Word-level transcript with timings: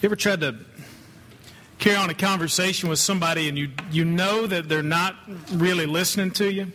You 0.00 0.06
ever 0.06 0.14
tried 0.14 0.42
to 0.42 0.54
carry 1.80 1.96
on 1.96 2.08
a 2.08 2.14
conversation 2.14 2.88
with 2.88 3.00
somebody 3.00 3.48
and 3.48 3.58
you, 3.58 3.70
you 3.90 4.04
know 4.04 4.46
that 4.46 4.68
they're 4.68 4.80
not 4.80 5.16
really 5.52 5.86
listening 5.86 6.30
to 6.32 6.52
you? 6.52 6.70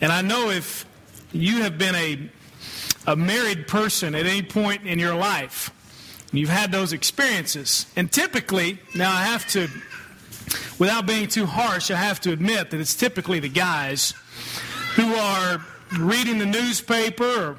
And 0.00 0.12
I 0.12 0.22
know 0.22 0.48
if 0.48 0.86
you 1.32 1.62
have 1.62 1.78
been 1.78 1.96
a, 1.96 2.30
a 3.08 3.16
married 3.16 3.66
person 3.66 4.14
at 4.14 4.24
any 4.24 4.42
point 4.42 4.86
in 4.86 5.00
your 5.00 5.16
life, 5.16 5.72
you've 6.32 6.48
had 6.48 6.70
those 6.70 6.92
experiences. 6.92 7.86
And 7.96 8.12
typically, 8.12 8.78
now 8.94 9.10
I 9.10 9.24
have 9.24 9.44
to, 9.48 9.66
without 10.78 11.06
being 11.06 11.26
too 11.26 11.44
harsh, 11.44 11.90
I 11.90 11.96
have 11.96 12.20
to 12.20 12.30
admit 12.30 12.70
that 12.70 12.78
it's 12.78 12.94
typically 12.94 13.40
the 13.40 13.48
guys 13.48 14.14
who 14.94 15.12
are 15.12 15.60
reading 15.98 16.38
the 16.38 16.46
newspaper 16.46 17.24
or 17.24 17.56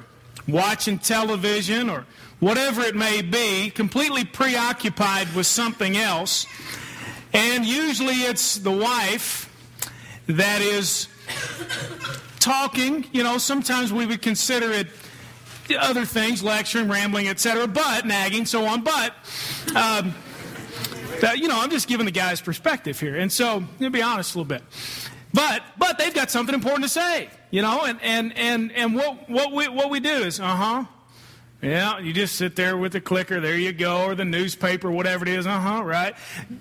watching 0.48 0.98
television 0.98 1.90
or 1.90 2.06
whatever 2.40 2.82
it 2.82 2.96
may 2.96 3.22
be, 3.22 3.70
completely 3.70 4.24
preoccupied 4.24 5.34
with 5.34 5.46
something 5.46 5.96
else. 5.96 6.46
And 7.32 7.64
usually 7.64 8.22
it's 8.22 8.56
the 8.56 8.72
wife 8.72 9.46
that 10.26 10.60
is 10.60 11.06
talking. 12.40 13.06
You 13.12 13.22
know, 13.22 13.38
sometimes 13.38 13.92
we 13.92 14.06
would 14.06 14.22
consider 14.22 14.72
it 14.72 14.88
other 15.78 16.04
things, 16.04 16.42
lecturing, 16.42 16.88
rambling, 16.88 17.28
etc., 17.28 17.68
but 17.68 18.04
nagging, 18.04 18.44
so 18.44 18.64
on. 18.66 18.82
But, 18.82 19.14
um, 19.76 20.14
that, 21.20 21.38
you 21.38 21.48
know, 21.48 21.60
I'm 21.60 21.70
just 21.70 21.86
giving 21.86 22.06
the 22.06 22.12
guy's 22.12 22.40
perspective 22.40 22.98
here. 22.98 23.16
And 23.16 23.30
so, 23.30 23.64
to 23.78 23.90
be 23.90 24.02
honest 24.02 24.34
a 24.34 24.38
little 24.38 24.48
bit. 24.48 24.64
But, 25.32 25.62
but 25.78 25.98
they've 25.98 26.14
got 26.14 26.30
something 26.30 26.54
important 26.54 26.84
to 26.84 26.88
say, 26.88 27.30
you 27.50 27.62
know, 27.62 27.84
and, 27.84 28.00
and, 28.02 28.36
and, 28.36 28.72
and 28.72 28.96
what, 28.96 29.30
what, 29.30 29.52
we, 29.52 29.68
what 29.68 29.90
we 29.90 30.00
do 30.00 30.10
is, 30.10 30.40
uh 30.40 30.44
huh, 30.44 30.84
yeah, 31.62 31.98
you 31.98 32.12
just 32.12 32.36
sit 32.36 32.56
there 32.56 32.76
with 32.76 32.92
the 32.92 33.00
clicker, 33.00 33.40
there 33.40 33.56
you 33.56 33.72
go, 33.72 34.04
or 34.04 34.14
the 34.14 34.24
newspaper, 34.24 34.90
whatever 34.90 35.24
it 35.24 35.28
is, 35.28 35.46
uh 35.46 35.60
huh, 35.60 35.82
right? 35.84 36.14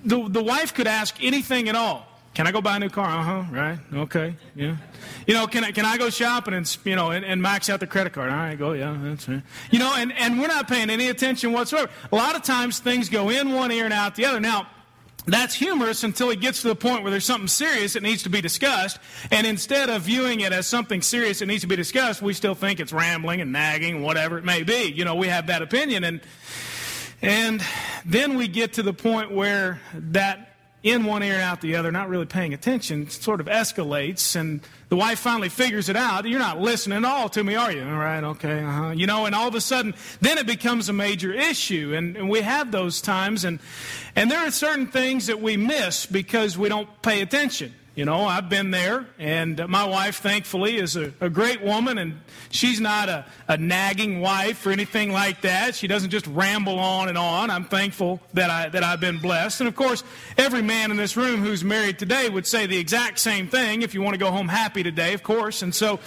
The, 0.04 0.28
the 0.28 0.44
wife 0.44 0.74
could 0.74 0.88
ask 0.88 1.16
anything 1.24 1.70
at 1.70 1.76
all. 1.76 2.06
Can 2.34 2.48
I 2.48 2.52
go 2.52 2.62
buy 2.62 2.76
a 2.78 2.80
new 2.80 2.90
car? 2.90 3.10
Uh 3.10 3.24
huh, 3.24 3.44
right, 3.52 3.80
okay, 3.94 4.36
yeah. 4.56 4.78
You 5.26 5.34
know, 5.34 5.48
can 5.48 5.64
I, 5.64 5.72
can 5.72 5.86
I 5.86 5.98
go 5.98 6.10
shopping 6.10 6.54
and, 6.54 6.78
you 6.86 6.96
know, 6.96 7.12
and, 7.12 7.26
and 7.26 7.42
max 7.42 7.70
out 7.70 7.80
the 7.80 7.88
credit 7.88 8.14
card? 8.14 8.30
All 8.30 8.38
right, 8.38 8.58
go, 8.58 8.74
yeah, 8.74 8.98
that's 9.02 9.28
right. 9.28 9.42
You 9.72 9.80
know, 9.80 9.94
and, 9.96 10.14
and 10.14 10.40
we're 10.40 10.48
not 10.48 10.68
paying 10.68 10.90
any 10.90 11.10
attention 11.10 11.54
whatsoever. 11.54 11.90
A 12.12 12.16
lot 12.16 12.36
of 12.36 12.44
times 12.44 12.80
things 12.80 13.10
go 13.10 13.30
in 13.30 13.54
one 13.54 13.72
ear 13.72 13.86
and 13.86 13.94
out 13.94 14.16
the 14.16 14.26
other. 14.26 14.40
Now, 14.40 14.68
that's 15.26 15.54
humorous 15.54 16.04
until 16.04 16.30
it 16.30 16.40
gets 16.40 16.62
to 16.62 16.70
the 16.70 16.76
point 16.76 17.04
where 17.04 17.12
there's 17.12 17.26
something 17.26 17.48
serious 17.48 17.94
that 17.94 18.04
needs 18.04 18.24
to 18.24 18.30
be 18.30 18.42
discussed. 18.42 19.00
And 19.32 19.46
instead 19.46 19.90
of 19.90 20.04
viewing 20.04 20.40
it 20.40 20.52
as 20.52 20.68
something 20.68 21.02
serious 21.02 21.40
that 21.40 21.46
needs 21.46 21.62
to 21.62 21.68
be 21.68 21.76
discussed, 21.76 22.22
we 22.22 22.34
still 22.34 22.56
think 22.56 22.80
it's 22.80 22.94
rambling 22.94 23.42
and 23.42 23.52
nagging, 23.52 24.02
whatever 24.02 24.38
it 24.38 24.44
may 24.44 24.64
be. 24.64 24.92
You 24.92 25.06
know, 25.06 25.16
we 25.16 25.28
have 25.28 25.48
that 25.48 25.62
opinion. 25.62 26.04
And, 26.04 26.22
and 27.22 27.62
then 28.06 28.36
we 28.36 28.48
get 28.48 28.74
to 28.74 28.84
the 28.84 28.94
point 28.94 29.32
where 29.32 29.82
that 29.94 30.56
in 30.82 31.04
one 31.04 31.24
ear 31.24 31.34
and 31.34 31.42
out 31.42 31.62
the 31.62 31.76
other, 31.76 31.92
not 31.92 32.08
really 32.10 32.26
paying 32.26 32.54
attention, 32.54 33.10
sort 33.10 33.42
of 33.42 33.48
escalates. 33.48 34.36
And 34.36 34.62
the 34.88 34.96
wife 34.96 35.20
finally 35.20 35.50
figures 35.50 35.90
it 35.90 35.96
out. 35.96 36.26
You're 36.26 36.40
not 36.40 36.60
listening 36.60 37.00
at 37.00 37.06
all 37.06 37.28
to 37.30 37.44
me, 37.44 37.56
are 37.56 37.72
you? 37.72 37.84
All 37.84 37.98
right, 37.98 38.24
okay, 38.24 38.64
uh-huh. 38.64 38.92
You 38.92 39.06
know, 39.06 39.26
and 39.26 39.36
all 39.36 39.48
of 39.48 39.56
a 39.56 39.62
sudden, 39.62 39.94
then 40.22 40.38
it 40.38 40.48
becomes 40.48 40.88
a 40.88 40.94
major 40.94 41.34
issue. 41.34 41.94
And, 41.96 42.16
and 42.16 42.30
we 42.30 42.42
have 42.42 42.72
those 42.72 43.02
times. 43.02 43.44
And, 43.44 43.60
and 44.16 44.32
there 44.32 44.40
are 44.40 44.52
certain 44.52 44.88
things 44.88 45.28
that 45.28 45.42
we 45.42 45.58
miss 45.58 46.06
because 46.06 46.58
we 46.58 46.70
don't 46.70 46.90
pay 47.02 47.22
attention. 47.22 47.74
You 48.00 48.06
know, 48.06 48.24
I've 48.24 48.48
been 48.48 48.72
there, 48.72 49.06
and 49.20 49.68
my 49.68 49.84
wife, 49.84 50.20
thankfully, 50.20 50.78
is 50.78 50.96
a, 50.96 51.12
a 51.20 51.30
great 51.30 51.62
woman, 51.62 51.98
and 51.98 52.22
she's 52.50 52.80
not 52.80 53.10
a, 53.10 53.26
a, 53.50 53.58
nagging 53.58 54.22
wife 54.22 54.66
or 54.66 54.72
anything 54.72 55.12
like 55.12 55.42
that. 55.42 55.76
She 55.76 55.86
doesn't 55.86 56.10
just 56.10 56.26
ramble 56.28 56.80
on 56.80 57.10
and 57.10 57.18
on. 57.18 57.50
I'm 57.50 57.66
thankful 57.66 58.22
that, 58.36 58.50
I, 58.50 58.70
that 58.70 58.86
I've 58.86 59.02
been 59.02 59.18
blessed. 59.18 59.60
And 59.60 59.68
of 59.68 59.76
course, 59.76 60.06
every 60.38 60.62
man 60.62 60.92
in 60.92 60.96
this 60.96 61.18
room 61.18 61.42
who's 61.42 61.62
married 61.62 62.00
today 62.00 62.30
would 62.30 62.48
say 62.48 62.68
the 62.68 62.78
exact 62.78 63.20
same 63.20 63.50
thing 63.50 63.82
if 63.82 63.94
you 63.94 64.02
want 64.02 64.14
to 64.14 64.18
go 64.18 64.32
home 64.32 64.48
happy 64.48 64.82
today, 64.82 65.14
of 65.14 65.22
course. 65.22 65.62
And 65.62 65.76
so, 65.76 66.00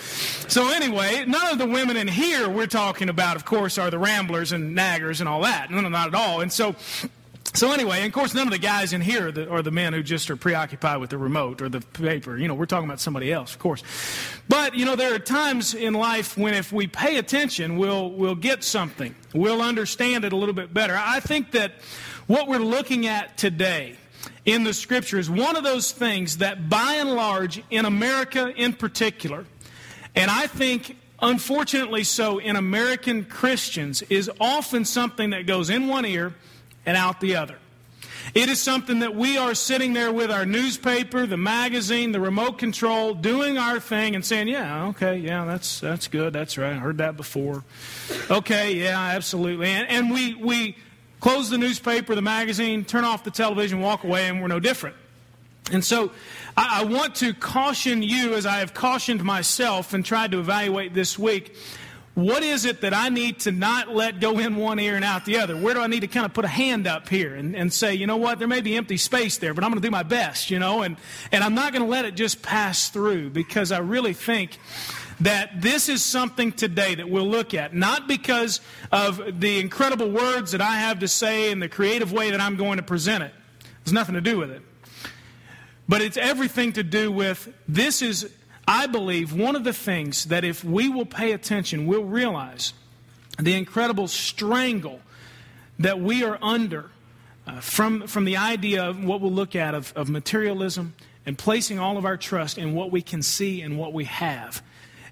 so 0.49 0.73
anyway, 0.73 1.27
none 1.27 1.53
of 1.53 1.59
the 1.59 1.67
women 1.67 1.99
in 1.99 2.09
here 2.09 2.49
we're 2.49 2.69
talking 2.69 3.11
about, 3.11 3.37
of 3.37 3.45
course, 3.45 3.77
are 3.77 3.91
the 3.91 3.99
ramblers 3.99 4.53
and 4.53 4.75
naggers 4.75 5.21
and 5.21 5.29
all 5.29 5.43
that. 5.43 5.71
No, 5.71 5.83
no, 5.83 5.91
not 5.91 6.09
at 6.09 6.15
all. 6.15 6.41
And 6.41 6.51
so, 6.51 6.75
so 7.55 7.71
anyway, 7.71 7.99
and 7.99 8.07
of 8.07 8.13
course, 8.13 8.33
none 8.33 8.47
of 8.47 8.53
the 8.53 8.59
guys 8.59 8.95
in 8.95 9.03
here 9.03 9.29
are 9.29 9.33
the, 9.33 9.51
are 9.51 9.61
the, 9.61 9.71
men 9.71 9.93
who 9.93 10.03
just 10.03 10.31
are 10.31 10.37
preoccupied 10.37 11.01
with 11.01 11.11
the 11.11 11.19
remote 11.19 11.61
or 11.61 11.69
the 11.69 11.81
paper. 11.81 12.39
You 12.39 12.49
know, 12.49 12.55
we're 12.55 12.65
talking 12.65 12.89
about 12.89 13.01
somebody 13.01 13.31
else, 13.31 13.53
of 13.53 13.59
course. 13.59 13.83
But 14.49 14.75
you 14.75 14.87
know, 14.87 14.97
there 14.97 15.15
are 15.15 15.19
times 15.19 15.75
in 15.75 15.93
life 15.93 16.39
when 16.39 16.55
if 16.55 16.73
we 16.73 16.87
pay 16.87 17.19
attention, 17.19 17.77
we'll 17.77 18.11
we'll 18.11 18.35
get 18.35 18.65
something. 18.65 19.15
We'll 19.35 19.61
understand 19.61 20.25
it 20.25 20.33
a 20.33 20.37
little 20.37 20.55
bit 20.55 20.73
better. 20.73 20.99
I 20.99 21.21
think 21.21 21.53
that 21.53 21.73
what 22.27 22.49
we're 22.49 22.59
looking 22.59 23.07
at 23.07 23.37
today 23.37 23.97
in 24.47 24.65
the 24.65 24.73
scripture 24.73 25.19
is 25.19 25.29
one 25.29 25.55
of 25.55 25.63
those 25.63 25.93
things 25.93 26.39
that, 26.39 26.71
by 26.71 26.95
and 26.95 27.13
large, 27.13 27.63
in 27.71 27.85
America 27.85 28.49
in 28.57 28.73
particular, 28.73 29.45
and 30.15 30.31
I 30.31 30.47
think 30.47 30.97
unfortunately 31.21 32.03
so 32.03 32.39
in 32.39 32.57
American 32.57 33.25
Christians, 33.27 34.03
is 34.03 34.31
often 34.41 34.87
something 34.87 35.31
that 35.31 35.47
goes 35.47 35.69
in 35.69 35.89
one 35.89 36.07
ear 36.07 36.35
and 36.87 36.97
out 36.97 37.21
the 37.21 37.37
other. 37.37 37.57
It 38.35 38.49
is 38.49 38.61
something 38.61 39.01
that 39.01 39.15
we 39.15 39.37
are 39.37 39.55
sitting 39.55 39.93
there 39.93 40.13
with 40.13 40.31
our 40.31 40.47
newspaper, 40.47 41.27
the 41.27 41.37
magazine, 41.37 42.13
the 42.13 42.21
remote 42.21 42.57
control, 42.57 43.15
doing 43.15 43.59
our 43.59 43.79
thing 43.79 44.15
and 44.15 44.25
saying, 44.25 44.49
"Yeah, 44.49 44.87
okay, 44.89 45.19
yeah, 45.19 45.45
that's 45.45 45.81
that's 45.81 46.09
good, 46.09 46.33
that's 46.33 46.57
right. 46.57 46.73
I 46.73 46.79
heard 46.79 46.99
that 46.99 47.17
before." 47.17 47.65
Okay, 48.31 48.75
yeah, 48.77 48.99
absolutely. 48.99 49.69
And, 49.69 49.89
and 49.89 50.11
we 50.11 50.35
we 50.35 50.77
close 51.21 51.51
the 51.51 51.59
newspaper, 51.59 52.15
the 52.15 52.23
magazine, 52.23 52.85
turn 52.85 53.05
off 53.05 53.25
the 53.25 53.31
television, 53.31 53.81
walk 53.81 54.05
away, 54.05 54.29
and 54.29 54.41
we're 54.41 54.49
no 54.49 54.61
different. 54.61 54.97
And 55.71 55.85
so, 55.85 56.11
I, 56.57 56.81
I 56.81 56.85
want 56.85 57.17
to 57.17 57.35
caution 57.35 58.03
you, 58.03 58.35
as 58.35 58.47
I 58.47 58.59
have 58.59 58.73
cautioned 58.73 59.23
myself 59.23 59.95
and 59.95 60.05
tried 60.05 60.33
to 60.33 60.41
evaluate 60.41 60.95
this 60.95 61.19
week 61.19 61.55
what 62.15 62.43
is 62.43 62.67
it 62.67 62.83
that 62.83 62.93
I 62.93 63.09
need 63.09 63.41
to 63.41 63.53
not 63.53 63.89
let 63.89 64.21
go 64.21 64.39
in 64.39 64.57
one 64.57 64.79
ear 64.79 64.97
and 64.97 65.05
out 65.05 65.25
the 65.25 65.39
other? 65.39 65.57
Where 65.57 65.73
do 65.73 65.81
I 65.81 65.87
need 65.87 66.01
to 66.01 66.09
kind 66.09 66.27
of 66.27 66.35
put 66.35 66.45
a 66.45 66.49
hand 66.49 66.87
up 66.87 67.09
here 67.09 67.35
and, 67.35 67.57
and 67.57 67.73
say, 67.73 67.95
you 67.95 68.07
know 68.07 68.19
what, 68.19 68.39
there 68.39 68.49
may 68.49 68.61
be 68.61 68.77
empty 68.77 68.99
space 68.99 69.39
there, 69.39 69.55
but 69.55 69.65
I'm 69.65 69.71
going 69.71 69.81
to 69.81 69.87
do 69.87 69.91
my 69.91 70.03
best, 70.03 70.51
you 70.51 70.59
know, 70.59 70.83
and, 70.83 70.99
and 71.31 71.43
I'm 71.43 71.55
not 71.55 71.73
going 71.73 71.83
to 71.83 71.89
let 71.89 72.05
it 72.05 72.15
just 72.15 72.43
pass 72.43 72.91
through 72.91 73.31
because 73.31 73.73
I 73.73 73.79
really 73.79 74.13
think 74.13 74.59
that 75.21 75.63
this 75.63 75.89
is 75.89 76.05
something 76.05 76.53
today 76.53 76.97
that 76.97 77.09
we'll 77.09 77.29
look 77.29 77.55
at, 77.55 77.75
not 77.75 78.07
because 78.09 78.61
of 78.91 79.41
the 79.41 79.59
incredible 79.61 80.11
words 80.11 80.53
that 80.53 80.61
I 80.61 80.77
have 80.77 80.99
to 80.99 81.09
say 81.09 81.51
and 81.51 81.63
the 81.63 81.69
creative 81.69 82.13
way 82.13 82.31
that 82.31 82.41
I'm 82.41 82.57
going 82.57 82.77
to 82.77 82.83
present 82.83 83.25
it. 83.25 83.33
There's 83.85 83.95
nothing 83.95 84.17
to 84.17 84.21
do 84.21 84.39
with 84.39 84.51
it. 84.51 84.63
But 85.89 86.03
it's 86.03 86.17
everything 86.17 86.75
to 86.75 86.83
do 86.83 87.11
with 87.11 87.53
this 87.67 88.03
is 88.03 88.31
I 88.67 88.87
believe 88.87 89.33
one 89.33 89.57
of 89.57 89.65
the 89.65 89.73
things 89.73 90.27
that 90.27 90.45
if 90.45 90.63
we 90.65 90.89
will 90.89 91.07
pay 91.07 91.33
attention, 91.33 91.87
we'll 91.87 92.05
realize 92.05 92.75
the 93.39 93.55
incredible 93.55 94.09
strangle 94.09 95.01
that 95.79 96.01
we 96.01 96.23
are 96.23 96.39
under 96.41 96.91
uh, 97.47 97.61
from, 97.61 98.07
from 98.07 98.25
the 98.25 98.37
idea 98.37 98.85
of 98.85 99.03
what 99.05 99.21
we'll 99.21 99.33
look 99.33 99.57
at 99.57 99.75
of, 99.75 99.93
of 99.97 100.09
materialism 100.09 100.95
and 101.27 101.37
placing 101.37 101.79
all 101.79 101.99
of 101.99 102.05
our 102.05 102.17
trust 102.17 102.59
in 102.59 102.75
what 102.75 102.93
we 102.93 103.03
can 103.03 103.23
see 103.23 103.63
and 103.63 103.79
what 103.79 103.93
we 103.93 104.05
have. 104.05 104.63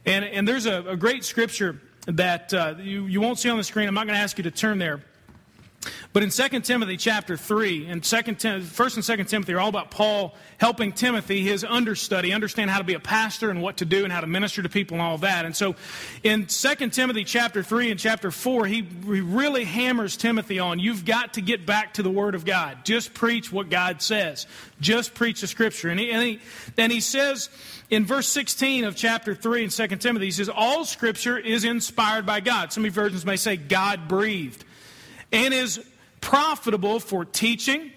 And, 0.06 0.24
and 0.24 0.46
there's 0.46 0.66
a, 0.66 0.82
a 0.88 0.96
great 0.96 1.24
scripture 1.24 1.80
that 2.06 2.54
uh, 2.54 2.74
you, 2.78 3.06
you 3.06 3.20
won't 3.20 3.38
see 3.38 3.48
on 3.48 3.56
the 3.56 3.64
screen. 3.64 3.88
I'm 3.88 3.94
not 3.94 4.06
going 4.06 4.16
to 4.16 4.22
ask 4.22 4.38
you 4.38 4.44
to 4.44 4.50
turn 4.50 4.78
there. 4.78 5.02
But 6.12 6.22
in 6.22 6.30
2 6.30 6.60
Timothy 6.60 6.96
chapter 6.96 7.36
3, 7.36 7.86
and 7.86 8.04
2 8.04 8.22
Tim- 8.34 8.62
1st 8.62 8.96
and 8.96 9.18
2 9.18 9.24
Timothy 9.24 9.54
are 9.54 9.60
all 9.60 9.68
about 9.68 9.90
Paul 9.90 10.34
helping 10.58 10.92
Timothy, 10.92 11.40
his 11.42 11.64
understudy, 11.64 12.34
understand 12.34 12.70
how 12.70 12.78
to 12.78 12.84
be 12.84 12.94
a 12.94 13.00
pastor 13.00 13.48
and 13.48 13.62
what 13.62 13.78
to 13.78 13.86
do 13.86 14.04
and 14.04 14.12
how 14.12 14.20
to 14.20 14.26
minister 14.26 14.62
to 14.62 14.68
people 14.68 14.96
and 14.96 15.02
all 15.02 15.18
that. 15.18 15.46
And 15.46 15.56
so 15.56 15.76
in 16.22 16.46
2 16.46 16.74
Timothy 16.90 17.24
chapter 17.24 17.62
3 17.62 17.92
and 17.92 17.98
chapter 17.98 18.30
4, 18.30 18.66
he, 18.66 18.82
he 18.82 19.20
really 19.20 19.64
hammers 19.64 20.18
Timothy 20.18 20.58
on, 20.58 20.78
you've 20.78 21.06
got 21.06 21.34
to 21.34 21.40
get 21.40 21.64
back 21.64 21.94
to 21.94 22.02
the 22.02 22.10
Word 22.10 22.34
of 22.34 22.44
God. 22.44 22.84
Just 22.84 23.14
preach 23.14 23.50
what 23.50 23.70
God 23.70 24.02
says. 24.02 24.46
Just 24.80 25.14
preach 25.14 25.40
the 25.40 25.46
Scripture. 25.46 25.88
And 25.88 25.98
he, 25.98 26.10
and 26.10 26.22
he, 26.22 26.40
and 26.76 26.92
he 26.92 27.00
says 27.00 27.48
in 27.88 28.04
verse 28.04 28.28
16 28.28 28.84
of 28.84 28.96
chapter 28.96 29.34
3 29.34 29.64
in 29.64 29.70
2 29.70 29.86
Timothy, 29.96 30.26
he 30.26 30.30
says, 30.30 30.50
all 30.50 30.84
Scripture 30.84 31.38
is 31.38 31.64
inspired 31.64 32.26
by 32.26 32.40
God. 32.40 32.70
Some 32.70 32.88
versions 32.90 33.24
may 33.24 33.36
say 33.36 33.56
God 33.56 34.08
breathed 34.08 34.64
and 35.32 35.54
is 35.54 35.84
profitable 36.20 37.00
for 37.00 37.24
teaching, 37.24 37.92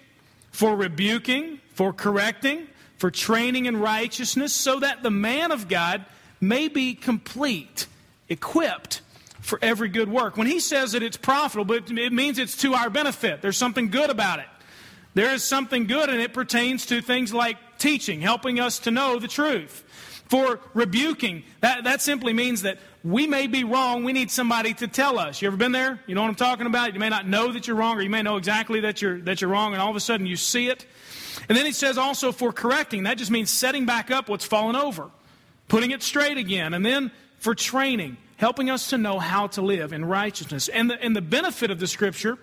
for 0.50 0.76
rebuking, 0.76 1.60
for 1.74 1.92
correcting, 1.92 2.66
for 2.96 3.10
training 3.10 3.66
in 3.66 3.76
righteousness, 3.76 4.52
so 4.52 4.80
that 4.80 5.02
the 5.02 5.10
man 5.10 5.52
of 5.52 5.68
God 5.68 6.04
may 6.40 6.68
be 6.68 6.94
complete, 6.94 7.86
equipped 8.28 9.02
for 9.40 9.58
every 9.60 9.88
good 9.88 10.08
work. 10.08 10.36
When 10.36 10.46
he 10.46 10.60
says 10.60 10.92
that 10.92 11.02
it's 11.02 11.16
profitable, 11.16 11.74
it 11.74 12.12
means 12.12 12.38
it's 12.38 12.56
to 12.58 12.74
our 12.74 12.88
benefit. 12.88 13.42
There's 13.42 13.56
something 13.56 13.90
good 13.90 14.10
about 14.10 14.38
it. 14.38 14.46
There 15.14 15.32
is 15.32 15.44
something 15.44 15.86
good, 15.86 16.08
and 16.08 16.20
it 16.20 16.32
pertains 16.32 16.86
to 16.86 17.00
things 17.00 17.32
like 17.32 17.56
teaching, 17.78 18.20
helping 18.20 18.58
us 18.58 18.80
to 18.80 18.90
know 18.90 19.18
the 19.18 19.28
truth. 19.28 19.82
For 20.28 20.58
rebuking, 20.72 21.44
that, 21.60 21.84
that 21.84 22.00
simply 22.00 22.32
means 22.32 22.62
that 22.62 22.78
we 23.04 23.26
may 23.26 23.46
be 23.46 23.64
wrong. 23.64 24.02
We 24.02 24.14
need 24.14 24.30
somebody 24.30 24.72
to 24.74 24.88
tell 24.88 25.18
us. 25.18 25.42
You 25.42 25.48
ever 25.48 25.58
been 25.58 25.72
there? 25.72 26.00
You 26.06 26.14
know 26.14 26.22
what 26.22 26.28
I'm 26.28 26.34
talking 26.34 26.66
about? 26.66 26.94
You 26.94 27.00
may 27.00 27.10
not 27.10 27.28
know 27.28 27.52
that 27.52 27.66
you're 27.66 27.76
wrong, 27.76 27.98
or 27.98 28.00
you 28.00 28.08
may 28.08 28.22
know 28.22 28.38
exactly 28.38 28.80
that 28.80 29.02
you're, 29.02 29.20
that 29.20 29.42
you're 29.42 29.50
wrong, 29.50 29.74
and 29.74 29.82
all 29.82 29.90
of 29.90 29.96
a 29.96 30.00
sudden 30.00 30.26
you 30.26 30.36
see 30.36 30.68
it. 30.68 30.86
And 31.46 31.56
then 31.56 31.66
he 31.66 31.72
says 31.72 31.98
also 31.98 32.32
for 32.32 32.50
correcting. 32.50 33.02
That 33.02 33.18
just 33.18 33.30
means 33.30 33.50
setting 33.50 33.84
back 33.84 34.10
up 34.10 34.30
what's 34.30 34.46
fallen 34.46 34.74
over, 34.74 35.10
putting 35.68 35.90
it 35.90 36.02
straight 36.02 36.38
again. 36.38 36.72
And 36.72 36.84
then 36.84 37.10
for 37.38 37.54
training, 37.54 38.16
helping 38.36 38.70
us 38.70 38.88
to 38.88 38.96
know 38.96 39.18
how 39.18 39.48
to 39.48 39.60
live 39.60 39.92
in 39.92 40.06
righteousness. 40.06 40.68
And 40.68 40.88
the, 40.88 41.02
and 41.02 41.14
the 41.14 41.20
benefit 41.20 41.70
of 41.70 41.78
the 41.78 41.86
scripture, 41.86 42.38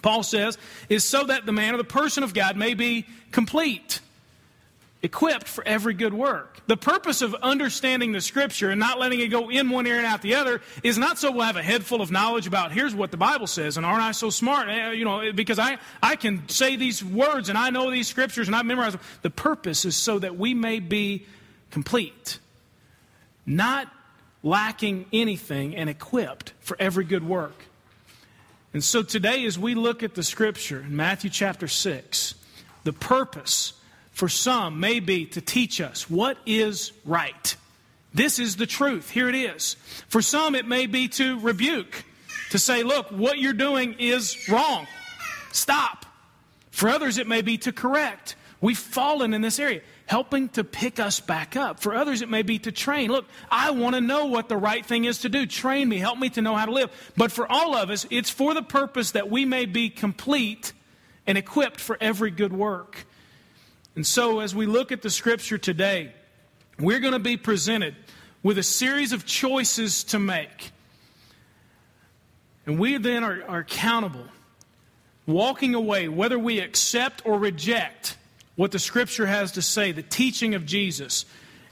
Paul 0.00 0.22
says, 0.22 0.58
is 0.88 1.02
so 1.02 1.24
that 1.24 1.44
the 1.44 1.52
man 1.52 1.74
or 1.74 1.76
the 1.76 1.82
person 1.82 2.22
of 2.22 2.34
God 2.34 2.56
may 2.56 2.74
be 2.74 3.04
complete 3.32 3.98
equipped 5.02 5.46
for 5.46 5.64
every 5.66 5.94
good 5.94 6.12
work. 6.12 6.60
The 6.66 6.76
purpose 6.76 7.22
of 7.22 7.34
understanding 7.36 8.12
the 8.12 8.20
scripture 8.20 8.70
and 8.70 8.80
not 8.80 8.98
letting 8.98 9.20
it 9.20 9.28
go 9.28 9.48
in 9.48 9.70
one 9.70 9.86
ear 9.86 9.96
and 9.96 10.06
out 10.06 10.22
the 10.22 10.34
other 10.34 10.60
is 10.82 10.98
not 10.98 11.18
so 11.18 11.30
we'll 11.30 11.42
have 11.42 11.56
a 11.56 11.62
head 11.62 11.84
full 11.84 12.02
of 12.02 12.10
knowledge 12.10 12.46
about 12.48 12.72
here's 12.72 12.94
what 12.94 13.12
the 13.12 13.16
Bible 13.16 13.46
says 13.46 13.76
and 13.76 13.86
aren't 13.86 14.02
I 14.02 14.12
so 14.12 14.28
smart? 14.28 14.68
Eh, 14.68 14.92
you 14.92 15.04
know, 15.04 15.32
because 15.32 15.58
I, 15.58 15.78
I 16.02 16.16
can 16.16 16.48
say 16.48 16.74
these 16.74 17.04
words 17.04 17.48
and 17.48 17.56
I 17.56 17.70
know 17.70 17.90
these 17.90 18.08
scriptures 18.08 18.48
and 18.48 18.56
I 18.56 18.62
memorize 18.62 18.92
them. 18.92 19.02
The 19.22 19.30
purpose 19.30 19.84
is 19.84 19.94
so 19.94 20.18
that 20.18 20.36
we 20.36 20.52
may 20.52 20.80
be 20.80 21.26
complete, 21.70 22.40
not 23.46 23.92
lacking 24.42 25.06
anything 25.12 25.76
and 25.76 25.88
equipped 25.88 26.54
for 26.60 26.76
every 26.80 27.04
good 27.04 27.26
work. 27.26 27.66
And 28.74 28.82
so 28.82 29.02
today, 29.02 29.44
as 29.46 29.58
we 29.58 29.74
look 29.74 30.02
at 30.02 30.14
the 30.14 30.22
scripture 30.22 30.80
in 30.80 30.94
Matthew 30.94 31.30
chapter 31.30 31.68
6, 31.68 32.34
the 32.84 32.92
purpose 32.92 33.72
for 34.18 34.28
some 34.28 34.80
may 34.80 34.98
be 34.98 35.26
to 35.26 35.40
teach 35.40 35.80
us 35.80 36.10
what 36.10 36.38
is 36.44 36.90
right. 37.04 37.54
This 38.12 38.40
is 38.40 38.56
the 38.56 38.66
truth. 38.66 39.10
Here 39.10 39.28
it 39.28 39.36
is. 39.36 39.76
For 40.08 40.20
some, 40.20 40.56
it 40.56 40.66
may 40.66 40.86
be 40.86 41.06
to 41.10 41.38
rebuke, 41.38 42.04
to 42.50 42.58
say, 42.58 42.82
look, 42.82 43.12
what 43.12 43.38
you're 43.38 43.52
doing 43.52 43.94
is 44.00 44.48
wrong. 44.48 44.88
Stop. 45.52 46.04
For 46.72 46.88
others, 46.88 47.18
it 47.18 47.28
may 47.28 47.42
be 47.42 47.58
to 47.58 47.72
correct. 47.72 48.34
We've 48.60 48.76
fallen 48.76 49.34
in 49.34 49.40
this 49.40 49.60
area, 49.60 49.82
helping 50.06 50.48
to 50.50 50.64
pick 50.64 50.98
us 50.98 51.20
back 51.20 51.54
up. 51.54 51.78
For 51.78 51.94
others, 51.94 52.20
it 52.20 52.28
may 52.28 52.42
be 52.42 52.58
to 52.58 52.72
train. 52.72 53.12
Look, 53.12 53.26
I 53.52 53.70
want 53.70 53.94
to 53.94 54.00
know 54.00 54.26
what 54.26 54.48
the 54.48 54.56
right 54.56 54.84
thing 54.84 55.04
is 55.04 55.18
to 55.18 55.28
do. 55.28 55.46
Train 55.46 55.88
me, 55.88 55.98
help 55.98 56.18
me 56.18 56.28
to 56.30 56.42
know 56.42 56.56
how 56.56 56.66
to 56.66 56.72
live. 56.72 57.12
But 57.16 57.30
for 57.30 57.46
all 57.46 57.76
of 57.76 57.88
us, 57.88 58.04
it's 58.10 58.30
for 58.30 58.52
the 58.52 58.62
purpose 58.62 59.12
that 59.12 59.30
we 59.30 59.44
may 59.44 59.64
be 59.64 59.90
complete 59.90 60.72
and 61.24 61.38
equipped 61.38 61.78
for 61.78 61.96
every 62.00 62.32
good 62.32 62.52
work. 62.52 63.04
And 63.98 64.06
so, 64.06 64.38
as 64.38 64.54
we 64.54 64.66
look 64.66 64.92
at 64.92 65.02
the 65.02 65.10
scripture 65.10 65.58
today, 65.58 66.12
we're 66.78 67.00
going 67.00 67.14
to 67.14 67.18
be 67.18 67.36
presented 67.36 67.96
with 68.44 68.56
a 68.56 68.62
series 68.62 69.12
of 69.12 69.26
choices 69.26 70.04
to 70.04 70.20
make. 70.20 70.70
And 72.64 72.78
we 72.78 72.96
then 72.98 73.24
are, 73.24 73.42
are 73.48 73.58
accountable, 73.58 74.22
walking 75.26 75.74
away, 75.74 76.06
whether 76.06 76.38
we 76.38 76.60
accept 76.60 77.22
or 77.24 77.40
reject 77.40 78.16
what 78.54 78.70
the 78.70 78.78
scripture 78.78 79.26
has 79.26 79.50
to 79.50 79.62
say, 79.62 79.90
the 79.90 80.04
teaching 80.04 80.54
of 80.54 80.64
Jesus. 80.64 81.24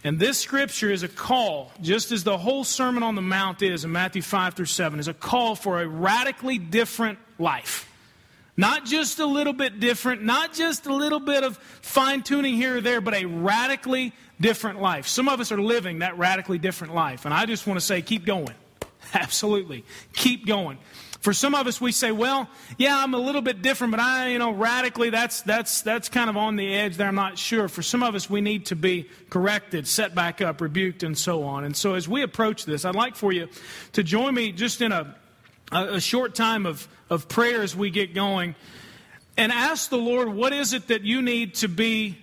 And 0.02 0.18
this 0.18 0.36
scripture 0.36 0.90
is 0.90 1.04
a 1.04 1.08
call, 1.08 1.70
just 1.80 2.10
as 2.10 2.24
the 2.24 2.38
whole 2.38 2.64
Sermon 2.64 3.04
on 3.04 3.14
the 3.14 3.22
Mount 3.22 3.62
is 3.62 3.84
in 3.84 3.92
Matthew 3.92 4.22
5 4.22 4.54
through 4.54 4.66
7, 4.66 4.98
is 4.98 5.06
a 5.06 5.14
call 5.14 5.54
for 5.54 5.80
a 5.80 5.86
radically 5.86 6.58
different 6.58 7.20
life. 7.38 7.88
Not 8.56 8.86
just 8.86 9.18
a 9.18 9.26
little 9.26 9.52
bit 9.52 9.80
different, 9.80 10.22
not 10.22 10.54
just 10.54 10.86
a 10.86 10.94
little 10.94 11.20
bit 11.20 11.44
of 11.44 11.58
fine 11.58 12.22
tuning 12.22 12.54
here 12.54 12.78
or 12.78 12.80
there, 12.80 13.00
but 13.00 13.14
a 13.14 13.26
radically 13.26 14.12
different 14.40 14.80
life. 14.80 15.06
Some 15.06 15.28
of 15.28 15.40
us 15.40 15.52
are 15.52 15.60
living 15.60 15.98
that 15.98 16.16
radically 16.16 16.58
different 16.58 16.94
life. 16.94 17.24
And 17.26 17.34
I 17.34 17.44
just 17.46 17.66
want 17.66 17.78
to 17.78 17.84
say, 17.84 18.00
keep 18.00 18.24
going. 18.24 18.54
Absolutely. 19.14 19.84
Keep 20.14 20.46
going. 20.46 20.78
For 21.20 21.32
some 21.32 21.54
of 21.54 21.66
us, 21.66 21.80
we 21.80 21.92
say, 21.92 22.12
well, 22.12 22.48
yeah, 22.78 23.02
I'm 23.02 23.12
a 23.12 23.18
little 23.18 23.42
bit 23.42 23.60
different, 23.60 23.90
but 23.90 24.00
I, 24.00 24.28
you 24.28 24.38
know, 24.38 24.52
radically, 24.52 25.10
that's, 25.10 25.42
that's, 25.42 25.82
that's 25.82 26.08
kind 26.08 26.30
of 26.30 26.36
on 26.36 26.56
the 26.56 26.72
edge 26.72 26.96
there. 26.96 27.08
I'm 27.08 27.14
not 27.14 27.36
sure. 27.36 27.68
For 27.68 27.82
some 27.82 28.02
of 28.02 28.14
us, 28.14 28.30
we 28.30 28.40
need 28.40 28.66
to 28.66 28.76
be 28.76 29.08
corrected, 29.28 29.88
set 29.88 30.14
back 30.14 30.40
up, 30.40 30.60
rebuked, 30.60 31.02
and 31.02 31.18
so 31.18 31.42
on. 31.42 31.64
And 31.64 31.76
so 31.76 31.94
as 31.94 32.08
we 32.08 32.22
approach 32.22 32.64
this, 32.64 32.84
I'd 32.84 32.94
like 32.94 33.16
for 33.16 33.32
you 33.32 33.48
to 33.92 34.02
join 34.02 34.34
me 34.34 34.52
just 34.52 34.80
in 34.80 34.92
a, 34.92 35.16
a, 35.72 36.00
short 36.00 36.34
time 36.34 36.66
of 36.66 36.88
of 37.08 37.28
prayer 37.28 37.62
as 37.62 37.76
we 37.76 37.90
get 37.90 38.14
going 38.14 38.54
and 39.36 39.52
ask 39.52 39.90
the 39.90 39.98
Lord, 39.98 40.28
what 40.28 40.52
is 40.52 40.72
it 40.72 40.88
that 40.88 41.02
you 41.02 41.22
need 41.22 41.56
to 41.56 41.68
be 41.68 42.16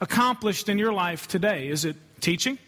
accomplished 0.00 0.68
in 0.68 0.78
your 0.78 0.92
life 0.92 1.26
today? 1.26 1.68
Is 1.68 1.84
it 1.84 1.96
teaching? 2.20 2.58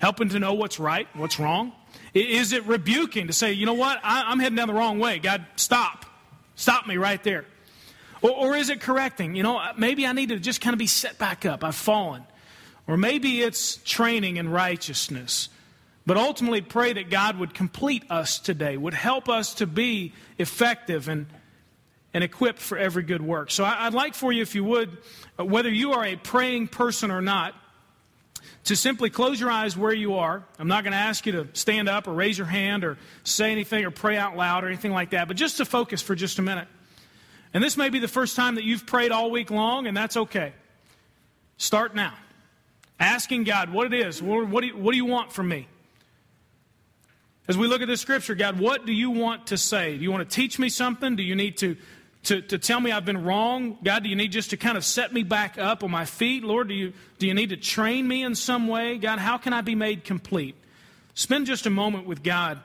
Helping 0.00 0.30
to 0.30 0.38
know 0.38 0.54
what's 0.54 0.80
right, 0.80 1.06
what's 1.14 1.38
wrong? 1.38 1.72
Is 2.14 2.52
it 2.52 2.64
rebuking 2.66 3.26
to 3.26 3.32
say, 3.32 3.52
you 3.52 3.66
know 3.66 3.74
what, 3.74 4.00
I, 4.02 4.32
am 4.32 4.38
heading 4.38 4.56
down 4.56 4.68
the 4.68 4.74
wrong 4.74 4.98
way. 4.98 5.18
God, 5.18 5.44
stop. 5.56 6.06
Stop 6.56 6.86
me 6.86 6.96
right 6.96 7.22
there. 7.22 7.44
Or, 8.22 8.30
or 8.30 8.56
is 8.56 8.70
it 8.70 8.80
correcting? 8.80 9.34
You 9.34 9.42
know, 9.42 9.60
maybe 9.76 10.06
I 10.06 10.12
need 10.12 10.30
to 10.30 10.38
just 10.38 10.60
kind 10.60 10.72
of 10.72 10.78
be 10.78 10.86
set 10.86 11.18
back 11.18 11.44
up. 11.44 11.62
I've 11.62 11.74
fallen. 11.74 12.24
Or 12.86 12.96
maybe 12.96 13.42
it's 13.42 13.76
training 13.76 14.38
in 14.38 14.48
righteousness. 14.48 15.50
But 16.10 16.16
ultimately, 16.16 16.60
pray 16.60 16.92
that 16.94 17.08
God 17.08 17.38
would 17.38 17.54
complete 17.54 18.02
us 18.10 18.40
today, 18.40 18.76
would 18.76 18.94
help 18.94 19.28
us 19.28 19.54
to 19.54 19.66
be 19.68 20.12
effective 20.38 21.08
and, 21.08 21.26
and 22.12 22.24
equipped 22.24 22.58
for 22.58 22.76
every 22.76 23.04
good 23.04 23.22
work. 23.22 23.52
So 23.52 23.64
I'd 23.64 23.94
like 23.94 24.14
for 24.14 24.32
you, 24.32 24.42
if 24.42 24.56
you 24.56 24.64
would, 24.64 24.98
uh, 25.38 25.44
whether 25.44 25.70
you 25.70 25.92
are 25.92 26.04
a 26.04 26.16
praying 26.16 26.66
person 26.66 27.12
or 27.12 27.20
not, 27.20 27.54
to 28.64 28.74
simply 28.74 29.08
close 29.08 29.38
your 29.38 29.52
eyes 29.52 29.76
where 29.76 29.92
you 29.92 30.16
are. 30.16 30.42
I'm 30.58 30.66
not 30.66 30.82
going 30.82 30.94
to 30.94 30.98
ask 30.98 31.26
you 31.26 31.30
to 31.30 31.48
stand 31.52 31.88
up 31.88 32.08
or 32.08 32.12
raise 32.12 32.36
your 32.36 32.48
hand 32.48 32.82
or 32.82 32.98
say 33.22 33.52
anything 33.52 33.84
or 33.84 33.92
pray 33.92 34.16
out 34.16 34.36
loud 34.36 34.64
or 34.64 34.66
anything 34.66 34.90
like 34.90 35.10
that, 35.10 35.28
but 35.28 35.36
just 35.36 35.58
to 35.58 35.64
focus 35.64 36.02
for 36.02 36.16
just 36.16 36.40
a 36.40 36.42
minute. 36.42 36.66
And 37.54 37.62
this 37.62 37.76
may 37.76 37.88
be 37.88 38.00
the 38.00 38.08
first 38.08 38.34
time 38.34 38.56
that 38.56 38.64
you've 38.64 38.84
prayed 38.84 39.12
all 39.12 39.30
week 39.30 39.52
long, 39.52 39.86
and 39.86 39.96
that's 39.96 40.16
okay. 40.16 40.54
Start 41.56 41.94
now. 41.94 42.14
Asking 42.98 43.44
God 43.44 43.72
what 43.72 43.86
it 43.86 43.94
is. 43.94 44.20
What 44.20 44.60
do 44.62 44.66
you, 44.66 44.76
what 44.76 44.90
do 44.90 44.96
you 44.96 45.04
want 45.04 45.32
from 45.32 45.46
me? 45.46 45.68
As 47.50 47.58
we 47.58 47.66
look 47.66 47.82
at 47.82 47.88
this 47.88 48.00
scripture, 48.00 48.36
God, 48.36 48.60
what 48.60 48.86
do 48.86 48.92
you 48.92 49.10
want 49.10 49.48
to 49.48 49.58
say? 49.58 49.96
Do 49.96 50.04
you 50.04 50.12
want 50.12 50.30
to 50.30 50.32
teach 50.32 50.60
me 50.60 50.68
something? 50.68 51.16
Do 51.16 51.24
you 51.24 51.34
need 51.34 51.56
to, 51.56 51.76
to, 52.26 52.42
to 52.42 52.58
tell 52.58 52.78
me 52.78 52.92
I've 52.92 53.04
been 53.04 53.24
wrong? 53.24 53.76
God, 53.82 54.04
do 54.04 54.08
you 54.08 54.14
need 54.14 54.30
just 54.30 54.50
to 54.50 54.56
kind 54.56 54.76
of 54.76 54.84
set 54.84 55.12
me 55.12 55.24
back 55.24 55.58
up 55.58 55.82
on 55.82 55.90
my 55.90 56.04
feet? 56.04 56.44
Lord, 56.44 56.68
do 56.68 56.74
you, 56.74 56.92
do 57.18 57.26
you 57.26 57.34
need 57.34 57.48
to 57.48 57.56
train 57.56 58.06
me 58.06 58.22
in 58.22 58.36
some 58.36 58.68
way? 58.68 58.98
God, 58.98 59.18
how 59.18 59.36
can 59.36 59.52
I 59.52 59.62
be 59.62 59.74
made 59.74 60.04
complete? 60.04 60.54
Spend 61.14 61.46
just 61.46 61.66
a 61.66 61.70
moment 61.70 62.06
with 62.06 62.22
God, 62.22 62.60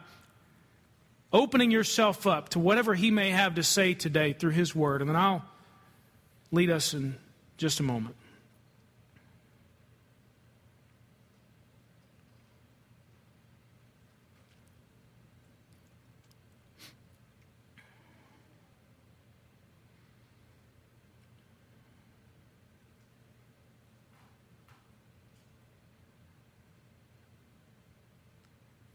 opening 1.34 1.72
yourself 1.72 2.28
up 2.28 2.50
to 2.50 2.60
whatever 2.60 2.94
He 2.94 3.10
may 3.10 3.32
have 3.32 3.56
to 3.56 3.64
say 3.64 3.96
today 3.96 4.34
through 4.34 4.52
His 4.52 4.76
Word, 4.76 5.02
and 5.02 5.10
then 5.10 5.18
I'll 5.18 5.44
lead 6.52 6.70
us 6.70 6.94
in 6.94 7.16
just 7.58 7.80
a 7.80 7.84
moment. 7.84 8.16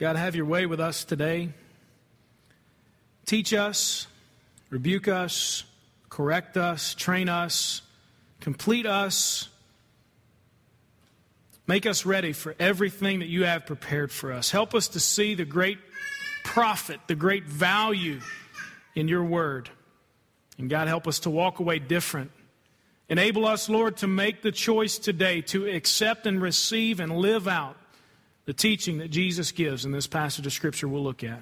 God, 0.01 0.17
have 0.17 0.35
your 0.35 0.47
way 0.47 0.65
with 0.65 0.81
us 0.81 1.05
today. 1.05 1.51
Teach 3.27 3.53
us, 3.53 4.07
rebuke 4.71 5.09
us, 5.09 5.65
correct 6.09 6.57
us, 6.57 6.95
train 6.95 7.29
us, 7.29 7.83
complete 8.41 8.87
us. 8.87 9.51
Make 11.67 11.85
us 11.85 12.07
ready 12.07 12.33
for 12.33 12.57
everything 12.59 13.19
that 13.19 13.29
you 13.29 13.45
have 13.45 13.67
prepared 13.67 14.11
for 14.11 14.33
us. 14.33 14.51
Help 14.51 14.75
us 14.75 14.89
to 14.89 15.01
see 15.01 15.35
the 15.35 15.45
great 15.45 15.77
profit, 16.45 16.99
the 17.07 17.15
great 17.15 17.45
value 17.45 18.21
in 18.95 19.07
your 19.07 19.23
word. 19.23 19.69
And 20.57 20.71
God, 20.71 20.89
help 20.89 21.07
us 21.09 21.21
to 21.21 21.31
walk 21.31 21.59
away 21.59 21.79
different. 21.79 22.31
Enable 23.11 23.45
us, 23.45 23.69
Lord, 23.69 23.99
to 23.99 24.07
make 24.07 24.41
the 24.41 24.51
choice 24.51 24.97
today 24.97 25.43
to 25.43 25.67
accept 25.67 26.27
and 26.27 26.41
receive 26.41 27.01
and 27.01 27.19
live 27.19 27.47
out 27.47 27.77
the 28.51 28.55
teaching 28.55 28.99
that 28.99 29.13
Jesus 29.13 29.53
gives 29.53 29.85
in 29.85 29.93
this 29.93 30.09
passage 30.09 30.45
of 30.45 30.53
Scripture 30.53 30.89
we'll 30.89 31.05
look 31.05 31.23
at. 31.23 31.41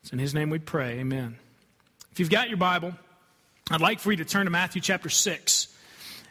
It's 0.00 0.10
in 0.10 0.18
His 0.18 0.32
name 0.32 0.48
we 0.48 0.58
pray. 0.58 1.00
Amen. 1.00 1.36
If 2.12 2.18
you've 2.18 2.30
got 2.30 2.48
your 2.48 2.56
Bible, 2.56 2.94
I'd 3.70 3.82
like 3.82 4.00
for 4.00 4.10
you 4.10 4.16
to 4.16 4.24
turn 4.24 4.46
to 4.46 4.50
Matthew 4.50 4.80
chapter 4.80 5.10
6. 5.10 5.68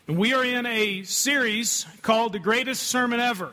And 0.08 0.18
we 0.18 0.34
are 0.34 0.44
in 0.44 0.66
a 0.66 1.04
series 1.04 1.86
called 2.02 2.34
The 2.34 2.40
Greatest 2.40 2.88
Sermon 2.88 3.20
Ever. 3.20 3.52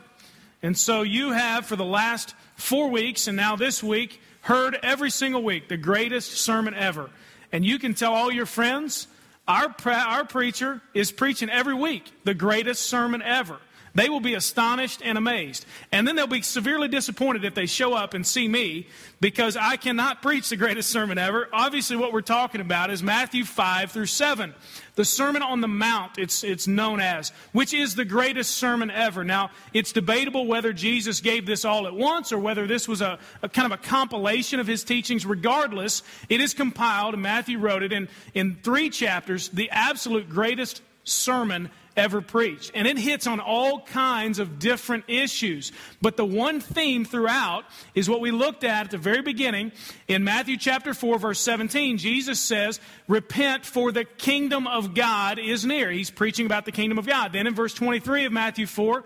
And 0.63 0.75
so 0.75 1.03
you 1.03 1.31
have, 1.31 1.67
for 1.67 1.75
the 1.75 1.85
last 1.85 2.33
four 2.55 2.89
weeks, 2.89 3.27
and 3.27 3.37
now 3.37 3.55
this 3.55 3.83
week, 3.83 4.19
heard 4.41 4.75
every 4.81 5.11
single 5.11 5.43
week 5.43 5.67
the 5.67 5.77
greatest 5.77 6.31
sermon 6.31 6.73
ever. 6.73 7.11
And 7.51 7.63
you 7.63 7.77
can 7.77 7.93
tell 7.93 8.15
all 8.15 8.31
your 8.31 8.47
friends, 8.47 9.05
our, 9.47 9.67
our 9.85 10.25
preacher 10.25 10.81
is 10.95 11.11
preaching 11.11 11.51
every 11.51 11.75
week 11.75 12.11
the 12.23 12.33
greatest 12.33 12.81
sermon 12.81 13.21
ever. 13.21 13.59
They 13.95 14.09
will 14.09 14.19
be 14.19 14.33
astonished 14.33 15.01
and 15.03 15.17
amazed. 15.17 15.65
And 15.91 16.07
then 16.07 16.15
they'll 16.15 16.25
be 16.25 16.41
severely 16.41 16.87
disappointed 16.87 17.45
if 17.45 17.53
they 17.53 17.67
show 17.67 17.93
up 17.93 18.15
and 18.15 18.25
see 18.25 18.47
me 18.47 18.87
because 19.21 19.55
I 19.55 19.77
cannot 19.77 20.23
preach 20.23 20.49
the 20.49 20.57
greatest 20.57 20.89
sermon 20.89 21.19
ever. 21.19 21.47
Obviously, 21.53 21.95
what 21.95 22.11
we're 22.11 22.21
talking 22.21 22.59
about 22.59 22.89
is 22.89 23.03
Matthew 23.03 23.45
5 23.45 23.91
through 23.91 24.07
7. 24.07 24.55
The 24.95 25.05
Sermon 25.05 25.43
on 25.43 25.61
the 25.61 25.67
Mount, 25.67 26.17
it's, 26.17 26.43
it's 26.43 26.67
known 26.67 26.99
as, 26.99 27.31
which 27.51 27.73
is 27.73 27.93
the 27.93 28.05
greatest 28.05 28.55
sermon 28.55 28.89
ever. 28.89 29.23
Now, 29.23 29.51
it's 29.73 29.91
debatable 29.91 30.47
whether 30.47 30.73
Jesus 30.73 31.21
gave 31.21 31.45
this 31.45 31.63
all 31.63 31.85
at 31.85 31.93
once 31.93 32.31
or 32.31 32.39
whether 32.39 32.65
this 32.65 32.87
was 32.87 33.01
a, 33.01 33.19
a 33.43 33.49
kind 33.49 33.71
of 33.71 33.79
a 33.79 33.81
compilation 33.81 34.59
of 34.59 34.65
his 34.65 34.83
teachings. 34.83 35.23
Regardless, 35.25 36.01
it 36.29 36.41
is 36.41 36.53
compiled, 36.55 37.13
and 37.13 37.23
Matthew 37.23 37.59
wrote 37.59 37.83
it 37.83 37.91
in, 37.91 38.07
in 38.33 38.57
three 38.63 38.89
chapters, 38.89 39.49
the 39.49 39.69
absolute 39.69 40.29
greatest 40.29 40.81
sermon 41.03 41.69
ever 41.95 42.21
preached. 42.21 42.71
And 42.73 42.87
it 42.87 42.97
hits 42.97 43.27
on 43.27 43.39
all 43.39 43.81
kinds 43.81 44.39
of 44.39 44.59
different 44.59 45.05
issues. 45.07 45.71
But 46.01 46.17
the 46.17 46.25
one 46.25 46.59
theme 46.59 47.05
throughout 47.05 47.65
is 47.95 48.09
what 48.09 48.21
we 48.21 48.31
looked 48.31 48.63
at 48.63 48.85
at 48.85 48.91
the 48.91 48.97
very 48.97 49.21
beginning 49.21 49.71
in 50.07 50.23
Matthew 50.23 50.57
chapter 50.57 50.93
4, 50.93 51.19
verse 51.19 51.39
17. 51.39 51.97
Jesus 51.97 52.39
says, 52.39 52.79
Repent, 53.07 53.65
for 53.65 53.91
the 53.91 54.05
kingdom 54.05 54.67
of 54.67 54.93
God 54.93 55.39
is 55.39 55.65
near. 55.65 55.91
He's 55.91 56.11
preaching 56.11 56.45
about 56.45 56.65
the 56.65 56.71
kingdom 56.71 56.97
of 56.97 57.05
God. 57.05 57.33
Then 57.33 57.47
in 57.47 57.55
verse 57.55 57.73
23 57.73 58.25
of 58.25 58.31
Matthew 58.31 58.67
4, 58.67 59.03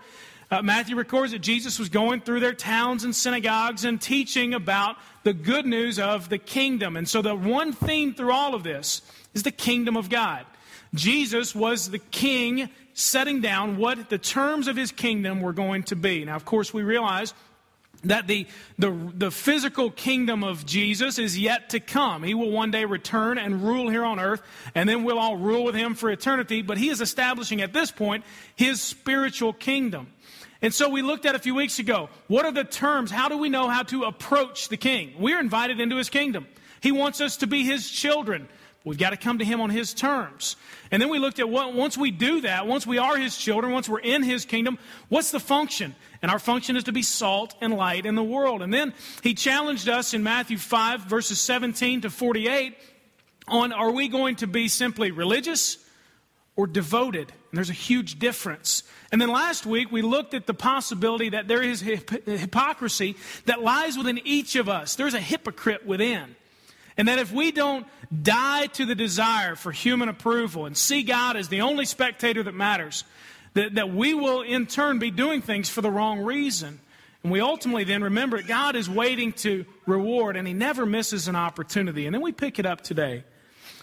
uh, 0.50 0.62
Matthew 0.62 0.96
records 0.96 1.32
that 1.32 1.40
Jesus 1.40 1.78
was 1.78 1.90
going 1.90 2.22
through 2.22 2.40
their 2.40 2.54
towns 2.54 3.04
and 3.04 3.14
synagogues 3.14 3.84
and 3.84 4.00
teaching 4.00 4.54
about 4.54 4.96
the 5.22 5.34
good 5.34 5.66
news 5.66 5.98
of 5.98 6.30
the 6.30 6.38
kingdom. 6.38 6.96
And 6.96 7.06
so 7.06 7.20
the 7.20 7.34
one 7.34 7.72
theme 7.72 8.14
through 8.14 8.32
all 8.32 8.54
of 8.54 8.62
this 8.62 9.02
is 9.34 9.42
the 9.42 9.50
kingdom 9.50 9.94
of 9.96 10.08
God. 10.08 10.46
Jesus 10.94 11.54
was 11.54 11.90
the 11.90 11.98
king 11.98 12.70
setting 12.94 13.40
down 13.40 13.76
what 13.76 14.10
the 14.10 14.18
terms 14.18 14.68
of 14.68 14.76
his 14.76 14.90
kingdom 14.90 15.40
were 15.40 15.52
going 15.52 15.84
to 15.84 15.96
be. 15.96 16.24
Now, 16.24 16.36
of 16.36 16.44
course, 16.44 16.74
we 16.74 16.82
realize 16.82 17.34
that 18.04 18.26
the, 18.26 18.46
the, 18.78 18.96
the 19.14 19.30
physical 19.30 19.90
kingdom 19.90 20.44
of 20.44 20.64
Jesus 20.64 21.18
is 21.18 21.38
yet 21.38 21.70
to 21.70 21.80
come. 21.80 22.22
He 22.22 22.34
will 22.34 22.50
one 22.50 22.70
day 22.70 22.84
return 22.84 23.38
and 23.38 23.62
rule 23.62 23.88
here 23.88 24.04
on 24.04 24.20
earth, 24.20 24.42
and 24.74 24.88
then 24.88 25.04
we'll 25.04 25.18
all 25.18 25.36
rule 25.36 25.64
with 25.64 25.74
him 25.74 25.94
for 25.94 26.10
eternity. 26.10 26.62
But 26.62 26.78
he 26.78 26.88
is 26.88 27.00
establishing 27.00 27.60
at 27.60 27.72
this 27.72 27.90
point 27.90 28.24
his 28.54 28.80
spiritual 28.80 29.52
kingdom. 29.52 30.08
And 30.60 30.74
so 30.74 30.88
we 30.88 31.02
looked 31.02 31.24
at 31.24 31.34
a 31.34 31.38
few 31.38 31.54
weeks 31.54 31.78
ago 31.78 32.08
what 32.26 32.44
are 32.44 32.52
the 32.52 32.64
terms? 32.64 33.10
How 33.10 33.28
do 33.28 33.38
we 33.38 33.48
know 33.48 33.68
how 33.68 33.82
to 33.84 34.04
approach 34.04 34.68
the 34.68 34.76
king? 34.76 35.14
We're 35.18 35.40
invited 35.40 35.80
into 35.80 35.96
his 35.96 36.08
kingdom. 36.08 36.46
He 36.80 36.92
wants 36.92 37.20
us 37.20 37.38
to 37.38 37.46
be 37.46 37.64
his 37.64 37.90
children. 37.90 38.48
We've 38.88 38.98
got 38.98 39.10
to 39.10 39.16
come 39.16 39.38
to 39.38 39.44
Him 39.44 39.60
on 39.60 39.70
His 39.70 39.92
terms. 39.92 40.56
And 40.90 41.00
then 41.00 41.10
we 41.10 41.18
looked 41.18 41.38
at 41.38 41.48
what, 41.48 41.74
once 41.74 41.98
we 41.98 42.10
do 42.10 42.40
that, 42.40 42.66
once 42.66 42.86
we 42.86 42.98
are 42.98 43.16
His 43.16 43.36
children, 43.36 43.72
once 43.72 43.88
we're 43.88 44.00
in 44.00 44.22
His 44.22 44.44
kingdom, 44.44 44.78
what's 45.08 45.30
the 45.30 45.40
function? 45.40 45.94
And 46.22 46.30
our 46.30 46.38
function 46.38 46.76
is 46.76 46.84
to 46.84 46.92
be 46.92 47.02
salt 47.02 47.54
and 47.60 47.74
light 47.74 48.06
in 48.06 48.14
the 48.14 48.22
world. 48.22 48.62
And 48.62 48.72
then 48.72 48.94
He 49.22 49.34
challenged 49.34 49.88
us 49.88 50.14
in 50.14 50.22
Matthew 50.22 50.58
5, 50.58 51.02
verses 51.02 51.40
17 51.40 52.00
to 52.02 52.10
48, 52.10 52.76
on 53.46 53.72
are 53.72 53.90
we 53.90 54.08
going 54.08 54.36
to 54.36 54.46
be 54.46 54.68
simply 54.68 55.10
religious 55.10 55.78
or 56.56 56.66
devoted? 56.66 57.32
And 57.50 57.56
there's 57.56 57.70
a 57.70 57.74
huge 57.74 58.18
difference. 58.18 58.82
And 59.10 59.20
then 59.20 59.28
last 59.30 59.64
week, 59.64 59.90
we 59.90 60.02
looked 60.02 60.34
at 60.34 60.46
the 60.46 60.54
possibility 60.54 61.30
that 61.30 61.48
there 61.48 61.62
is 61.62 61.80
hypocrisy 61.80 63.16
that 63.46 63.62
lies 63.62 63.96
within 63.96 64.20
each 64.24 64.56
of 64.56 64.68
us. 64.68 64.96
There's 64.96 65.14
a 65.14 65.20
hypocrite 65.20 65.86
within. 65.86 66.36
And 66.98 67.06
that 67.06 67.20
if 67.20 67.32
we 67.32 67.52
don't 67.52 67.86
die 68.22 68.66
to 68.66 68.84
the 68.84 68.96
desire 68.96 69.54
for 69.54 69.70
human 69.70 70.08
approval 70.08 70.66
and 70.66 70.76
see 70.76 71.04
God 71.04 71.36
as 71.36 71.48
the 71.48 71.60
only 71.60 71.84
spectator 71.84 72.42
that 72.42 72.54
matters, 72.54 73.04
that, 73.54 73.76
that 73.76 73.90
we 73.90 74.14
will 74.14 74.42
in 74.42 74.66
turn 74.66 74.98
be 74.98 75.12
doing 75.12 75.40
things 75.40 75.68
for 75.68 75.80
the 75.80 75.90
wrong 75.90 76.20
reason. 76.20 76.80
And 77.22 77.32
we 77.32 77.40
ultimately 77.40 77.84
then 77.84 78.02
remember 78.02 78.38
that 78.38 78.48
God 78.48 78.74
is 78.74 78.90
waiting 78.90 79.32
to 79.34 79.64
reward, 79.86 80.36
and 80.36 80.46
He 80.46 80.54
never 80.54 80.84
misses 80.84 81.28
an 81.28 81.36
opportunity. 81.36 82.06
And 82.06 82.14
then 82.14 82.22
we 82.22 82.32
pick 82.32 82.58
it 82.58 82.66
up 82.66 82.80
today 82.80 83.22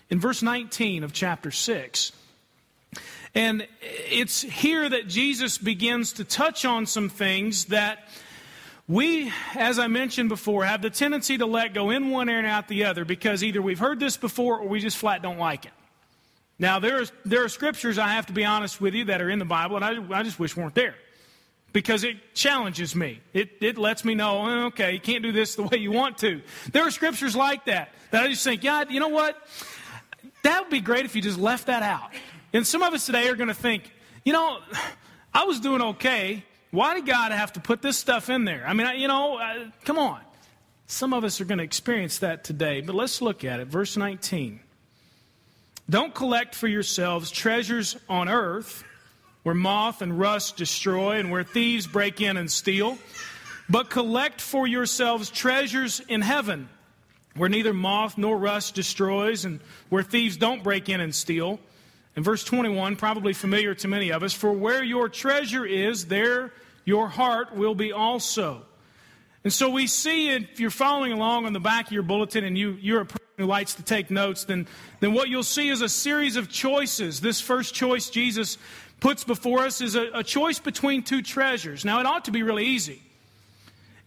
in 0.09 0.19
verse 0.19 0.41
19 0.41 1.03
of 1.03 1.13
chapter 1.13 1.51
6. 1.51 2.11
And 3.33 3.67
it's 3.81 4.41
here 4.41 4.87
that 4.87 5.07
Jesus 5.07 5.57
begins 5.57 6.13
to 6.13 6.23
touch 6.23 6.63
on 6.63 6.85
some 6.85 7.09
things 7.09 7.65
that 7.65 8.07
we, 8.87 9.31
as 9.55 9.79
I 9.79 9.87
mentioned 9.87 10.29
before, 10.29 10.63
have 10.63 10.81
the 10.81 10.89
tendency 10.89 11.37
to 11.37 11.45
let 11.45 11.73
go 11.73 11.89
in 11.89 12.11
one 12.11 12.29
ear 12.29 12.37
and 12.37 12.47
out 12.47 12.67
the 12.67 12.85
other 12.85 13.03
because 13.03 13.43
either 13.43 13.61
we've 13.61 13.79
heard 13.79 13.99
this 13.99 14.15
before 14.15 14.59
or 14.59 14.67
we 14.67 14.79
just 14.79 14.97
flat 14.97 15.21
don't 15.23 15.39
like 15.39 15.65
it. 15.65 15.71
Now, 16.59 16.79
there, 16.79 17.01
is, 17.01 17.11
there 17.25 17.43
are 17.43 17.49
scriptures, 17.49 17.97
I 17.97 18.09
have 18.09 18.27
to 18.27 18.33
be 18.33 18.45
honest 18.45 18.79
with 18.79 18.93
you, 18.93 19.05
that 19.05 19.21
are 19.21 19.29
in 19.29 19.39
the 19.39 19.45
Bible, 19.45 19.75
and 19.75 19.83
I, 19.83 20.19
I 20.19 20.23
just 20.23 20.39
wish 20.39 20.55
weren't 20.55 20.75
there 20.75 20.95
because 21.73 22.05
it 22.05 22.33
challenges 22.33 22.95
me. 22.95 23.19
It, 23.33 23.57
it 23.59 23.77
lets 23.77 24.05
me 24.05 24.15
know, 24.15 24.37
oh, 24.45 24.65
okay, 24.67 24.93
you 24.93 24.99
can't 24.99 25.23
do 25.23 25.33
this 25.33 25.55
the 25.55 25.63
way 25.71 25.77
you 25.79 25.91
want 25.91 26.19
to. 26.19 26.41
There 26.71 26.87
are 26.87 26.91
scriptures 26.91 27.35
like 27.35 27.65
that 27.65 27.89
that 28.11 28.23
I 28.23 28.29
just 28.29 28.43
think, 28.43 28.61
God, 28.61 28.91
you 28.91 28.99
know 28.99 29.09
what? 29.09 29.35
That 30.43 30.61
would 30.61 30.69
be 30.69 30.79
great 30.79 31.05
if 31.05 31.15
you 31.15 31.21
just 31.21 31.39
left 31.39 31.65
that 31.65 31.83
out. 31.83 32.11
And 32.53 32.65
some 32.65 32.83
of 32.83 32.93
us 32.93 33.05
today 33.05 33.27
are 33.27 33.35
going 33.35 33.49
to 33.49 33.53
think, 33.53 33.91
you 34.23 34.31
know, 34.31 34.59
I 35.33 35.43
was 35.43 35.59
doing 35.59 35.81
okay 35.81 36.45
why 36.75 36.93
did 36.95 37.05
God 37.05 37.31
have 37.31 37.53
to 37.53 37.59
put 37.59 37.81
this 37.81 37.97
stuff 37.97 38.29
in 38.29 38.45
there? 38.45 38.65
I 38.67 38.73
mean, 38.73 38.99
you 38.99 39.07
know, 39.07 39.37
uh, 39.37 39.65
come 39.83 39.97
on. 39.97 40.21
Some 40.87 41.13
of 41.13 41.23
us 41.23 41.41
are 41.41 41.45
going 41.45 41.57
to 41.57 41.63
experience 41.63 42.19
that 42.19 42.43
today, 42.43 42.81
but 42.81 42.93
let's 42.95 43.21
look 43.21 43.43
at 43.43 43.59
it. 43.59 43.67
Verse 43.67 43.97
19. 43.97 44.59
Don't 45.89 46.13
collect 46.13 46.53
for 46.53 46.67
yourselves 46.67 47.31
treasures 47.31 47.97
on 48.09 48.29
earth 48.29 48.83
where 49.43 49.55
moth 49.55 50.01
and 50.01 50.19
rust 50.19 50.57
destroy 50.57 51.19
and 51.19 51.31
where 51.31 51.43
thieves 51.43 51.87
break 51.87 52.21
in 52.21 52.37
and 52.37 52.51
steal, 52.51 52.97
but 53.69 53.89
collect 53.89 54.41
for 54.41 54.67
yourselves 54.67 55.29
treasures 55.29 56.01
in 56.07 56.21
heaven 56.21 56.67
where 57.35 57.49
neither 57.49 57.73
moth 57.73 58.17
nor 58.17 58.37
rust 58.37 58.75
destroys 58.75 59.45
and 59.45 59.59
where 59.89 60.03
thieves 60.03 60.37
don't 60.37 60.63
break 60.63 60.89
in 60.89 61.01
and 61.01 61.13
steal. 61.13 61.59
And 62.15 62.23
verse 62.23 62.43
21, 62.43 62.95
probably 62.95 63.33
familiar 63.33 63.75
to 63.75 63.87
many 63.87 64.11
of 64.11 64.23
us, 64.23 64.33
for 64.33 64.51
where 64.51 64.83
your 64.83 65.09
treasure 65.09 65.65
is, 65.65 66.05
there 66.05 66.53
your 66.85 67.07
heart 67.07 67.55
will 67.55 67.75
be 67.75 67.91
also. 67.91 68.61
And 69.43 69.53
so 69.53 69.69
we 69.69 69.85
see, 69.85 70.29
if 70.29 70.59
you're 70.59 70.71
following 70.71 71.11
along 71.11 71.45
on 71.45 71.53
the 71.53 71.59
back 71.59 71.87
of 71.87 71.91
your 71.91 72.03
bulletin 72.03 72.43
and 72.43 72.57
you, 72.57 72.71
you're 72.81 73.01
a 73.01 73.05
person 73.05 73.27
who 73.37 73.45
likes 73.45 73.75
to 73.75 73.83
take 73.83 74.09
notes, 74.09 74.45
then, 74.45 74.67
then 75.01 75.13
what 75.13 75.29
you'll 75.29 75.43
see 75.43 75.69
is 75.69 75.81
a 75.81 75.89
series 75.89 76.35
of 76.35 76.49
choices. 76.49 77.21
This 77.21 77.41
first 77.41 77.75
choice 77.75 78.09
Jesus 78.09 78.57
puts 78.99 79.23
before 79.23 79.59
us 79.59 79.81
is 79.81 79.95
a, 79.95 80.09
a 80.15 80.23
choice 80.23 80.57
between 80.57 81.03
two 81.03 81.21
treasures. 81.21 81.85
Now, 81.85 81.99
it 81.99 82.07
ought 82.07 82.25
to 82.25 82.31
be 82.31 82.41
really 82.41 82.65
easy. 82.65 83.03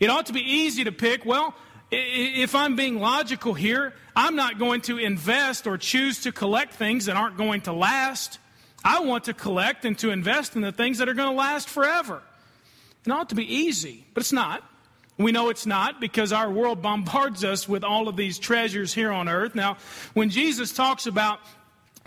It 0.01 0.11
ought 0.11 0.27
to 0.27 0.33
be 0.33 0.41
easy 0.41 0.85
to 0.85 0.93
pick. 0.93 1.25
Well, 1.25 1.55
if 1.91 2.55
I'm 2.55 2.75
being 2.75 2.99
logical 2.99 3.55
here, 3.55 3.95
I'm 4.17 4.35
not 4.35 4.59
going 4.59 4.81
to 4.83 4.99
invest 4.99 5.67
or 5.67 5.79
choose 5.79 6.23
to 6.23 6.33
collect 6.33 6.75
things 6.75 7.07
that 7.07 7.17
aren't 7.17 7.37
going 7.37 7.61
to 7.63 7.73
last. 7.73 8.39
I 8.85 9.01
want 9.01 9.25
to 9.25 9.35
collect 9.35 9.85
and 9.85 9.97
to 10.01 10.11
invest 10.11 10.57
in 10.57 10.63
the 10.63 10.73
things 10.73 10.99
that 10.99 11.09
are 11.09 11.15
going 11.15 11.31
to 11.31 11.39
last 11.39 11.69
forever. 11.69 12.23
It 13.07 13.11
ought 13.11 13.29
to 13.31 13.35
be 13.35 13.53
easy, 13.53 14.05
but 14.15 14.23
it's 14.23 14.33
not. 14.33 14.63
We 15.19 15.33
know 15.33 15.49
it's 15.49 15.67
not 15.67 16.01
because 16.01 16.33
our 16.33 16.49
world 16.49 16.81
bombards 16.81 17.43
us 17.43 17.69
with 17.69 17.83
all 17.83 18.07
of 18.07 18.17
these 18.17 18.39
treasures 18.39 18.95
here 18.95 19.11
on 19.11 19.29
earth. 19.29 19.55
Now, 19.55 19.79
when 20.15 20.31
Jesus 20.31 20.73
talks 20.73 21.07
about 21.07 21.41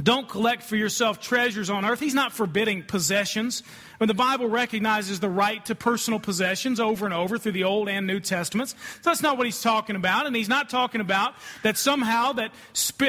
don't 0.03 0.27
collect 0.27 0.63
for 0.63 0.75
yourself 0.75 1.19
treasures 1.19 1.69
on 1.69 1.85
earth, 1.85 1.99
he's 1.99 2.13
not 2.13 2.31
forbidding 2.33 2.83
possessions. 2.83 3.63
When 4.01 4.07
the 4.07 4.15
Bible 4.15 4.49
recognizes 4.49 5.19
the 5.19 5.29
right 5.29 5.63
to 5.67 5.75
personal 5.75 6.19
possessions 6.19 6.79
over 6.79 7.05
and 7.05 7.13
over 7.13 7.37
through 7.37 7.51
the 7.51 7.65
Old 7.65 7.87
and 7.87 8.07
New 8.07 8.19
Testaments. 8.19 8.71
So 9.01 9.11
that's 9.11 9.21
not 9.21 9.37
what 9.37 9.45
he's 9.45 9.61
talking 9.61 9.95
about. 9.95 10.25
And 10.25 10.35
he's 10.35 10.49
not 10.49 10.71
talking 10.71 11.01
about 11.01 11.35
that 11.61 11.77
somehow 11.77 12.31
that, 12.33 12.51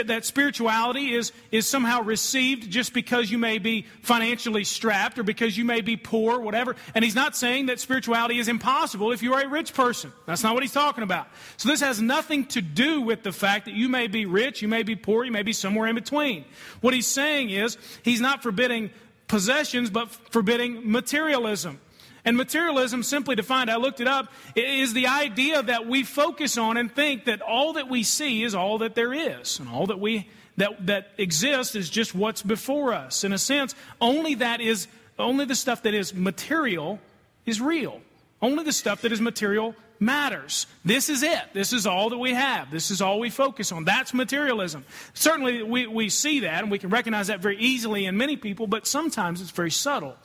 that 0.05 0.27
spirituality 0.27 1.15
is, 1.15 1.33
is 1.51 1.67
somehow 1.67 2.03
received 2.03 2.71
just 2.71 2.93
because 2.93 3.31
you 3.31 3.39
may 3.39 3.57
be 3.57 3.87
financially 4.03 4.65
strapped 4.65 5.19
or 5.19 5.23
because 5.23 5.57
you 5.57 5.65
may 5.65 5.81
be 5.81 5.97
poor, 5.97 6.39
whatever. 6.39 6.77
And 6.95 7.03
he's 7.03 7.15
not 7.15 7.35
saying 7.35 7.67
that 7.67 7.81
spirituality 7.81 8.39
is 8.39 8.49
impossible 8.49 9.13
if 9.13 9.23
you 9.23 9.33
are 9.33 9.41
a 9.41 9.49
rich 9.49 9.73
person. 9.73 10.13
That's 10.27 10.43
not 10.43 10.53
what 10.53 10.63
he's 10.63 10.75
talking 10.75 11.05
about. 11.05 11.27
So 11.57 11.71
this 11.71 11.81
has 11.81 12.03
nothing 12.03 12.45
to 12.49 12.61
do 12.61 13.01
with 13.01 13.23
the 13.23 13.33
fact 13.33 13.65
that 13.65 13.73
you 13.73 13.89
may 13.89 14.09
be 14.09 14.27
rich, 14.27 14.61
you 14.61 14.69
may 14.69 14.83
be 14.83 14.95
poor, 14.95 15.25
you 15.25 15.33
may 15.33 15.43
be 15.43 15.55
somewhere 15.55 15.89
in 15.89 15.95
between. 15.95 16.45
What 16.83 16.93
he's 16.93 17.07
saying 17.07 17.49
is 17.51 17.79
he's 18.03 18.21
not 18.21 18.43
forbidding 18.43 18.91
possessions, 19.29 19.89
but 19.89 20.11
forbidding 20.11 20.91
materialism. 20.91 21.81
And 22.25 22.37
materialism, 22.37 23.03
simply 23.03 23.35
defined, 23.35 23.71
I 23.71 23.77
looked 23.77 24.01
it 24.01 24.07
up, 24.07 24.31
is 24.55 24.93
the 24.93 25.09
idea 25.09 25.63
that 25.63 25.87
we 25.87 26.05
focus 26.05 26.57
on 26.57 26.77
and 26.77 26.95
think 26.95 27.25
that 27.25 27.41
all 27.41 27.73
that 27.73 27.89
we 27.89 28.03
see 28.03 28.45
is 28.45 28.55
all 28.55 28.79
that 28.79 28.95
there 28.95 29.13
is, 29.13 29.59
and 29.59 29.69
all 29.69 29.87
that 29.87 29.99
we 29.99 30.29
that 30.59 30.87
that 30.87 31.13
exists 31.17 31.75
is 31.75 31.89
just 31.89 32.15
what's 32.15 32.43
before 32.43 32.93
us. 32.93 33.25
In 33.25 33.33
a 33.33 33.39
sense, 33.39 33.75
only 34.01 34.35
that 34.37 34.61
is 34.61 34.87
only 35.19 35.47
the 35.47 35.55
stuff 35.55 35.83
that 35.83 35.95
is 35.95 36.15
material 36.15 37.01
is 37.47 37.61
real. 37.61 38.01
Only 38.41 38.65
the 38.65 38.73
stuff 38.73 39.03
that 39.03 39.13
is 39.13 39.21
material 39.21 39.75
matters. 40.03 40.67
This 40.85 41.09
is 41.09 41.23
it. 41.23 41.43
This 41.53 41.73
is 41.73 41.87
all 41.87 42.11
that 42.11 42.19
we 42.19 42.35
have. 42.35 42.71
This 42.71 42.91
is 42.91 43.01
all 43.01 43.19
we 43.21 43.31
focus 43.31 43.73
on. 43.73 43.85
That's 43.85 44.13
materialism. 44.13 44.85
Certainly, 45.15 45.63
we, 45.63 45.87
we 45.87 46.09
see 46.09 46.41
that 46.41 46.63
and 46.63 46.71
we 46.71 46.79
can 46.79 46.91
recognize 46.91 47.29
that 47.29 47.41
very 47.41 47.57
easily 47.59 48.05
in 48.05 48.17
many 48.17 48.37
people, 48.37 48.67
but 48.67 48.87
sometimes 48.87 49.41
it's 49.41 49.51
very 49.51 49.71
subtle. 49.71 50.17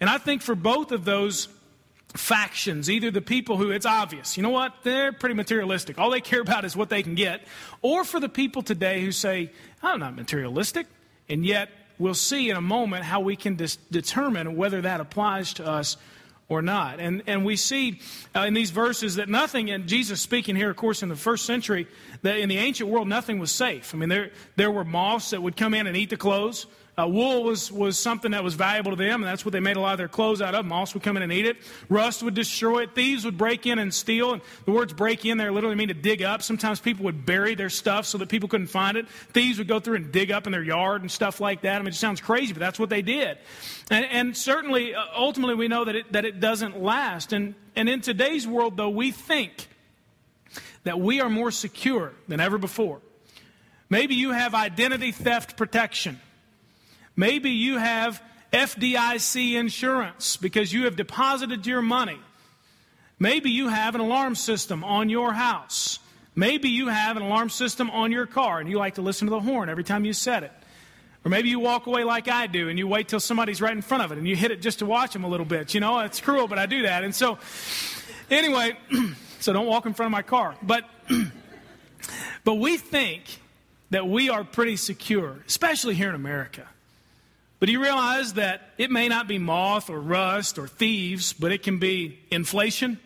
And 0.00 0.10
I 0.10 0.18
think 0.18 0.42
for 0.42 0.54
both 0.54 0.92
of 0.92 1.04
those 1.04 1.48
factions, 2.14 2.90
either 2.90 3.10
the 3.10 3.22
people 3.22 3.56
who 3.56 3.70
it's 3.70 3.86
obvious, 3.86 4.36
you 4.36 4.42
know 4.42 4.50
what, 4.50 4.72
they're 4.82 5.12
pretty 5.12 5.34
materialistic. 5.34 5.98
All 5.98 6.10
they 6.10 6.20
care 6.20 6.40
about 6.40 6.64
is 6.64 6.76
what 6.76 6.88
they 6.88 7.02
can 7.02 7.14
get, 7.14 7.42
or 7.82 8.04
for 8.04 8.20
the 8.20 8.28
people 8.28 8.62
today 8.62 9.00
who 9.00 9.12
say, 9.12 9.50
I'm 9.82 10.00
not 10.00 10.14
materialistic, 10.14 10.86
and 11.28 11.44
yet 11.44 11.70
we'll 11.98 12.14
see 12.14 12.50
in 12.50 12.56
a 12.56 12.60
moment 12.60 13.04
how 13.04 13.20
we 13.20 13.36
can 13.36 13.56
dis- 13.56 13.76
determine 13.90 14.56
whether 14.56 14.80
that 14.82 15.00
applies 15.00 15.54
to 15.54 15.66
us 15.66 15.96
or 16.48 16.62
not. 16.62 17.00
And, 17.00 17.22
and 17.26 17.44
we 17.44 17.56
see 17.56 18.00
uh, 18.34 18.40
in 18.40 18.54
these 18.54 18.70
verses 18.70 19.16
that 19.16 19.28
nothing, 19.28 19.70
and 19.70 19.86
Jesus 19.86 20.20
speaking 20.20 20.56
here, 20.56 20.70
of 20.70 20.76
course, 20.76 21.02
in 21.02 21.08
the 21.08 21.16
first 21.16 21.46
century, 21.46 21.86
that 22.24 22.38
in 22.38 22.48
the 22.48 22.56
ancient 22.58 22.88
world, 22.90 23.06
nothing 23.06 23.38
was 23.38 23.52
safe. 23.52 23.94
I 23.94 23.98
mean, 23.98 24.08
there, 24.08 24.30
there 24.56 24.70
were 24.70 24.84
moths 24.84 25.30
that 25.30 25.42
would 25.42 25.56
come 25.56 25.74
in 25.74 25.86
and 25.86 25.96
eat 25.96 26.10
the 26.10 26.16
clothes. 26.16 26.66
Uh, 26.96 27.06
wool 27.08 27.42
was, 27.42 27.70
was 27.72 27.98
something 27.98 28.30
that 28.30 28.42
was 28.42 28.54
valuable 28.54 28.92
to 28.92 28.96
them, 28.96 29.22
and 29.22 29.24
that's 29.24 29.44
what 29.44 29.52
they 29.52 29.60
made 29.60 29.76
a 29.76 29.80
lot 29.80 29.92
of 29.92 29.98
their 29.98 30.08
clothes 30.08 30.40
out 30.40 30.54
of. 30.54 30.64
Moths 30.64 30.94
would 30.94 31.02
come 31.02 31.16
in 31.16 31.24
and 31.24 31.32
eat 31.32 31.44
it. 31.44 31.56
Rust 31.88 32.22
would 32.22 32.34
destroy 32.34 32.84
it. 32.84 32.94
Thieves 32.94 33.24
would 33.24 33.36
break 33.36 33.66
in 33.66 33.78
and 33.78 33.92
steal. 33.92 34.32
And 34.32 34.40
the 34.64 34.70
words 34.70 34.92
break 34.92 35.26
in 35.26 35.36
there 35.36 35.52
literally 35.52 35.74
mean 35.74 35.88
to 35.88 35.94
dig 35.94 36.22
up. 36.22 36.40
Sometimes 36.40 36.80
people 36.80 37.04
would 37.04 37.26
bury 37.26 37.56
their 37.56 37.68
stuff 37.68 38.06
so 38.06 38.16
that 38.18 38.28
people 38.28 38.48
couldn't 38.48 38.68
find 38.68 38.96
it. 38.96 39.08
Thieves 39.32 39.58
would 39.58 39.68
go 39.68 39.80
through 39.80 39.96
and 39.96 40.12
dig 40.12 40.30
up 40.30 40.46
in 40.46 40.52
their 40.52 40.62
yard 40.62 41.02
and 41.02 41.10
stuff 41.10 41.40
like 41.40 41.62
that. 41.62 41.74
I 41.74 41.78
mean, 41.80 41.88
it 41.88 41.94
sounds 41.94 42.20
crazy, 42.20 42.52
but 42.52 42.60
that's 42.60 42.78
what 42.78 42.90
they 42.90 43.02
did. 43.02 43.38
And, 43.90 44.06
and 44.06 44.36
certainly, 44.36 44.94
uh, 44.94 45.04
ultimately, 45.16 45.56
we 45.56 45.68
know 45.68 45.84
that 45.84 45.96
it, 45.96 46.12
that 46.12 46.24
it 46.24 46.38
doesn't 46.38 46.80
last. 46.80 47.32
And, 47.32 47.56
and 47.74 47.88
in 47.88 48.00
today's 48.02 48.46
world, 48.46 48.76
though, 48.76 48.88
we 48.88 49.10
think 49.10 49.68
that 50.84 51.00
we 51.00 51.20
are 51.20 51.28
more 51.28 51.50
secure 51.50 52.12
than 52.28 52.40
ever 52.40 52.58
before. 52.58 53.00
Maybe 53.90 54.14
you 54.14 54.32
have 54.32 54.54
identity 54.54 55.12
theft 55.12 55.56
protection. 55.56 56.20
Maybe 57.16 57.50
you 57.50 57.78
have 57.78 58.22
FDIC 58.52 59.54
insurance 59.54 60.36
because 60.36 60.72
you 60.72 60.84
have 60.84 60.96
deposited 60.96 61.66
your 61.66 61.82
money. 61.82 62.18
Maybe 63.18 63.50
you 63.50 63.68
have 63.68 63.94
an 63.94 64.00
alarm 64.00 64.34
system 64.34 64.84
on 64.84 65.08
your 65.08 65.32
house. 65.32 65.98
Maybe 66.34 66.68
you 66.68 66.88
have 66.88 67.16
an 67.16 67.22
alarm 67.22 67.48
system 67.50 67.90
on 67.90 68.10
your 68.10 68.26
car 68.26 68.58
and 68.58 68.68
you 68.68 68.78
like 68.78 68.96
to 68.96 69.02
listen 69.02 69.28
to 69.28 69.30
the 69.30 69.40
horn 69.40 69.68
every 69.68 69.84
time 69.84 70.04
you 70.04 70.12
set 70.12 70.42
it. 70.42 70.52
Or 71.24 71.30
maybe 71.30 71.48
you 71.48 71.58
walk 71.58 71.86
away 71.86 72.04
like 72.04 72.28
I 72.28 72.46
do 72.46 72.68
and 72.68 72.78
you 72.78 72.86
wait 72.86 73.08
till 73.08 73.20
somebody's 73.20 73.62
right 73.62 73.72
in 73.72 73.82
front 73.82 74.02
of 74.02 74.12
it 74.12 74.18
and 74.18 74.26
you 74.26 74.36
hit 74.36 74.50
it 74.50 74.60
just 74.60 74.80
to 74.80 74.86
watch 74.86 75.12
them 75.12 75.24
a 75.24 75.28
little 75.28 75.46
bit. 75.46 75.72
You 75.72 75.80
know, 75.80 76.00
it's 76.00 76.20
cruel, 76.20 76.48
but 76.48 76.58
I 76.58 76.66
do 76.66 76.82
that. 76.82 77.04
And 77.04 77.14
so, 77.14 77.38
anyway, 78.30 78.76
so 79.44 79.52
don't 79.52 79.66
walk 79.66 79.84
in 79.84 79.92
front 79.92 80.06
of 80.06 80.12
my 80.12 80.22
car. 80.22 80.56
But, 80.62 80.84
but 82.44 82.54
we 82.54 82.78
think 82.78 83.24
that 83.90 84.08
we 84.08 84.30
are 84.30 84.42
pretty 84.42 84.76
secure, 84.76 85.36
especially 85.46 85.94
here 85.94 86.08
in 86.08 86.14
America. 86.14 86.66
But 87.60 87.68
you 87.68 87.80
realize 87.80 88.34
that 88.34 88.70
it 88.78 88.90
may 88.90 89.06
not 89.06 89.28
be 89.28 89.38
moth 89.38 89.90
or 89.90 90.00
rust 90.00 90.58
or 90.58 90.66
thieves, 90.66 91.34
but 91.34 91.52
it 91.52 91.62
can 91.62 91.78
be 91.78 92.18
inflation. 92.30 92.98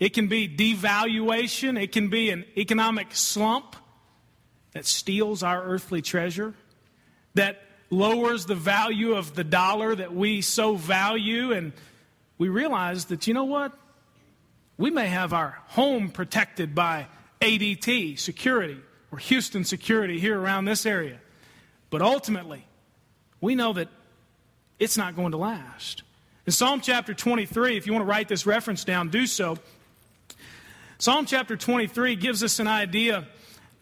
It 0.00 0.14
can 0.14 0.26
be 0.26 0.48
devaluation. 0.48 1.80
It 1.80 1.92
can 1.92 2.08
be 2.08 2.30
an 2.30 2.44
economic 2.56 3.14
slump 3.14 3.76
that 4.72 4.84
steals 4.84 5.44
our 5.44 5.62
earthly 5.62 6.02
treasure, 6.02 6.54
that 7.34 7.62
lowers 7.88 8.46
the 8.46 8.56
value 8.56 9.14
of 9.14 9.36
the 9.36 9.44
dollar 9.44 9.94
that 9.94 10.12
we 10.12 10.42
so 10.42 10.74
value. 10.74 11.52
And 11.52 11.72
we 12.36 12.48
realize 12.48 13.04
that, 13.06 13.28
you 13.28 13.34
know 13.34 13.44
what? 13.44 13.76
We 14.80 14.90
may 14.90 15.08
have 15.08 15.34
our 15.34 15.58
home 15.66 16.08
protected 16.08 16.74
by 16.74 17.06
ADT 17.42 18.18
security 18.18 18.78
or 19.12 19.18
Houston 19.18 19.62
security 19.62 20.18
here 20.18 20.40
around 20.40 20.64
this 20.64 20.86
area. 20.86 21.20
But 21.90 22.00
ultimately, 22.00 22.64
we 23.42 23.54
know 23.54 23.74
that 23.74 23.88
it's 24.78 24.96
not 24.96 25.16
going 25.16 25.32
to 25.32 25.36
last. 25.36 26.02
In 26.46 26.52
Psalm 26.52 26.80
chapter 26.80 27.12
23, 27.12 27.76
if 27.76 27.86
you 27.86 27.92
want 27.92 28.06
to 28.06 28.08
write 28.08 28.28
this 28.28 28.46
reference 28.46 28.82
down, 28.82 29.10
do 29.10 29.26
so. 29.26 29.58
Psalm 30.96 31.26
chapter 31.26 31.58
23 31.58 32.16
gives 32.16 32.42
us 32.42 32.58
an 32.58 32.66
idea 32.66 33.28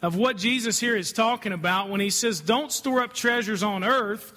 of 0.02 0.16
what 0.16 0.36
Jesus 0.36 0.80
here 0.80 0.96
is 0.96 1.12
talking 1.12 1.52
about 1.52 1.90
when 1.90 2.00
he 2.00 2.10
says, 2.10 2.40
Don't 2.40 2.72
store 2.72 3.02
up 3.02 3.12
treasures 3.12 3.62
on 3.62 3.84
earth 3.84 4.32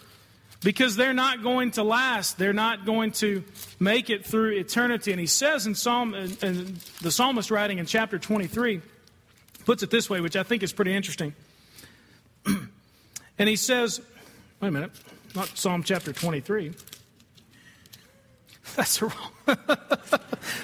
because 0.64 0.96
they're 0.96 1.14
not 1.14 1.44
going 1.44 1.72
to 1.72 1.84
last. 1.84 2.38
They're 2.38 2.54
not 2.54 2.86
going 2.86 3.12
to 3.14 3.44
make 3.80 4.10
it 4.10 4.26
through 4.26 4.52
eternity. 4.52 5.12
And 5.12 5.20
he 5.20 5.28
says 5.28 5.66
in 5.66 5.76
Psalm, 5.76 6.14
and 6.14 6.78
the 7.02 7.12
psalmist 7.12 7.52
writing 7.52 7.80
in 7.80 7.86
chapter 7.86 8.20
23 8.20 8.82
puts 9.66 9.84
it 9.84 9.90
this 9.90 10.10
way, 10.10 10.22
which 10.22 10.36
I 10.36 10.44
think 10.44 10.64
is 10.64 10.74
pretty 10.74 10.94
interesting. 10.94 11.34
and 12.46 13.50
he 13.50 13.56
says, 13.56 14.02
Wait 14.60 14.68
a 14.68 14.72
minute, 14.72 14.92
not 15.36 15.58
Psalm 15.58 15.82
chapter 15.84 16.14
23. 16.14 16.74
That's 18.76 19.02
wrong. 19.02 19.12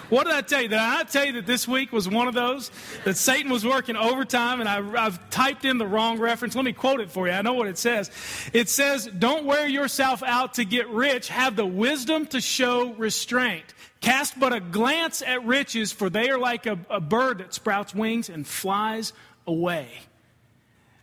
what 0.10 0.26
did 0.26 0.34
I 0.34 0.42
tell 0.42 0.62
you? 0.62 0.70
Did 0.70 0.80
I 0.80 1.04
tell 1.04 1.26
you 1.26 1.34
that 1.34 1.46
this 1.46 1.68
week 1.68 1.92
was 1.92 2.08
one 2.08 2.28
of 2.28 2.34
those? 2.34 2.72
That 3.04 3.18
Satan 3.18 3.52
was 3.52 3.66
working 3.66 3.98
overtime 3.98 4.62
and 4.62 4.70
I, 4.70 4.82
have 5.04 5.30
typed 5.30 5.66
in 5.66 5.78
the 5.78 5.86
wrong 5.86 6.18
reference. 6.18 6.56
Let 6.56 6.64
me 6.64 6.74
quote 6.74 7.02
it 7.02 7.12
for 7.12 7.28
you. 7.28 7.34
I 7.34 7.42
know 7.42 7.54
what 7.54 7.68
it 7.68 7.78
says. 7.78 8.10
It 8.54 8.70
says, 8.70 9.08
Don't 9.08 9.46
wear 9.46 9.68
yourself 9.68 10.24
out 10.24 10.54
to 10.56 10.64
get 10.64 10.88
rich. 10.90 11.28
Have 11.28 11.56
the 11.56 11.66
wisdom 11.66 12.28
to 12.28 12.40
show 12.40 12.94
restraint. 12.94 13.74
Cast 14.00 14.40
but 14.40 14.54
a 14.54 14.60
glance 14.60 15.22
at 15.22 15.44
riches, 15.46 15.92
for 15.92 16.10
they 16.10 16.30
are 16.30 16.38
like 16.38 16.66
a, 16.66 16.80
a 16.90 17.02
bird 17.02 17.40
that 17.40 17.54
sprouts 17.54 17.94
wings 17.94 18.30
and 18.30 18.48
flies 18.48 19.12
away. 19.46 19.90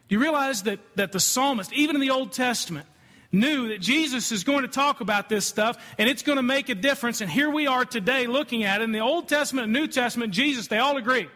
Do 0.09 0.15
you 0.15 0.21
realize 0.21 0.63
that, 0.63 0.79
that 0.97 1.13
the 1.13 1.21
psalmist, 1.21 1.73
even 1.73 1.97
in 1.97 2.01
the 2.01 2.11
Old 2.11 2.33
Testament, 2.33 2.87
knew 3.35 3.69
that 3.69 3.81
Jesus 3.81 4.33
is 4.33 4.45
going 4.45 4.63
to 4.63 4.69
talk 4.69 5.01
about 5.01 5.29
this 5.29 5.45
stuff 5.45 5.77
and 5.99 6.09
it's 6.09 6.23
going 6.23 6.37
to 6.37 6.43
make 6.43 6.69
a 6.69 6.75
difference. 6.75 7.21
And 7.21 7.31
here 7.31 7.51
we 7.51 7.67
are 7.67 7.85
today 7.85 8.27
looking 8.27 8.65
at 8.65 8.81
it. 8.81 8.85
In 8.85 8.93
the 8.93 9.01
Old 9.01 9.29
Testament 9.29 9.65
and 9.65 9.73
New 9.73 9.87
Testament, 9.87 10.33
Jesus, 10.33 10.69
they 10.69 10.79
all 10.79 10.97
agree. 10.97 11.29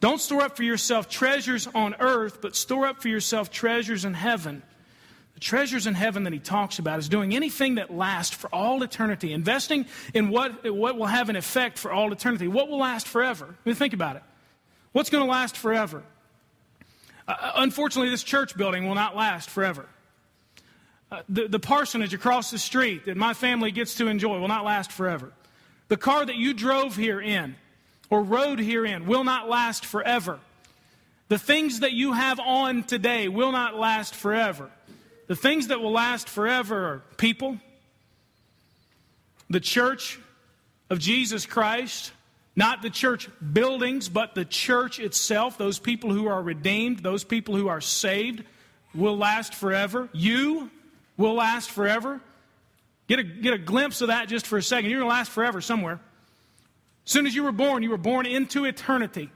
Don't 0.00 0.20
store 0.20 0.42
up 0.42 0.56
for 0.56 0.62
yourself 0.62 1.08
treasures 1.08 1.66
on 1.74 1.94
earth, 1.98 2.40
but 2.40 2.54
store 2.54 2.86
up 2.86 3.00
for 3.00 3.08
yourself 3.08 3.50
treasures 3.50 4.04
in 4.04 4.14
heaven. 4.14 4.62
The 5.34 5.40
treasures 5.40 5.86
in 5.86 5.94
heaven 5.94 6.24
that 6.24 6.32
he 6.32 6.38
talks 6.38 6.78
about 6.78 6.98
is 6.98 7.08
doing 7.08 7.34
anything 7.34 7.74
that 7.74 7.90
lasts 7.90 8.34
for 8.34 8.48
all 8.54 8.82
eternity, 8.82 9.32
investing 9.32 9.86
in 10.14 10.30
what, 10.30 10.64
what 10.72 10.96
will 10.96 11.06
have 11.06 11.28
an 11.28 11.36
effect 11.36 11.78
for 11.78 11.92
all 11.92 12.12
eternity. 12.12 12.48
What 12.48 12.68
will 12.68 12.78
last 12.78 13.06
forever? 13.06 13.46
I 13.50 13.68
mean, 13.68 13.74
think 13.74 13.92
about 13.92 14.16
it. 14.16 14.22
What's 14.92 15.10
going 15.10 15.24
to 15.24 15.30
last 15.30 15.56
forever? 15.56 16.02
Uh, 17.28 17.52
unfortunately, 17.56 18.08
this 18.08 18.22
church 18.22 18.56
building 18.56 18.86
will 18.86 18.94
not 18.94 19.14
last 19.14 19.50
forever. 19.50 19.86
Uh, 21.10 21.22
the, 21.28 21.46
the 21.46 21.60
parsonage 21.60 22.14
across 22.14 22.50
the 22.50 22.58
street 22.58 23.06
that 23.06 23.16
my 23.16 23.32
family 23.32 23.70
gets 23.70 23.94
to 23.94 24.08
enjoy 24.08 24.40
will 24.40 24.48
not 24.48 24.64
last 24.64 24.90
forever. 24.90 25.32
The 25.88 25.96
car 25.96 26.26
that 26.26 26.34
you 26.34 26.52
drove 26.52 26.96
here 26.96 27.20
in 27.20 27.54
or 28.10 28.22
rode 28.22 28.58
here 28.58 28.84
in 28.84 29.06
will 29.06 29.22
not 29.22 29.48
last 29.48 29.86
forever. 29.86 30.40
The 31.28 31.38
things 31.38 31.80
that 31.80 31.92
you 31.92 32.12
have 32.12 32.40
on 32.40 32.82
today 32.82 33.28
will 33.28 33.52
not 33.52 33.76
last 33.76 34.16
forever. 34.16 34.70
The 35.28 35.36
things 35.36 35.68
that 35.68 35.80
will 35.80 35.92
last 35.92 36.28
forever 36.28 36.86
are 36.86 37.02
people, 37.16 37.58
the 39.48 39.60
church 39.60 40.18
of 40.90 40.98
Jesus 40.98 41.46
Christ, 41.46 42.12
not 42.56 42.82
the 42.82 42.90
church 42.90 43.28
buildings, 43.52 44.08
but 44.08 44.34
the 44.34 44.44
church 44.44 44.98
itself, 44.98 45.58
those 45.58 45.78
people 45.78 46.12
who 46.12 46.26
are 46.26 46.42
redeemed, 46.42 47.00
those 47.00 47.22
people 47.22 47.56
who 47.56 47.68
are 47.68 47.80
saved, 47.80 48.42
will 48.94 49.16
last 49.16 49.54
forever. 49.54 50.08
You 50.12 50.70
will 51.16 51.34
last 51.34 51.70
forever. 51.70 52.20
Get 53.08 53.18
a, 53.18 53.22
get 53.22 53.54
a 53.54 53.58
glimpse 53.58 54.00
of 54.00 54.08
that 54.08 54.28
just 54.28 54.46
for 54.46 54.58
a 54.58 54.62
second. 54.62 54.90
You're 54.90 55.00
going 55.00 55.10
to 55.10 55.14
last 55.14 55.30
forever 55.30 55.60
somewhere. 55.60 56.00
As 57.04 57.12
soon 57.12 57.26
as 57.26 57.34
you 57.34 57.44
were 57.44 57.52
born, 57.52 57.82
you 57.82 57.90
were 57.90 57.96
born 57.96 58.26
into 58.26 58.64
eternity. 58.64 59.30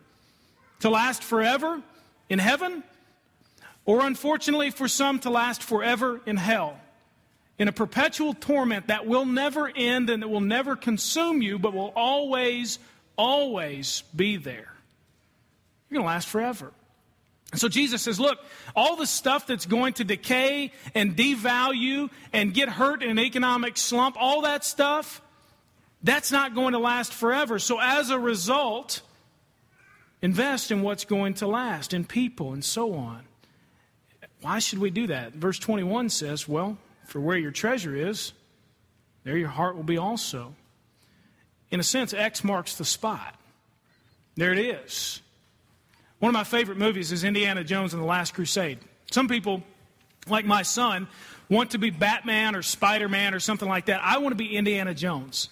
To 0.80 0.90
last 0.90 1.22
forever 1.22 1.82
in 2.28 2.38
heaven, 2.38 2.82
or 3.84 4.04
unfortunately 4.04 4.70
for 4.70 4.88
some, 4.88 5.18
to 5.20 5.30
last 5.30 5.62
forever 5.62 6.20
in 6.26 6.36
hell. 6.36 6.80
In 7.58 7.68
a 7.68 7.72
perpetual 7.72 8.32
torment 8.32 8.86
that 8.86 9.06
will 9.06 9.26
never 9.26 9.68
end 9.68 10.08
and 10.08 10.22
that 10.22 10.28
will 10.28 10.40
never 10.40 10.76
consume 10.76 11.42
you, 11.42 11.58
but 11.58 11.74
will 11.74 11.92
always, 11.94 12.78
always 13.16 14.02
be 14.16 14.36
there. 14.36 14.72
You're 15.90 15.98
going 15.98 16.04
to 16.04 16.06
last 16.06 16.28
forever. 16.28 16.72
So 17.54 17.68
Jesus 17.68 18.02
says, 18.02 18.20
look, 18.20 18.38
all 18.76 18.94
the 18.96 19.06
stuff 19.06 19.46
that's 19.46 19.66
going 19.66 19.94
to 19.94 20.04
decay 20.04 20.72
and 20.94 21.16
devalue 21.16 22.08
and 22.32 22.54
get 22.54 22.68
hurt 22.68 23.02
in 23.02 23.10
an 23.10 23.18
economic 23.18 23.76
slump, 23.76 24.16
all 24.18 24.42
that 24.42 24.64
stuff, 24.64 25.20
that's 26.02 26.30
not 26.30 26.54
going 26.54 26.72
to 26.72 26.78
last 26.78 27.12
forever. 27.12 27.58
So 27.58 27.80
as 27.80 28.10
a 28.10 28.18
result, 28.18 29.02
invest 30.22 30.70
in 30.70 30.82
what's 30.82 31.04
going 31.04 31.34
to 31.34 31.48
last, 31.48 31.92
in 31.92 32.04
people 32.04 32.52
and 32.52 32.64
so 32.64 32.94
on. 32.94 33.24
Why 34.42 34.60
should 34.60 34.78
we 34.78 34.90
do 34.90 35.08
that? 35.08 35.32
Verse 35.32 35.58
21 35.58 36.08
says, 36.10 36.48
well, 36.48 36.78
for 37.04 37.20
where 37.20 37.36
your 37.36 37.50
treasure 37.50 37.96
is, 37.96 38.32
there 39.24 39.36
your 39.36 39.48
heart 39.48 39.76
will 39.76 39.82
be 39.82 39.98
also. 39.98 40.54
In 41.70 41.80
a 41.80 41.84
sense, 41.84 42.14
X 42.14 42.42
marks 42.44 42.76
the 42.76 42.84
spot. 42.84 43.34
There 44.36 44.52
it 44.52 44.58
is. 44.58 45.20
One 46.20 46.28
of 46.28 46.34
my 46.34 46.44
favorite 46.44 46.76
movies 46.76 47.12
is 47.12 47.24
Indiana 47.24 47.64
Jones 47.64 47.94
and 47.94 48.02
the 48.02 48.06
Last 48.06 48.34
Crusade. 48.34 48.78
Some 49.10 49.26
people, 49.26 49.62
like 50.28 50.44
my 50.44 50.62
son, 50.62 51.08
want 51.48 51.70
to 51.70 51.78
be 51.78 51.88
Batman 51.88 52.54
or 52.54 52.62
Spider 52.62 53.08
Man 53.08 53.34
or 53.34 53.40
something 53.40 53.68
like 53.68 53.86
that. 53.86 54.00
I 54.04 54.18
want 54.18 54.32
to 54.32 54.36
be 54.36 54.54
Indiana 54.54 54.94
Jones. 54.94 55.48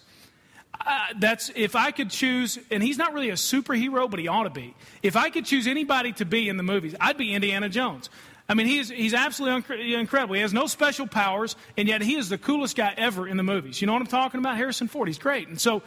Uh, 0.79 0.99
that's 1.19 1.51
if 1.57 1.75
I 1.75 1.91
could 1.91 2.11
choose, 2.11 2.59
and 2.71 2.83
he's 2.83 2.99
not 2.99 3.15
really 3.15 3.31
a 3.31 3.35
superhero, 3.35 4.11
but 4.11 4.21
he 4.21 4.29
ought 4.29 4.45
to 4.45 4.51
be. 4.51 4.75
If 5.03 5.17
I 5.17 5.31
could 5.31 5.47
choose 5.47 5.67
anybody 5.67 6.13
to 6.13 6.27
be 6.27 6.51
in 6.51 6.59
the 6.59 6.63
movies, 6.63 6.95
I'd 7.01 7.17
be 7.17 7.33
Indiana 7.33 7.71
Jones. 7.71 8.11
I 8.47 8.55
mean, 8.55 8.67
he's, 8.67 8.89
he's 8.91 9.13
absolutely 9.13 9.95
incredible. 9.95 10.35
He 10.35 10.41
has 10.43 10.55
no 10.55 10.67
special 10.67 11.07
powers, 11.07 11.57
and 11.77 11.89
yet 11.89 12.01
he 12.01 12.15
is 12.17 12.29
the 12.29 12.39
coolest 12.39 12.77
guy 12.77 12.95
ever 12.97 13.27
in 13.27 13.37
the 13.37 13.43
movies. 13.43 13.81
You 13.81 13.87
know 13.87 13.93
what 13.93 14.01
I'm 14.01 14.09
talking 14.09 14.41
about? 14.41 14.57
Harrison 14.57 14.89
Ford. 14.89 15.09
He's 15.09 15.19
great. 15.19 15.49
And 15.49 15.61
so, 15.61 15.83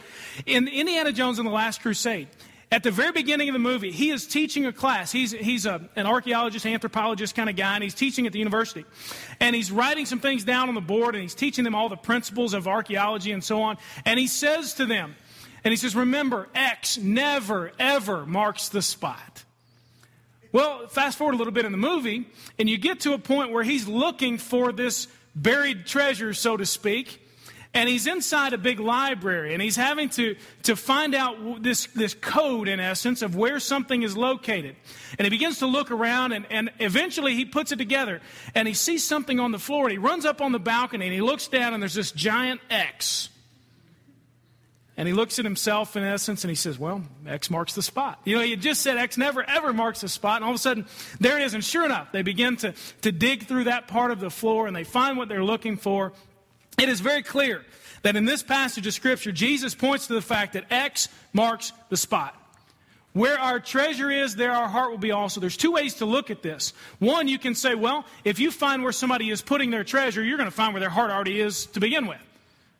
in 0.46 0.68
Indiana 0.68 1.12
Jones 1.12 1.38
and 1.38 1.48
the 1.48 1.52
Last 1.52 1.82
Crusade, 1.82 2.28
at 2.72 2.82
the 2.82 2.90
very 2.90 3.12
beginning 3.12 3.50
of 3.50 3.52
the 3.52 3.58
movie, 3.58 3.92
he 3.92 4.10
is 4.10 4.26
teaching 4.26 4.64
a 4.64 4.72
class. 4.72 5.12
He's, 5.12 5.30
he's 5.30 5.66
a, 5.66 5.88
an 5.94 6.06
archaeologist, 6.06 6.64
anthropologist 6.64 7.34
kind 7.34 7.50
of 7.50 7.54
guy, 7.54 7.74
and 7.74 7.84
he's 7.84 7.94
teaching 7.94 8.26
at 8.26 8.32
the 8.32 8.38
university. 8.38 8.86
And 9.40 9.54
he's 9.54 9.70
writing 9.70 10.06
some 10.06 10.20
things 10.20 10.42
down 10.42 10.70
on 10.70 10.74
the 10.74 10.80
board, 10.80 11.14
and 11.14 11.20
he's 11.20 11.34
teaching 11.34 11.64
them 11.64 11.74
all 11.74 11.90
the 11.90 11.98
principles 11.98 12.54
of 12.54 12.66
archaeology 12.66 13.30
and 13.30 13.44
so 13.44 13.60
on. 13.60 13.76
And 14.06 14.18
he 14.18 14.26
says 14.26 14.72
to 14.74 14.86
them, 14.86 15.14
and 15.64 15.70
he 15.70 15.76
says, 15.76 15.94
Remember, 15.94 16.48
X 16.54 16.96
never, 16.96 17.72
ever 17.78 18.24
marks 18.24 18.70
the 18.70 18.80
spot. 18.82 19.44
Well, 20.50 20.86
fast 20.88 21.18
forward 21.18 21.34
a 21.34 21.38
little 21.38 21.52
bit 21.52 21.66
in 21.66 21.72
the 21.72 21.78
movie, 21.78 22.26
and 22.58 22.70
you 22.70 22.78
get 22.78 23.00
to 23.00 23.12
a 23.12 23.18
point 23.18 23.52
where 23.52 23.64
he's 23.64 23.86
looking 23.86 24.38
for 24.38 24.72
this 24.72 25.08
buried 25.34 25.86
treasure, 25.86 26.32
so 26.32 26.56
to 26.56 26.64
speak. 26.64 27.21
And 27.74 27.88
he's 27.88 28.06
inside 28.06 28.52
a 28.52 28.58
big 28.58 28.80
library, 28.80 29.54
and 29.54 29.62
he's 29.62 29.76
having 29.76 30.10
to, 30.10 30.36
to 30.64 30.76
find 30.76 31.14
out 31.14 31.62
this, 31.62 31.86
this 31.94 32.12
code, 32.12 32.68
in 32.68 32.80
essence, 32.80 33.22
of 33.22 33.34
where 33.34 33.58
something 33.60 34.02
is 34.02 34.14
located. 34.14 34.76
And 35.18 35.24
he 35.24 35.30
begins 35.30 35.60
to 35.60 35.66
look 35.66 35.90
around, 35.90 36.32
and, 36.32 36.44
and 36.50 36.70
eventually 36.80 37.34
he 37.34 37.46
puts 37.46 37.72
it 37.72 37.76
together, 37.76 38.20
and 38.54 38.68
he 38.68 38.74
sees 38.74 39.02
something 39.04 39.40
on 39.40 39.52
the 39.52 39.58
floor, 39.58 39.84
and 39.84 39.92
he 39.92 39.98
runs 39.98 40.26
up 40.26 40.42
on 40.42 40.52
the 40.52 40.58
balcony, 40.58 41.06
and 41.06 41.14
he 41.14 41.22
looks 41.22 41.48
down, 41.48 41.72
and 41.72 41.82
there's 41.82 41.94
this 41.94 42.12
giant 42.12 42.60
X. 42.68 43.30
And 44.94 45.08
he 45.08 45.14
looks 45.14 45.38
at 45.38 45.46
himself 45.46 45.96
in 45.96 46.04
essence 46.04 46.44
and 46.44 46.50
he 46.50 46.54
says, 46.54 46.78
Well, 46.78 47.02
X 47.26 47.50
marks 47.50 47.74
the 47.74 47.82
spot. 47.82 48.20
You 48.24 48.36
know, 48.36 48.42
he 48.42 48.54
just 48.56 48.82
said 48.82 48.98
X 48.98 49.16
never 49.16 49.42
ever 49.42 49.72
marks 49.72 50.02
the 50.02 50.08
spot. 50.08 50.36
And 50.36 50.44
all 50.44 50.50
of 50.50 50.56
a 50.56 50.58
sudden, 50.58 50.86
there 51.18 51.40
it 51.40 51.44
is. 51.44 51.54
And 51.54 51.64
sure 51.64 51.84
enough, 51.84 52.12
they 52.12 52.22
begin 52.22 52.56
to, 52.58 52.74
to 53.00 53.10
dig 53.10 53.46
through 53.46 53.64
that 53.64 53.88
part 53.88 54.10
of 54.10 54.20
the 54.20 54.30
floor 54.30 54.66
and 54.66 54.76
they 54.76 54.84
find 54.84 55.16
what 55.16 55.30
they're 55.30 55.42
looking 55.42 55.78
for. 55.78 56.12
It 56.78 56.88
is 56.88 57.00
very 57.00 57.22
clear 57.22 57.64
that 58.02 58.16
in 58.16 58.24
this 58.24 58.42
passage 58.42 58.86
of 58.86 58.94
Scripture, 58.94 59.32
Jesus 59.32 59.74
points 59.74 60.08
to 60.08 60.14
the 60.14 60.22
fact 60.22 60.54
that 60.54 60.64
X 60.70 61.08
marks 61.32 61.72
the 61.88 61.96
spot. 61.96 62.34
Where 63.12 63.38
our 63.38 63.60
treasure 63.60 64.10
is, 64.10 64.36
there 64.36 64.52
our 64.52 64.68
heart 64.68 64.90
will 64.90 64.98
be 64.98 65.10
also. 65.10 65.38
There's 65.38 65.56
two 65.56 65.72
ways 65.72 65.96
to 65.96 66.06
look 66.06 66.30
at 66.30 66.42
this. 66.42 66.72
One, 66.98 67.28
you 67.28 67.38
can 67.38 67.54
say, 67.54 67.74
well, 67.74 68.06
if 68.24 68.38
you 68.38 68.50
find 68.50 68.82
where 68.82 68.92
somebody 68.92 69.28
is 69.30 69.42
putting 69.42 69.70
their 69.70 69.84
treasure, 69.84 70.22
you're 70.22 70.38
going 70.38 70.48
to 70.48 70.54
find 70.54 70.72
where 70.72 70.80
their 70.80 70.90
heart 70.90 71.10
already 71.10 71.40
is 71.40 71.66
to 71.66 71.80
begin 71.80 72.06
with. 72.06 72.20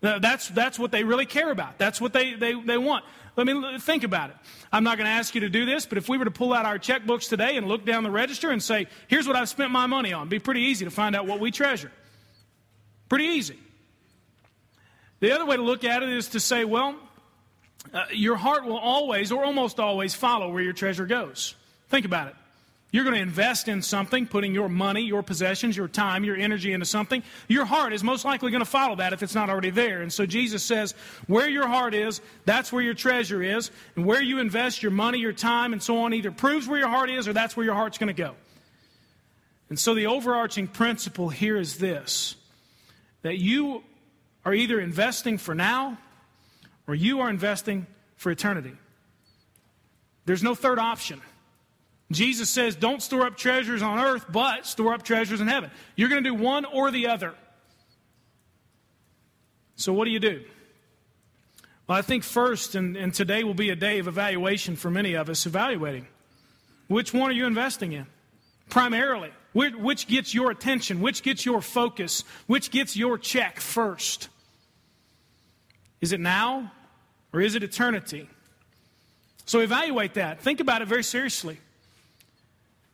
That's, 0.01 0.49
that's 0.49 0.79
what 0.79 0.91
they 0.91 1.05
really 1.05 1.27
care 1.27 1.51
about. 1.51 1.79
That's 1.79 2.01
what 2.01 2.13
they, 2.13 2.35
they, 2.35 2.55
they 2.55 2.79
want. 2.79 3.05
Let 3.37 3.47
me 3.47 3.79
think 3.79 4.05
about 4.05 4.31
it. 4.31 4.37
I'm 4.73 4.85
not 4.85 4.99
going 4.99 5.07
to 5.07 5.13
ask 5.13 5.35
you 5.35 5.43
to 5.43 5.49
do 5.49 5.65
this, 5.65 5.87
but 5.87 5.97
if 5.97 6.09
we 6.09 6.19
were 6.19 6.25
to 6.25 6.31
pull 6.31 6.53
out 6.53 6.65
our 6.65 6.79
checkbooks 6.79 7.29
today 7.29 7.57
and 7.57 7.69
look 7.69 7.85
down 7.85 8.03
the 8.03 8.11
register 8.11 8.51
and 8.51 8.63
say, 8.63 8.89
here's 9.09 9.27
what 9.27 9.37
I've 9.37 9.49
spent 9.49 9.71
my 9.71 9.87
money 9.87 10.13
on, 10.13 10.23
it'd 10.23 10.31
be 10.31 10.39
pretty 10.39 10.63
easy 10.63 10.85
to 10.87 10.91
find 10.91 11.15
out 11.15 11.27
what 11.27 11.41
we 11.41 11.51
treasure. 11.51 11.93
Pretty 13.09 13.27
easy. 13.27 13.59
The 15.23 15.31
other 15.31 15.47
way 15.47 15.55
to 15.55 15.63
look 15.63 15.85
at 15.85 16.03
it 16.03 16.09
is 16.09 16.31
to 16.31 16.41
say, 16.41 16.65
well, 16.65 16.97
uh, 17.95 18.07
your 18.13 18.35
heart 18.35 18.65
will 18.65 18.77
always 18.77 19.31
or 19.31 19.45
almost 19.45 19.79
always 19.79 20.17
follow 20.17 20.51
where 20.51 20.65
your 20.65 20.73
treasure 20.73 21.07
goes. 21.07 21.55
Think 21.91 22.05
about 22.05 22.27
it. 22.27 22.35
You're 22.91 23.05
going 23.05 23.15
to 23.15 23.23
invest 23.23 23.69
in 23.69 23.83
something, 23.83 24.27
putting 24.27 24.53
your 24.53 24.69
money, 24.69 25.03
your 25.03 25.23
possessions, 25.23 25.77
your 25.77 25.87
time, 25.87 26.25
your 26.25 26.35
energy 26.35 26.73
into 26.73 26.87
something. 26.87 27.23
Your 27.47 27.65
heart 27.65 27.93
is 27.93 28.03
most 28.03 28.25
likely 28.25 28.51
going 28.51 28.65
to 28.65 28.69
follow 28.69 28.97
that 28.97 29.13
if 29.13 29.23
it's 29.23 29.37
not 29.37 29.49
already 29.49 29.71
there. 29.71 30.03
And 30.03 30.13
so 30.13 30.27
Jesus 30.27 30.65
says, 30.65 30.93
where 31.29 31.49
your 31.49 31.69
heart 31.69 31.95
is, 31.95 32.21
that's 32.45 32.73
where 32.73 32.83
your 32.83 32.95
treasure 32.95 33.45
is. 33.45 33.71
And 33.95 34.05
where 34.05 34.21
you 34.21 34.41
invest 34.41 34.83
your 34.83 34.91
money, 34.91 35.19
your 35.19 35.33
time, 35.33 35.73
and 35.73 35.81
so 35.81 35.99
on 35.99 36.15
either 36.15 36.33
proves 36.33 36.67
where 36.67 36.81
your 36.81 36.89
heart 36.89 37.11
is 37.11 37.29
or 37.29 37.33
that's 37.33 37.57
where 37.57 37.65
your 37.65 37.77
heart's 37.77 37.97
going 37.97 38.09
to 38.09 38.13
go. 38.13 38.35
And 39.69 39.79
so 39.79 39.95
the 39.95 40.09
overarching 40.09 40.67
principle 40.67 41.29
here 41.29 41.57
is 41.57 41.79
this 41.79 42.35
that 43.23 43.39
you 43.39 43.85
are 44.45 44.55
either 44.55 44.81
investing 44.81 45.39
for 45.39 45.55
now 45.55 45.99
or 46.87 46.95
you 46.95 47.21
are 47.21 47.31
investing 47.31 47.87
for 48.17 48.31
eternity. 48.31 48.73
There's 50.25 50.43
no 50.43 50.55
third 50.55 50.79
option. 50.79 51.21
Jesus 52.11 52.51
says, 52.51 52.77
don't 52.77 53.03
store 53.03 53.27
up 53.27 53.37
treasures 53.37 53.83
on 53.83 53.99
earth, 53.99 54.27
but 54.31 54.67
store 54.67 54.93
up 54.93 55.03
treasures 55.03 55.41
in 55.41 55.49
heaven. 55.49 55.71
You're 55.97 56.09
going 56.09 56.23
to 56.23 56.31
do 56.31 56.35
one 56.35 56.65
or 56.65 56.91
the 56.91 57.09
other. 57.09 57.35
So, 59.77 59.93
what 59.93 60.05
do 60.05 60.11
you 60.11 60.21
do? 60.21 60.45
Well, 61.87 61.99
I 61.99 62.03
think 62.03 62.23
first, 62.23 62.75
and, 62.75 62.97
and 62.97 63.13
today 63.13 63.43
will 63.43 63.55
be 63.55 63.71
a 63.71 63.77
day 63.77 63.99
of 63.99 64.07
evaluation 64.07 64.77
for 64.77 64.91
many 64.91 65.15
of 65.15 65.29
us, 65.29 65.47
evaluating 65.47 66.07
which 66.89 67.15
one 67.15 67.31
are 67.31 67.35
you 67.35 67.47
investing 67.47 67.93
in? 67.93 68.07
Primarily, 68.69 69.31
which, 69.53 69.75
which 69.75 70.07
gets 70.07 70.35
your 70.35 70.51
attention, 70.51 71.01
which 71.01 71.23
gets 71.23 71.45
your 71.45 71.63
focus, 71.63 72.25
which 72.47 72.71
gets 72.71 72.97
your 72.97 73.19
check 73.19 73.61
first? 73.61 74.29
Is 76.03 76.13
it 76.13 76.21
now 76.21 76.71
or 77.33 77.41
is 77.41 77.55
it 77.55 77.63
eternity? 77.63 78.29
So, 79.47 79.61
evaluate 79.61 80.15
that. 80.15 80.41
Think 80.41 80.61
about 80.61 80.83
it 80.83 80.89
very 80.89 81.03
seriously. 81.03 81.59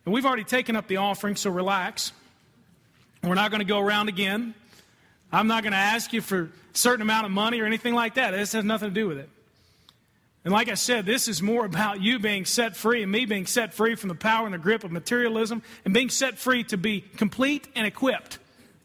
And 0.05 0.15
we've 0.15 0.25
already 0.25 0.45
taken 0.45 0.77
up 0.77 0.87
the 0.87 0.99
offering, 0.99 1.37
so 1.37 1.51
relax. 1.51 2.13
We're 3.23 3.35
not 3.35 3.51
going 3.51 3.61
to 3.61 3.67
go 3.67 3.81
around 3.81 4.09
again. 4.09 4.55
I'm 5.31 5.49
not 5.49 5.63
going 5.63 5.73
to 5.73 5.79
ask 5.79 6.13
you 6.13 6.23
for 6.23 6.43
a 6.45 6.49
certain 6.73 7.03
amount 7.03 7.27
of 7.27 7.33
money 7.33 7.61
or 7.61 7.67
anything 7.67 7.95
like 7.95 8.15
that. 8.15 8.31
This 8.31 8.53
has 8.53 8.65
nothing 8.65 8.89
to 8.89 8.95
do 8.95 9.09
with 9.09 9.19
it. 9.19 9.29
And 10.45 10.55
like 10.55 10.69
I 10.69 10.75
said, 10.75 11.05
this 11.05 11.29
is 11.29 11.43
more 11.43 11.67
about 11.67 12.01
you 12.01 12.19
being 12.19 12.47
set 12.47 12.75
free 12.75 13.03
and 13.03 13.13
me 13.13 13.27
being 13.27 13.45
set 13.45 13.75
free 13.75 13.97
from 13.97 14.09
the 14.09 14.15
power 14.15 14.47
and 14.47 14.55
the 14.55 14.59
grip 14.59 14.85
of 14.85 14.93
materialism 14.93 15.63
and 15.85 15.93
being 15.93 16.09
set 16.09 16.39
free 16.39 16.65
to 16.65 16.79
be 16.79 17.03
complete 17.03 17.69
and 17.75 17.87
equipped, 17.87 18.39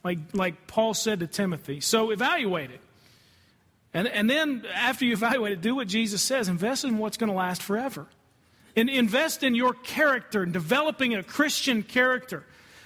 like, 0.03 0.19
like 0.33 0.67
Paul 0.67 0.93
said 0.93 1.21
to 1.21 1.27
Timothy. 1.27 1.79
So 1.79 2.09
evaluate 2.09 2.71
it. 2.71 2.81
And, 3.93 4.07
and 4.07 4.29
then 4.29 4.65
after 4.73 5.05
you 5.05 5.13
evaluate 5.13 5.53
it, 5.53 5.61
do 5.61 5.75
what 5.75 5.87
Jesus 5.87 6.21
says 6.21 6.49
invest 6.49 6.83
in 6.83 6.97
what's 6.97 7.17
going 7.17 7.31
to 7.31 7.37
last 7.37 7.61
forever. 7.61 8.07
And 8.75 8.89
invest 8.89 9.43
in 9.43 9.53
your 9.53 9.73
character 9.73 10.41
and 10.41 10.51
developing 10.51 11.13
a 11.13 11.21
Christian 11.21 11.83
character. 11.83 12.43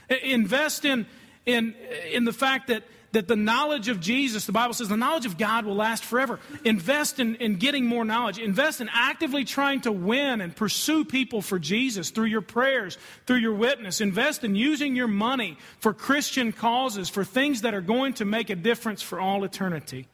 Invest 0.10 0.84
in, 0.84 1.06
in, 1.46 1.76
in 2.12 2.26
the 2.26 2.34
fact 2.34 2.68
that, 2.68 2.84
that 3.14 3.30
the 3.30 3.38
knowledge 3.38 3.88
of 3.88 4.02
Jesus, 4.02 4.46
the 4.46 4.52
Bible 4.52 4.74
says 4.74 4.90
the 4.90 4.98
knowledge 4.98 5.26
of 5.26 5.38
God 5.38 5.66
will 5.66 5.76
last 5.76 6.04
forever. 6.04 6.42
Invest 6.66 7.22
in, 7.22 7.36
in 7.36 7.56
getting 7.56 7.86
more 7.86 8.04
knowledge. 8.04 8.38
Invest 8.38 8.82
in 8.82 8.90
actively 8.92 9.46
trying 9.46 9.80
to 9.82 9.94
win 9.94 10.42
and 10.42 10.54
pursue 10.54 11.06
people 11.06 11.42
for 11.42 11.58
Jesus 11.58 12.10
through 12.10 12.26
your 12.26 12.42
prayers, 12.42 12.98
through 13.26 13.38
your 13.38 13.54
witness. 13.54 14.02
Invest 14.02 14.44
in 14.44 14.56
using 14.56 14.94
your 14.94 15.08
money 15.08 15.58
for 15.80 15.94
Christian 15.94 16.52
causes, 16.52 17.08
for 17.08 17.24
things 17.24 17.62
that 17.62 17.74
are 17.74 17.82
going 17.82 18.12
to 18.16 18.26
make 18.26 18.50
a 18.50 18.56
difference 18.56 19.02
for 19.02 19.22
all 19.22 19.46
eternity. 19.46 20.06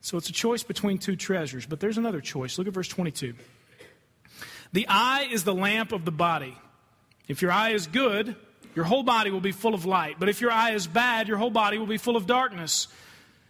So 0.00 0.16
it's 0.16 0.28
a 0.28 0.32
choice 0.32 0.62
between 0.62 0.98
two 0.98 1.16
treasures. 1.16 1.66
But 1.66 1.80
there's 1.80 1.98
another 1.98 2.20
choice. 2.20 2.58
Look 2.58 2.66
at 2.66 2.72
verse 2.72 2.88
22. 2.88 3.34
The 4.72 4.86
eye 4.88 5.28
is 5.30 5.44
the 5.44 5.54
lamp 5.54 5.92
of 5.92 6.04
the 6.04 6.12
body. 6.12 6.56
If 7.28 7.42
your 7.42 7.52
eye 7.52 7.70
is 7.70 7.86
good, 7.86 8.36
your 8.74 8.84
whole 8.84 9.02
body 9.02 9.30
will 9.30 9.40
be 9.40 9.52
full 9.52 9.74
of 9.74 9.84
light. 9.84 10.16
But 10.18 10.28
if 10.28 10.40
your 10.40 10.50
eye 10.50 10.72
is 10.72 10.86
bad, 10.86 11.28
your 11.28 11.36
whole 11.36 11.50
body 11.50 11.78
will 11.78 11.86
be 11.86 11.98
full 11.98 12.16
of 12.16 12.26
darkness. 12.26 12.88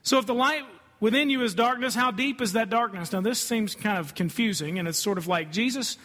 So 0.02 0.18
if 0.18 0.26
the 0.26 0.34
light 0.34 0.62
within 0.98 1.30
you 1.30 1.42
is 1.42 1.54
darkness, 1.54 1.94
how 1.94 2.10
deep 2.10 2.40
is 2.40 2.54
that 2.54 2.70
darkness? 2.70 3.12
Now, 3.12 3.20
this 3.20 3.38
seems 3.38 3.74
kind 3.74 3.98
of 3.98 4.14
confusing, 4.14 4.78
and 4.78 4.88
it's 4.88 4.98
sort 4.98 5.18
of 5.18 5.26
like, 5.26 5.52
Jesus, 5.52 5.98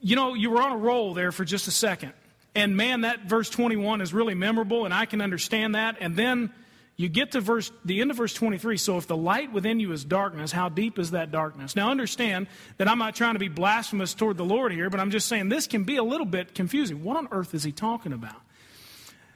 you 0.00 0.16
know, 0.16 0.34
you 0.34 0.50
were 0.50 0.62
on 0.62 0.72
a 0.72 0.76
roll 0.76 1.14
there 1.14 1.32
for 1.32 1.44
just 1.44 1.68
a 1.68 1.70
second. 1.70 2.12
And 2.54 2.76
man, 2.76 3.02
that 3.02 3.22
verse 3.26 3.50
21 3.50 4.00
is 4.00 4.12
really 4.12 4.34
memorable, 4.34 4.84
and 4.84 4.92
I 4.92 5.04
can 5.04 5.20
understand 5.20 5.74
that. 5.74 5.96
And 6.00 6.16
then 6.16 6.52
you 7.00 7.08
get 7.08 7.32
to 7.32 7.40
verse 7.40 7.72
the 7.82 8.02
end 8.02 8.10
of 8.10 8.18
verse 8.18 8.34
23 8.34 8.76
so 8.76 8.98
if 8.98 9.06
the 9.06 9.16
light 9.16 9.52
within 9.54 9.80
you 9.80 9.90
is 9.92 10.04
darkness 10.04 10.52
how 10.52 10.68
deep 10.68 10.98
is 10.98 11.12
that 11.12 11.30
darkness? 11.30 11.74
Now 11.74 11.90
understand 11.90 12.46
that 12.76 12.88
i'm 12.88 12.98
not 12.98 13.14
trying 13.14 13.34
to 13.34 13.38
be 13.38 13.48
blasphemous 13.48 14.12
toward 14.12 14.36
the 14.36 14.44
lord 14.44 14.70
here 14.70 14.90
but 14.90 15.00
i'm 15.00 15.10
just 15.10 15.26
saying 15.26 15.48
this 15.48 15.66
can 15.66 15.84
be 15.84 15.96
a 15.96 16.02
little 16.02 16.26
bit 16.26 16.54
confusing. 16.54 17.02
What 17.02 17.16
on 17.16 17.28
earth 17.30 17.54
is 17.54 17.64
he 17.64 17.72
talking 17.72 18.12
about? 18.12 18.36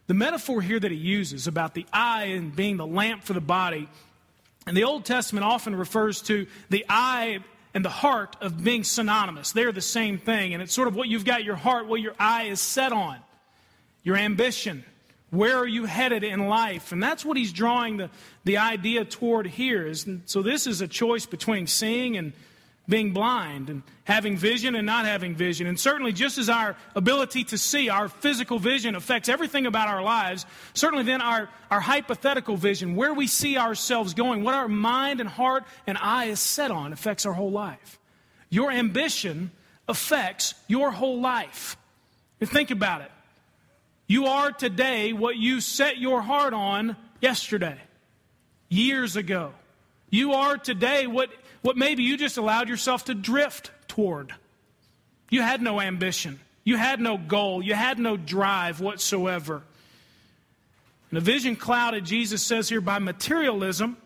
The 0.07 0.15
metaphor 0.15 0.61
here 0.61 0.79
that 0.79 0.91
he 0.91 0.99
uses 0.99 1.47
about 1.47 1.73
the 1.73 1.87
eye 1.91 2.25
and 2.25 2.55
being 2.55 2.77
the 2.77 2.87
lamp 2.87 3.25
for 3.25 3.33
the 3.33 3.41
body 3.41 3.89
and 4.67 4.77
the 4.77 4.85
old 4.85 5.07
testament 5.07 5.47
often 5.47 5.75
refers 5.75 6.21
to 6.23 6.47
the 6.69 6.85
eye 6.91 7.39
and 7.73 7.83
the 7.83 7.91
heart 7.91 8.37
of 8.43 8.63
being 8.63 8.85
synonymous. 8.85 9.53
They're 9.53 9.73
the 9.73 9.81
same 9.81 10.19
thing 10.19 10.53
and 10.53 10.63
it's 10.63 10.75
sort 10.75 10.89
of 10.89 10.97
what 10.97 11.09
you've 11.09 11.25
got 11.25 11.45
your 11.45 11.57
heart 11.57 11.87
what 11.87 12.03
your 12.03 12.15
eye 12.19 12.45
is 12.45 12.61
set 12.61 12.93
on. 12.93 13.17
Your 14.03 14.17
ambition 14.17 14.85
where 15.35 15.57
are 15.57 15.67
you 15.67 15.85
headed 15.85 16.25
in 16.25 16.49
life? 16.49 16.93
And 16.93 17.03
that's 17.03 17.25
what 17.25 17.37
he's 17.37 17.53
drawing 17.53 17.97
the, 17.97 18.11
the 18.45 18.59
idea 18.59 19.05
toward 19.05 19.47
here. 19.47 19.87
Is, 19.87 20.07
so 20.27 20.43
this 20.43 20.67
is 20.67 20.81
a 20.81 20.89
choice 20.89 21.27
between 21.27 21.67
seeing 21.67 22.17
and 22.17 22.33
being 22.89 23.13
blind 23.13 23.71
and 23.71 23.83
having 24.05 24.37
vision 24.37 24.75
and 24.75 24.85
not 24.85 25.07
having 25.07 25.35
vision. 25.35 25.67
And 25.67 25.81
certainly, 25.81 26.13
just 26.13 26.37
as 26.37 26.49
our 26.49 26.77
ability 26.95 27.45
to 27.45 27.59
see, 27.59 27.89
our 27.89 28.09
physical 28.09 28.59
vision 28.59 28.95
affects 28.95 29.29
everything 29.29 29.67
about 29.67 29.89
our 29.89 30.03
lives, 30.03 30.45
certainly 30.75 31.05
then 31.05 31.23
our, 31.23 31.49
our 31.71 31.81
hypothetical 31.81 32.57
vision, 32.57 32.95
where 32.95 33.15
we 33.15 33.27
see 33.27 33.57
ourselves 33.57 34.13
going, 34.13 34.45
what 34.45 34.55
our 34.55 34.69
mind 34.69 35.21
and 35.21 35.29
heart 35.29 35.65
and 35.87 35.97
eye 35.99 36.27
is 36.27 36.41
set 36.41 36.71
on, 36.71 36.93
affects 36.93 37.25
our 37.25 37.33
whole 37.33 37.51
life. 37.51 37.99
Your 38.51 38.71
ambition 38.71 39.51
affects 39.89 40.55
your 40.69 40.91
whole 40.91 41.21
life. 41.21 41.77
And 42.41 42.51
think 42.51 42.71
about 42.71 43.01
it. 43.01 43.11
You 44.07 44.27
are 44.27 44.53
today 44.53 45.13
what 45.13 45.37
you 45.37 45.61
set 45.61 45.99
your 45.99 46.21
heart 46.21 46.53
on 46.53 46.97
yesterday, 47.21 47.79
years 48.69 49.17
ago. 49.17 49.53
You 50.11 50.35
are 50.35 50.57
today 50.59 51.07
what 51.07 51.31
what 51.65 51.79
maybe 51.79 52.03
you 52.03 52.19
just 52.19 52.37
allowed 52.37 52.69
yourself 52.69 53.07
to 53.07 53.15
drift 53.15 53.71
toward. 53.89 54.35
You 55.31 55.41
had 55.41 55.63
no 55.63 55.81
ambition, 55.81 56.39
you 56.63 56.77
had 56.77 57.01
no 57.01 57.17
goal, 57.17 57.63
you 57.63 57.73
had 57.73 57.99
no 57.99 58.19
drive 58.19 58.81
whatsoever. 58.81 59.63
And 61.11 61.17
a 61.19 61.23
vision 61.23 61.57
clouded, 61.57 62.05
Jesus 62.05 62.43
says 62.43 62.69
here, 62.69 62.83
by 62.83 62.99
materialism 62.99 63.97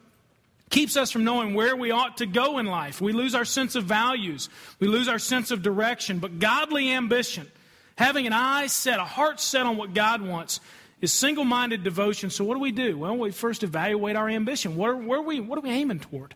keeps 0.70 0.96
us 0.96 1.10
from 1.10 1.24
knowing 1.24 1.54
where 1.54 1.74
we 1.74 1.90
ought 1.90 2.18
to 2.18 2.26
go 2.26 2.58
in 2.58 2.66
life. 2.66 3.00
We 3.00 3.12
lose 3.12 3.34
our 3.34 3.44
sense 3.44 3.74
of 3.74 3.84
values, 3.84 4.48
we 4.78 4.86
lose 4.86 5.08
our 5.08 5.18
sense 5.18 5.50
of 5.50 5.60
direction. 5.60 6.20
But 6.20 6.38
godly 6.38 6.92
ambition, 6.92 7.50
having 7.98 8.28
an 8.28 8.32
eye 8.32 8.68
set, 8.68 9.00
a 9.00 9.04
heart 9.04 9.40
set 9.40 9.66
on 9.66 9.76
what 9.76 9.92
God 9.92 10.22
wants, 10.22 10.60
is 11.00 11.12
single 11.12 11.44
minded 11.44 11.82
devotion. 11.82 12.30
So, 12.30 12.44
what 12.44 12.54
do 12.54 12.60
we 12.60 12.70
do? 12.70 12.96
Well, 12.96 13.16
we 13.16 13.32
first 13.32 13.64
evaluate 13.64 14.14
our 14.14 14.28
ambition. 14.28 14.76
What 14.76 14.90
are, 14.90 14.96
where 14.96 15.18
are 15.18 15.22
we, 15.22 15.40
what 15.40 15.58
are 15.58 15.62
we 15.62 15.70
aiming 15.70 16.00
toward? 16.00 16.34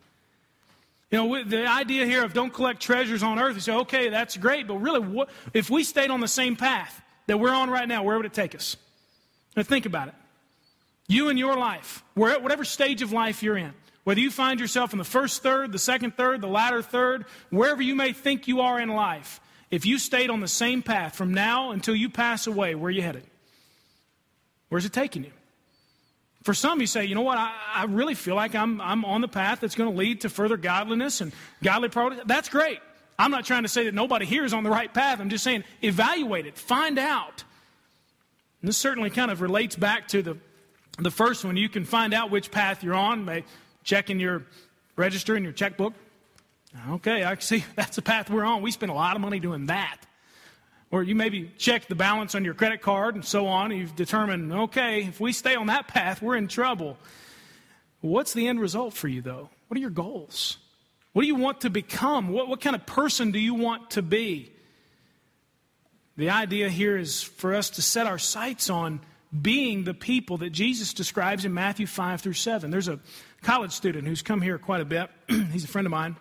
You 1.09 1.19
know, 1.19 1.43
the 1.43 1.65
idea 1.65 2.05
here 2.05 2.23
of 2.23 2.33
don't 2.33 2.53
collect 2.53 2.81
treasures 2.81 3.23
on 3.23 3.39
earth, 3.39 3.55
you 3.55 3.61
say, 3.61 3.73
okay, 3.73 4.09
that's 4.09 4.35
great, 4.35 4.67
but 4.67 4.75
really, 4.75 4.99
what, 4.99 5.29
if 5.53 5.69
we 5.69 5.83
stayed 5.83 6.09
on 6.09 6.19
the 6.19 6.27
same 6.27 6.55
path 6.55 7.01
that 7.27 7.39
we're 7.39 7.53
on 7.53 7.69
right 7.69 7.87
now, 7.87 8.03
where 8.03 8.17
would 8.17 8.25
it 8.25 8.33
take 8.33 8.55
us? 8.55 8.75
Now, 9.55 9.63
think 9.63 9.85
about 9.85 10.09
it. 10.09 10.15
You 11.07 11.29
and 11.29 11.39
your 11.39 11.57
life, 11.57 12.03
whatever 12.13 12.65
stage 12.65 13.01
of 13.01 13.11
life 13.11 13.43
you're 13.43 13.57
in, 13.57 13.73
whether 14.03 14.19
you 14.19 14.31
find 14.31 14.59
yourself 14.59 14.91
in 14.91 14.97
the 14.99 15.05
first 15.05 15.43
third, 15.43 15.71
the 15.71 15.79
second 15.79 16.17
third, 16.17 16.41
the 16.41 16.47
latter 16.47 16.81
third, 16.81 17.25
wherever 17.51 17.81
you 17.81 17.95
may 17.95 18.11
think 18.11 18.47
you 18.47 18.61
are 18.61 18.79
in 18.79 18.89
life, 18.89 19.39
if 19.73 19.87
you 19.87 19.97
stayed 19.97 20.29
on 20.29 20.39
the 20.39 20.47
same 20.47 20.83
path 20.83 21.15
from 21.15 21.33
now 21.33 21.71
until 21.71 21.95
you 21.95 22.07
pass 22.07 22.45
away, 22.45 22.75
where 22.75 22.89
are 22.89 22.91
you 22.91 23.01
headed? 23.01 23.23
Where's 24.69 24.85
it 24.85 24.93
taking 24.93 25.23
you? 25.23 25.31
For 26.43 26.53
some, 26.53 26.79
you 26.79 26.85
say, 26.85 27.05
you 27.05 27.15
know 27.15 27.21
what, 27.21 27.39
I, 27.39 27.51
I 27.73 27.85
really 27.85 28.13
feel 28.13 28.35
like 28.35 28.53
I'm, 28.53 28.79
I'm 28.79 29.03
on 29.03 29.21
the 29.21 29.27
path 29.27 29.61
that's 29.61 29.73
going 29.73 29.91
to 29.91 29.97
lead 29.97 30.21
to 30.21 30.29
further 30.29 30.57
godliness 30.57 31.21
and 31.21 31.33
godly 31.63 31.89
progress. 31.89 32.21
That's 32.27 32.49
great. 32.49 32.81
I'm 33.17 33.31
not 33.31 33.45
trying 33.45 33.63
to 33.63 33.67
say 33.67 33.85
that 33.85 33.95
nobody 33.95 34.27
here 34.27 34.45
is 34.45 34.53
on 34.53 34.63
the 34.63 34.69
right 34.69 34.93
path. 34.93 35.19
I'm 35.19 35.29
just 35.29 35.43
saying, 35.43 35.63
evaluate 35.81 36.45
it, 36.45 36.55
find 36.55 36.99
out. 36.99 37.43
And 38.61 38.69
this 38.69 38.77
certainly 38.77 39.09
kind 39.09 39.31
of 39.31 39.41
relates 39.41 39.75
back 39.75 40.07
to 40.09 40.21
the, 40.21 40.37
the 40.99 41.09
first 41.09 41.43
one. 41.43 41.57
You 41.57 41.67
can 41.67 41.83
find 41.83 42.13
out 42.13 42.29
which 42.29 42.51
path 42.51 42.83
you're 42.83 42.93
on 42.93 43.25
by 43.25 43.43
checking 43.83 44.19
your 44.19 44.43
register 44.97 45.35
in 45.35 45.43
your 45.43 45.51
checkbook. 45.51 45.95
Okay, 46.89 47.23
I 47.23 47.35
see 47.35 47.63
that's 47.75 47.95
the 47.95 48.01
path 48.01 48.29
we're 48.29 48.43
on. 48.43 48.61
We 48.61 48.71
spend 48.71 48.91
a 48.91 48.95
lot 48.95 49.15
of 49.15 49.21
money 49.21 49.39
doing 49.39 49.67
that. 49.67 49.97
Or 50.91 51.01
you 51.01 51.15
maybe 51.15 51.51
check 51.57 51.87
the 51.87 51.95
balance 51.95 52.35
on 52.35 52.45
your 52.45 52.53
credit 52.53 52.81
card 52.81 53.15
and 53.15 53.25
so 53.25 53.47
on. 53.47 53.71
And 53.71 53.79
you've 53.79 53.95
determined, 53.95 54.53
okay, 54.53 55.05
if 55.05 55.19
we 55.19 55.31
stay 55.31 55.55
on 55.55 55.67
that 55.67 55.87
path, 55.87 56.21
we're 56.21 56.35
in 56.35 56.47
trouble. 56.47 56.97
What's 58.01 58.33
the 58.33 58.47
end 58.47 58.59
result 58.59 58.93
for 58.93 59.07
you, 59.07 59.21
though? 59.21 59.49
What 59.67 59.77
are 59.77 59.81
your 59.81 59.89
goals? 59.89 60.57
What 61.13 61.23
do 61.23 61.27
you 61.27 61.35
want 61.35 61.61
to 61.61 61.69
become? 61.69 62.29
What, 62.29 62.47
what 62.47 62.61
kind 62.61 62.75
of 62.75 62.85
person 62.85 63.31
do 63.31 63.39
you 63.39 63.55
want 63.55 63.91
to 63.91 64.01
be? 64.01 64.51
The 66.15 66.29
idea 66.29 66.69
here 66.69 66.95
is 66.95 67.23
for 67.23 67.55
us 67.55 67.71
to 67.71 67.81
set 67.81 68.05
our 68.05 68.19
sights 68.19 68.69
on 68.69 68.99
being 69.41 69.83
the 69.83 69.95
people 69.95 70.37
that 70.37 70.51
Jesus 70.51 70.93
describes 70.93 71.43
in 71.43 71.53
Matthew 71.53 71.87
5 71.87 72.21
through 72.21 72.33
7. 72.33 72.69
There's 72.69 72.87
a 72.87 72.99
college 73.41 73.71
student 73.71 74.07
who's 74.07 74.21
come 74.21 74.41
here 74.41 74.59
quite 74.59 74.81
a 74.81 74.85
bit. 74.85 75.09
He's 75.51 75.63
a 75.63 75.67
friend 75.67 75.87
of 75.87 75.91
mine. 75.91 76.17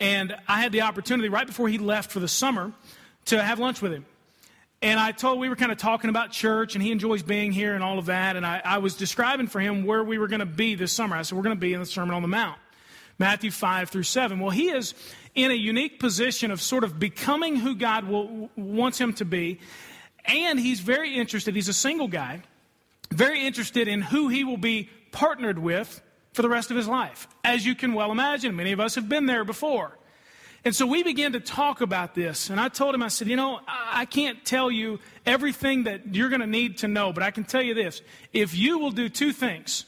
And 0.00 0.36
I 0.48 0.60
had 0.60 0.72
the 0.72 0.82
opportunity 0.82 1.28
right 1.28 1.46
before 1.46 1.68
he 1.68 1.78
left 1.78 2.10
for 2.10 2.20
the 2.20 2.28
summer 2.28 2.72
to 3.26 3.42
have 3.42 3.58
lunch 3.58 3.80
with 3.80 3.92
him. 3.92 4.04
And 4.82 4.98
I 4.98 5.12
told, 5.12 5.38
we 5.38 5.48
were 5.48 5.54
kind 5.54 5.70
of 5.70 5.78
talking 5.78 6.10
about 6.10 6.32
church, 6.32 6.74
and 6.74 6.82
he 6.82 6.90
enjoys 6.90 7.22
being 7.22 7.52
here 7.52 7.74
and 7.74 7.84
all 7.84 8.00
of 8.00 8.06
that. 8.06 8.34
And 8.34 8.44
I, 8.44 8.60
I 8.64 8.78
was 8.78 8.96
describing 8.96 9.46
for 9.46 9.60
him 9.60 9.84
where 9.84 10.02
we 10.02 10.18
were 10.18 10.26
going 10.26 10.40
to 10.40 10.46
be 10.46 10.74
this 10.74 10.92
summer. 10.92 11.16
I 11.16 11.22
said, 11.22 11.36
we're 11.36 11.44
going 11.44 11.56
to 11.56 11.60
be 11.60 11.72
in 11.72 11.78
the 11.78 11.86
Sermon 11.86 12.16
on 12.16 12.22
the 12.22 12.28
Mount, 12.28 12.58
Matthew 13.16 13.52
5 13.52 13.90
through 13.90 14.02
7. 14.02 14.40
Well, 14.40 14.50
he 14.50 14.70
is 14.70 14.94
in 15.36 15.52
a 15.52 15.54
unique 15.54 16.00
position 16.00 16.50
of 16.50 16.60
sort 16.60 16.82
of 16.82 16.98
becoming 16.98 17.54
who 17.54 17.76
God 17.76 18.08
will, 18.08 18.50
wants 18.56 19.00
him 19.00 19.12
to 19.14 19.24
be. 19.24 19.60
And 20.24 20.58
he's 20.58 20.80
very 20.80 21.14
interested, 21.14 21.54
he's 21.54 21.68
a 21.68 21.74
single 21.74 22.08
guy, 22.08 22.42
very 23.12 23.46
interested 23.46 23.86
in 23.86 24.02
who 24.02 24.28
he 24.28 24.42
will 24.42 24.56
be 24.56 24.88
partnered 25.12 25.58
with 25.58 26.02
for 26.32 26.42
the 26.42 26.48
rest 26.48 26.70
of 26.70 26.76
his 26.76 26.88
life. 26.88 27.28
As 27.44 27.64
you 27.64 27.74
can 27.74 27.94
well 27.94 28.10
imagine, 28.10 28.56
many 28.56 28.72
of 28.72 28.80
us 28.80 28.94
have 28.94 29.08
been 29.08 29.26
there 29.26 29.44
before. 29.44 29.96
And 30.64 30.74
so 30.74 30.86
we 30.86 31.02
began 31.02 31.32
to 31.32 31.40
talk 31.40 31.80
about 31.80 32.14
this. 32.14 32.48
And 32.48 32.60
I 32.60 32.68
told 32.68 32.94
him, 32.94 33.02
I 33.02 33.08
said, 33.08 33.28
you 33.28 33.36
know, 33.36 33.60
I 33.66 34.04
can't 34.04 34.44
tell 34.44 34.70
you 34.70 35.00
everything 35.26 35.84
that 35.84 36.14
you're 36.14 36.28
going 36.28 36.40
to 36.40 36.46
need 36.46 36.78
to 36.78 36.88
know, 36.88 37.12
but 37.12 37.22
I 37.22 37.32
can 37.32 37.44
tell 37.44 37.62
you 37.62 37.74
this. 37.74 38.00
If 38.32 38.54
you 38.54 38.78
will 38.78 38.92
do 38.92 39.08
two 39.08 39.32
things, 39.32 39.84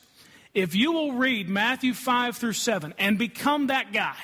if 0.53 0.75
you 0.75 0.93
will 0.93 1.13
read 1.13 1.49
Matthew 1.49 1.95
5 1.95 2.37
through 2.37 2.55
7 2.55 2.95
and 2.99 3.19
become 3.19 3.69
that 3.69 3.93
guy, 3.93 4.17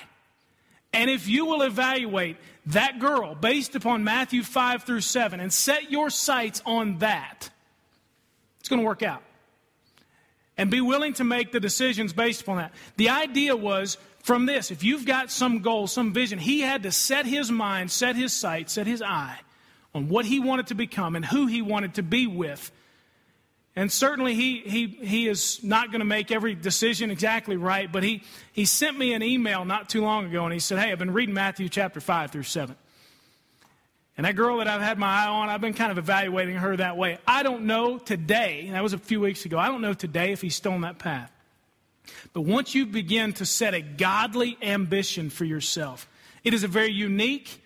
and 0.92 1.08
if 1.08 1.28
you 1.28 1.46
will 1.46 1.62
evaluate 1.62 2.36
that 2.66 2.98
girl 2.98 3.36
based 3.36 3.76
upon 3.76 4.02
Matthew 4.02 4.42
5 4.42 4.82
through 4.82 5.02
7 5.02 5.38
and 5.38 5.52
set 5.52 5.90
your 5.90 6.10
sights 6.10 6.62
on 6.66 6.98
that, 6.98 7.48
it's 8.58 8.68
going 8.68 8.80
to 8.80 8.86
work 8.86 9.04
out. 9.04 9.22
And 10.60 10.70
be 10.70 10.82
willing 10.82 11.14
to 11.14 11.24
make 11.24 11.52
the 11.52 11.58
decisions 11.58 12.12
based 12.12 12.42
upon 12.42 12.58
that. 12.58 12.74
The 12.98 13.08
idea 13.08 13.56
was 13.56 13.96
from 14.18 14.44
this. 14.44 14.70
If 14.70 14.84
you've 14.84 15.06
got 15.06 15.30
some 15.30 15.60
goal, 15.60 15.86
some 15.86 16.12
vision, 16.12 16.38
he 16.38 16.60
had 16.60 16.82
to 16.82 16.92
set 16.92 17.24
his 17.24 17.50
mind, 17.50 17.90
set 17.90 18.14
his 18.14 18.34
sight, 18.34 18.68
set 18.68 18.86
his 18.86 19.00
eye 19.00 19.38
on 19.94 20.10
what 20.10 20.26
he 20.26 20.38
wanted 20.38 20.66
to 20.66 20.74
become 20.74 21.16
and 21.16 21.24
who 21.24 21.46
he 21.46 21.62
wanted 21.62 21.94
to 21.94 22.02
be 22.02 22.26
with. 22.26 22.70
And 23.74 23.90
certainly 23.90 24.34
he, 24.34 24.58
he, 24.58 24.86
he 24.86 25.28
is 25.28 25.64
not 25.64 25.92
going 25.92 26.00
to 26.00 26.04
make 26.04 26.30
every 26.30 26.54
decision 26.54 27.10
exactly 27.10 27.56
right, 27.56 27.90
but 27.90 28.02
he, 28.02 28.22
he 28.52 28.66
sent 28.66 28.98
me 28.98 29.14
an 29.14 29.22
email 29.22 29.64
not 29.64 29.88
too 29.88 30.02
long 30.02 30.26
ago 30.26 30.44
and 30.44 30.52
he 30.52 30.58
said, 30.58 30.78
Hey, 30.78 30.92
I've 30.92 30.98
been 30.98 31.14
reading 31.14 31.34
Matthew 31.34 31.70
chapter 31.70 32.02
5 32.02 32.32
through 32.32 32.42
7. 32.42 32.76
And 34.20 34.26
that 34.26 34.36
girl 34.36 34.58
that 34.58 34.68
I've 34.68 34.82
had 34.82 34.98
my 34.98 35.24
eye 35.24 35.28
on, 35.28 35.48
I've 35.48 35.62
been 35.62 35.72
kind 35.72 35.90
of 35.90 35.96
evaluating 35.96 36.56
her 36.56 36.76
that 36.76 36.98
way. 36.98 37.16
I 37.26 37.42
don't 37.42 37.62
know 37.62 37.96
today, 37.96 38.68
that 38.70 38.82
was 38.82 38.92
a 38.92 38.98
few 38.98 39.18
weeks 39.18 39.46
ago, 39.46 39.58
I 39.58 39.68
don't 39.68 39.80
know 39.80 39.94
today 39.94 40.32
if 40.32 40.42
he's 40.42 40.54
still 40.54 40.72
on 40.72 40.82
that 40.82 40.98
path. 40.98 41.32
But 42.34 42.42
once 42.42 42.74
you 42.74 42.84
begin 42.84 43.32
to 43.32 43.46
set 43.46 43.72
a 43.72 43.80
godly 43.80 44.58
ambition 44.60 45.30
for 45.30 45.46
yourself, 45.46 46.06
it 46.44 46.52
is 46.52 46.64
a 46.64 46.68
very 46.68 46.92
unique 46.92 47.64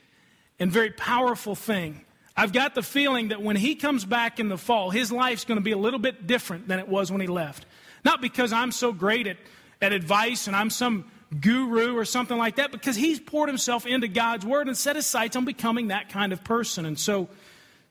and 0.61 0.71
very 0.71 0.93
powerful 0.93 1.57
thing. 1.57 2.03
I've 2.37 2.53
got 2.53 2.77
the 2.77 2.85
feeling 2.85 3.31
that 3.31 3.43
when 3.43 3.57
he 3.57 3.75
comes 3.75 4.05
back 4.05 4.39
in 4.39 4.49
the 4.49 4.57
fall, 4.57 4.91
his 4.91 5.11
life's 5.11 5.45
going 5.45 5.59
to 5.59 5.65
be 5.65 5.73
a 5.73 5.77
little 5.77 5.99
bit 5.99 6.29
different 6.29 6.69
than 6.69 6.79
it 6.79 6.87
was 6.87 7.11
when 7.11 7.21
he 7.21 7.27
left. 7.27 7.67
Not 8.05 8.23
because 8.23 8.53
I'm 8.53 8.71
so 8.71 8.93
great 8.93 9.27
at, 9.27 9.39
at 9.83 9.93
advice 9.93 10.47
and 10.47 10.55
I'm 10.55 10.71
some 10.71 11.11
guru 11.41 11.97
or 11.97 12.05
something 12.05 12.37
like 12.37 12.57
that, 12.57 12.73
because 12.73 12.97
he's 12.97 13.21
poured 13.21 13.49
himself 13.49 13.87
into 13.87 14.09
God's 14.09 14.45
word 14.45 14.69
and 14.69 14.77
set 14.77 14.97
his 14.97 15.07
sights 15.07 15.37
on 15.37 15.45
becoming 15.45 15.89
that 15.89 16.09
kind 16.09 16.33
of 16.33 16.45
person. 16.45 16.87
And 16.87 16.99
so, 16.99 17.29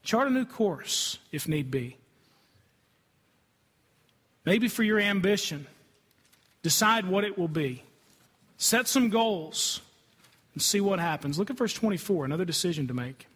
chart 0.03 0.27
a 0.27 0.31
new 0.31 0.45
course 0.45 1.17
if 1.31 1.47
need 1.47 1.71
be. 1.71 1.97
Maybe 4.45 4.67
for 4.67 4.83
your 4.83 4.99
ambition, 4.99 5.67
Decide 6.63 7.05
what 7.05 7.25
it 7.25 7.37
will 7.37 7.49
be. 7.49 7.83
Set 8.57 8.87
some 8.87 9.09
goals 9.09 9.81
and 10.53 10.61
see 10.61 10.79
what 10.79 10.99
happens. 10.99 11.37
Look 11.37 11.49
at 11.49 11.57
verse 11.57 11.73
24, 11.73 12.25
another 12.25 12.45
decision 12.45 12.87
to 12.87 12.93
make. 12.93 13.27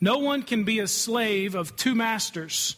No 0.00 0.18
one 0.18 0.42
can 0.42 0.64
be 0.64 0.80
a 0.80 0.88
slave 0.88 1.54
of 1.54 1.76
two 1.76 1.94
masters, 1.94 2.76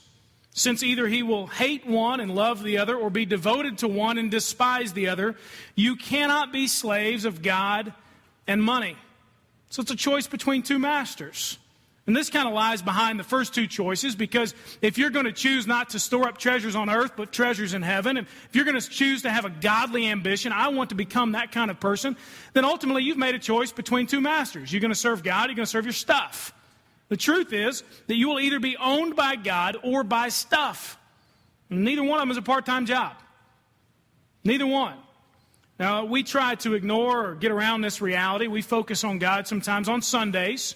since 0.54 0.84
either 0.84 1.08
he 1.08 1.22
will 1.22 1.48
hate 1.48 1.84
one 1.84 2.20
and 2.20 2.34
love 2.34 2.62
the 2.62 2.78
other, 2.78 2.96
or 2.96 3.10
be 3.10 3.26
devoted 3.26 3.78
to 3.78 3.88
one 3.88 4.16
and 4.18 4.30
despise 4.30 4.92
the 4.92 5.08
other. 5.08 5.34
You 5.74 5.96
cannot 5.96 6.52
be 6.52 6.68
slaves 6.68 7.24
of 7.24 7.42
God 7.42 7.92
and 8.46 8.62
money. 8.62 8.96
So 9.68 9.82
it's 9.82 9.90
a 9.90 9.96
choice 9.96 10.28
between 10.28 10.62
two 10.62 10.78
masters. 10.78 11.58
And 12.06 12.14
this 12.14 12.30
kind 12.30 12.46
of 12.46 12.54
lies 12.54 12.82
behind 12.82 13.18
the 13.18 13.24
first 13.24 13.54
two 13.54 13.66
choices 13.66 14.14
because 14.14 14.54
if 14.80 14.96
you're 14.98 15.10
going 15.10 15.24
to 15.24 15.32
choose 15.32 15.66
not 15.66 15.90
to 15.90 15.98
store 15.98 16.28
up 16.28 16.36
treasures 16.38 16.76
on 16.76 16.90
earth 16.90 17.12
but 17.16 17.32
treasures 17.32 17.74
in 17.74 17.82
heaven, 17.82 18.16
and 18.18 18.26
if 18.26 18.54
you're 18.54 18.66
going 18.66 18.78
to 18.78 18.88
choose 18.88 19.22
to 19.22 19.30
have 19.30 19.46
a 19.46 19.50
godly 19.50 20.06
ambition, 20.06 20.52
I 20.52 20.68
want 20.68 20.90
to 20.90 20.94
become 20.94 21.32
that 21.32 21.50
kind 21.50 21.70
of 21.70 21.80
person, 21.80 22.16
then 22.52 22.64
ultimately 22.64 23.02
you've 23.02 23.16
made 23.16 23.34
a 23.34 23.38
choice 23.40 23.72
between 23.72 24.06
two 24.06 24.20
masters. 24.20 24.72
You're 24.72 24.82
going 24.82 24.92
to 24.92 24.94
serve 24.94 25.24
God, 25.24 25.46
you're 25.46 25.56
going 25.56 25.66
to 25.66 25.70
serve 25.70 25.86
your 25.86 25.92
stuff. 25.92 26.52
The 27.14 27.18
truth 27.18 27.52
is 27.52 27.84
that 28.08 28.16
you 28.16 28.28
will 28.28 28.40
either 28.40 28.58
be 28.58 28.76
owned 28.76 29.14
by 29.14 29.36
God 29.36 29.76
or 29.84 30.02
by 30.02 30.30
stuff. 30.30 30.98
Neither 31.70 32.02
one 32.02 32.18
of 32.18 32.22
them 32.22 32.32
is 32.32 32.36
a 32.36 32.42
part 32.42 32.66
time 32.66 32.86
job. 32.86 33.12
Neither 34.42 34.66
one. 34.66 34.96
Now, 35.78 36.06
we 36.06 36.24
try 36.24 36.56
to 36.56 36.74
ignore 36.74 37.28
or 37.28 37.34
get 37.36 37.52
around 37.52 37.82
this 37.82 38.00
reality. 38.00 38.48
We 38.48 38.62
focus 38.62 39.04
on 39.04 39.20
God 39.20 39.46
sometimes 39.46 39.88
on 39.88 40.02
Sundays. 40.02 40.74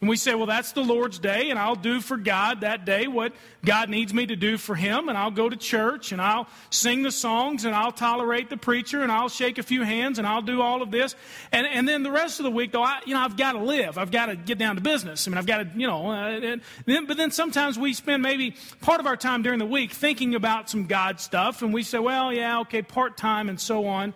And 0.00 0.08
we 0.08 0.16
say, 0.16 0.36
well, 0.36 0.46
that's 0.46 0.70
the 0.72 0.82
Lord's 0.82 1.18
day, 1.18 1.50
and 1.50 1.58
I'll 1.58 1.74
do 1.74 2.00
for 2.00 2.16
God 2.16 2.60
that 2.60 2.84
day 2.84 3.08
what 3.08 3.32
God 3.64 3.88
needs 3.88 4.14
me 4.14 4.26
to 4.26 4.36
do 4.36 4.56
for 4.56 4.76
Him, 4.76 5.08
and 5.08 5.18
I'll 5.18 5.32
go 5.32 5.48
to 5.48 5.56
church, 5.56 6.12
and 6.12 6.22
I'll 6.22 6.46
sing 6.70 7.02
the 7.02 7.10
songs, 7.10 7.64
and 7.64 7.74
I'll 7.74 7.90
tolerate 7.90 8.48
the 8.48 8.56
preacher, 8.56 9.02
and 9.02 9.10
I'll 9.10 9.28
shake 9.28 9.58
a 9.58 9.62
few 9.64 9.82
hands, 9.82 10.20
and 10.20 10.26
I'll 10.26 10.40
do 10.40 10.62
all 10.62 10.82
of 10.82 10.92
this. 10.92 11.16
And, 11.50 11.66
and 11.66 11.88
then 11.88 12.04
the 12.04 12.12
rest 12.12 12.38
of 12.38 12.44
the 12.44 12.50
week, 12.52 12.70
though, 12.70 12.84
I, 12.84 13.00
you 13.06 13.14
know, 13.14 13.20
I've 13.20 13.36
got 13.36 13.52
to 13.52 13.58
live. 13.58 13.98
I've 13.98 14.12
got 14.12 14.26
to 14.26 14.36
get 14.36 14.56
down 14.56 14.76
to 14.76 14.80
business. 14.80 15.26
I 15.26 15.32
mean, 15.32 15.38
I've 15.38 15.46
got 15.46 15.58
to, 15.58 15.68
you 15.74 15.88
know, 15.88 16.12
uh, 16.12 16.56
then, 16.86 17.06
but 17.06 17.16
then 17.16 17.32
sometimes 17.32 17.76
we 17.76 17.92
spend 17.92 18.22
maybe 18.22 18.54
part 18.80 19.00
of 19.00 19.06
our 19.06 19.16
time 19.16 19.42
during 19.42 19.58
the 19.58 19.66
week 19.66 19.90
thinking 19.90 20.36
about 20.36 20.70
some 20.70 20.86
God 20.86 21.18
stuff, 21.18 21.60
and 21.60 21.74
we 21.74 21.82
say, 21.82 21.98
well, 21.98 22.32
yeah, 22.32 22.60
okay, 22.60 22.82
part 22.82 23.16
time, 23.16 23.48
and 23.48 23.60
so 23.60 23.86
on. 23.86 24.14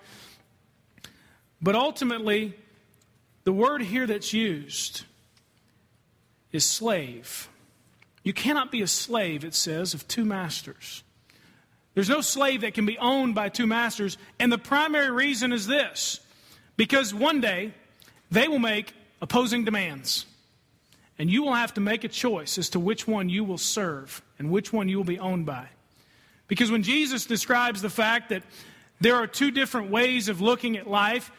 But 1.61 1.75
ultimately, 1.75 2.55
the 3.43 3.53
word 3.53 3.83
here 3.83 4.07
that's 4.07 4.33
used, 4.33 5.07
is 6.53 6.65
slave. 6.65 7.49
You 8.23 8.33
cannot 8.33 8.71
be 8.71 8.83
a 8.83 8.87
slave, 8.87 9.45
it 9.45 9.55
says, 9.55 9.95
of 9.95 10.07
two 10.07 10.25
masters. 10.25 11.03
There's 11.95 12.09
no 12.09 12.21
slave 12.21 12.63
that 12.63 12.75
can 12.75 12.87
be 12.87 12.99
owned 12.99 13.35
by 13.35 13.49
two 13.49 13.67
masters, 13.67 14.17
and 14.39 14.51
the 14.51 14.59
primary 14.59 15.11
reason 15.11 15.53
is 15.53 15.67
this 15.67 16.21
because 16.77 17.13
one 17.13 17.41
day 17.41 17.75
they 18.31 18.49
will 18.49 18.59
make 18.59 18.95
opposing 19.21 19.65
demands, 19.65 20.25
and 21.19 21.31
you 21.31 21.43
will 21.43 21.55
have 21.55 21.75
to 21.75 21.81
make 21.81 22.05
a 22.05 22.09
choice 22.09 22.57
as 22.59 22.71
to 22.71 22.81
which 22.81 23.07
one 23.07 23.29
you 23.29 23.45
will 23.45 23.59
serve 23.59 24.23
and 24.39 24.51
which 24.51 24.73
one 24.73 24.89
you 24.89 24.97
will 24.97 25.05
be 25.05 25.19
owned 25.19 25.45
by. 25.45 25.69
Because 26.49 26.71
when 26.71 26.83
Jesus 26.83 27.27
describes 27.27 27.83
the 27.83 27.91
fact 27.91 28.31
that 28.31 28.43
there 29.01 29.17
are 29.17 29.27
two 29.27 29.51
different 29.51 29.91
ways 29.91 30.29
of 30.29 30.41
looking 30.41 30.77
at 30.77 30.89
life, 30.89 31.31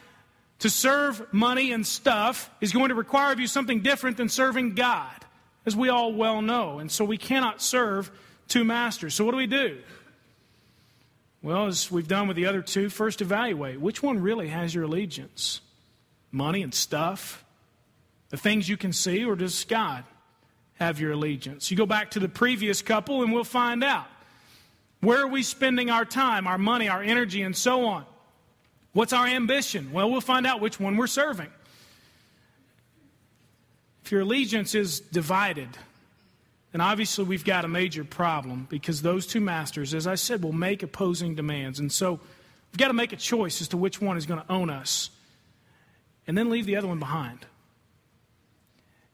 to 0.64 0.70
serve 0.70 1.34
money 1.34 1.74
and 1.74 1.86
stuff 1.86 2.50
is 2.62 2.72
going 2.72 2.88
to 2.88 2.96
require 2.96 3.34
of 3.34 3.40
you 3.42 3.48
something 3.48 3.82
different 3.82 4.16
than 4.16 4.30
serving 4.30 4.76
God, 4.76 5.14
as 5.66 5.76
we 5.76 5.90
all 5.90 6.14
well 6.14 6.42
know. 6.42 6.80
And 6.80 6.90
so 6.90 7.04
we 7.04 7.18
cannot 7.18 7.62
serve 7.62 8.10
two 8.48 8.64
masters. 8.64 9.14
So 9.14 9.26
what 9.26 9.32
do 9.32 9.38
we 9.38 9.46
do? 9.46 9.80
Well, 11.42 11.68
as 11.68 11.92
we've 11.92 12.08
done 12.08 12.30
with 12.30 12.38
the 12.38 12.46
other 12.46 12.62
two, 12.62 12.88
first 12.88 13.20
evaluate 13.22 13.82
which 13.82 14.02
one 14.02 14.22
really 14.22 14.48
has 14.48 14.74
your 14.74 14.86
allegiance? 14.86 15.60
Money 16.32 16.64
and 16.64 16.74
stuff? 16.74 17.44
The 18.30 18.38
things 18.38 18.70
you 18.70 18.78
can 18.78 18.94
see, 18.94 19.26
or 19.26 19.36
does 19.36 19.66
God 19.66 20.06
have 20.76 20.98
your 20.98 21.12
allegiance? 21.12 21.72
You 21.72 21.76
go 21.76 21.86
back 21.86 22.12
to 22.12 22.22
the 22.22 22.30
previous 22.30 22.82
couple 22.82 23.22
and 23.22 23.34
we'll 23.34 23.44
find 23.44 23.84
out. 23.84 24.08
Where 25.02 25.24
are 25.24 25.28
we 25.28 25.44
spending 25.44 25.90
our 25.90 26.06
time, 26.06 26.48
our 26.48 26.58
money, 26.58 26.88
our 26.88 27.04
energy, 27.04 27.42
and 27.42 27.54
so 27.54 27.84
on? 27.84 28.06
What's 28.94 29.12
our 29.12 29.26
ambition? 29.26 29.92
Well, 29.92 30.10
we'll 30.10 30.22
find 30.22 30.46
out 30.46 30.62
which 30.62 30.80
one 30.80 30.98
we're 30.98 31.08
serving. 31.08 31.50
If 34.06 34.12
your 34.12 34.22
allegiance 34.22 34.76
is 34.76 35.00
divided, 35.00 35.70
then 36.72 36.82
obviously 36.82 37.26
we've 37.26 37.46
got 37.46 37.66
a 37.66 37.68
major 37.68 38.04
problem 38.04 38.68
because 38.70 39.02
those 39.02 39.26
two 39.26 39.42
masters, 39.42 39.94
as 39.94 40.06
I 40.06 40.16
said, 40.16 40.44
will 40.44 40.54
make 40.54 40.84
opposing 40.84 41.36
demands. 41.36 41.80
And 41.80 41.92
so 41.92 42.12
we've 42.12 42.78
got 42.78 42.90
to 42.90 42.94
make 42.94 43.14
a 43.14 43.18
choice 43.18 43.62
as 43.62 43.68
to 43.70 43.78
which 43.78 44.00
one 44.02 44.18
is 44.18 44.26
going 44.26 44.42
to 44.42 44.52
own 44.52 44.70
us 44.70 45.10
and 46.28 46.38
then 46.38 46.50
leave 46.50 46.66
the 46.66 46.76
other 46.76 46.88
one 46.88 47.00
behind. 47.00 47.46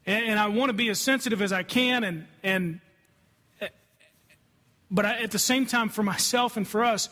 And, 0.06 0.26
and 0.26 0.40
I 0.40 0.48
want 0.48 0.70
to 0.70 0.74
be 0.74 0.90
as 0.90 1.00
sensitive 1.00 1.42
as 1.42 1.54
I 1.54 1.64
can, 1.64 2.04
and, 2.04 2.28
and 2.44 2.82
but 4.92 5.06
I, 5.06 5.22
at 5.22 5.32
the 5.32 5.40
same 5.40 5.66
time, 5.66 5.90
for 5.90 6.04
myself 6.04 6.58
and 6.58 6.68
for 6.68 6.84
us, 6.84 7.10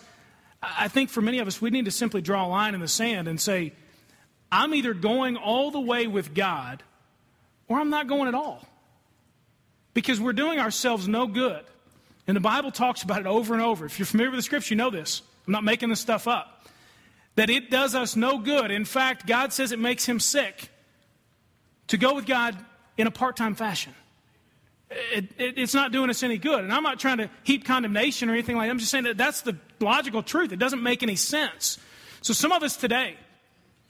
I 0.61 0.87
think 0.87 1.09
for 1.09 1.21
many 1.21 1.39
of 1.39 1.47
us, 1.47 1.61
we 1.61 1.69
need 1.69 1.85
to 1.85 1.91
simply 1.91 2.21
draw 2.21 2.45
a 2.45 2.49
line 2.49 2.73
in 2.73 2.81
the 2.81 2.87
sand 2.87 3.27
and 3.27 3.39
say, 3.39 3.73
I'm 4.51 4.73
either 4.73 4.93
going 4.93 5.37
all 5.37 5.71
the 5.71 5.79
way 5.79 6.07
with 6.07 6.33
God 6.33 6.83
or 7.67 7.79
I'm 7.79 7.89
not 7.89 8.07
going 8.07 8.27
at 8.27 8.33
all. 8.33 8.65
Because 9.93 10.19
we're 10.19 10.33
doing 10.33 10.59
ourselves 10.59 11.07
no 11.07 11.27
good. 11.27 11.63
And 12.27 12.35
the 12.35 12.41
Bible 12.41 12.71
talks 12.71 13.03
about 13.03 13.21
it 13.21 13.27
over 13.27 13.53
and 13.53 13.63
over. 13.63 13.85
If 13.85 13.99
you're 13.99 14.05
familiar 14.05 14.31
with 14.31 14.39
the 14.39 14.43
scripture, 14.43 14.73
you 14.73 14.77
know 14.77 14.89
this. 14.89 15.21
I'm 15.45 15.53
not 15.53 15.63
making 15.63 15.89
this 15.89 15.99
stuff 15.99 16.27
up. 16.27 16.67
That 17.35 17.49
it 17.49 17.69
does 17.69 17.95
us 17.95 18.15
no 18.15 18.39
good. 18.39 18.71
In 18.71 18.85
fact, 18.85 19.25
God 19.25 19.53
says 19.53 19.71
it 19.71 19.79
makes 19.79 20.05
him 20.05 20.19
sick 20.19 20.69
to 21.87 21.97
go 21.97 22.15
with 22.15 22.25
God 22.25 22.57
in 22.97 23.07
a 23.07 23.11
part 23.11 23.37
time 23.37 23.55
fashion. 23.55 23.93
It, 24.89 25.25
it, 25.37 25.57
it's 25.57 25.73
not 25.73 25.91
doing 25.91 26.09
us 26.09 26.23
any 26.23 26.37
good. 26.37 26.63
And 26.63 26.71
I'm 26.71 26.83
not 26.83 26.99
trying 26.99 27.17
to 27.17 27.29
heap 27.43 27.65
condemnation 27.65 28.29
or 28.29 28.33
anything 28.33 28.55
like 28.55 28.67
that. 28.67 28.71
I'm 28.71 28.79
just 28.79 28.91
saying 28.91 29.03
that 29.03 29.17
that's 29.17 29.41
the 29.41 29.57
logical 29.79 30.23
truth. 30.23 30.51
It 30.51 30.59
doesn't 30.59 30.81
make 30.81 31.03
any 31.03 31.15
sense. 31.15 31.77
So 32.21 32.33
some 32.33 32.51
of 32.51 32.63
us 32.63 32.77
today 32.77 33.15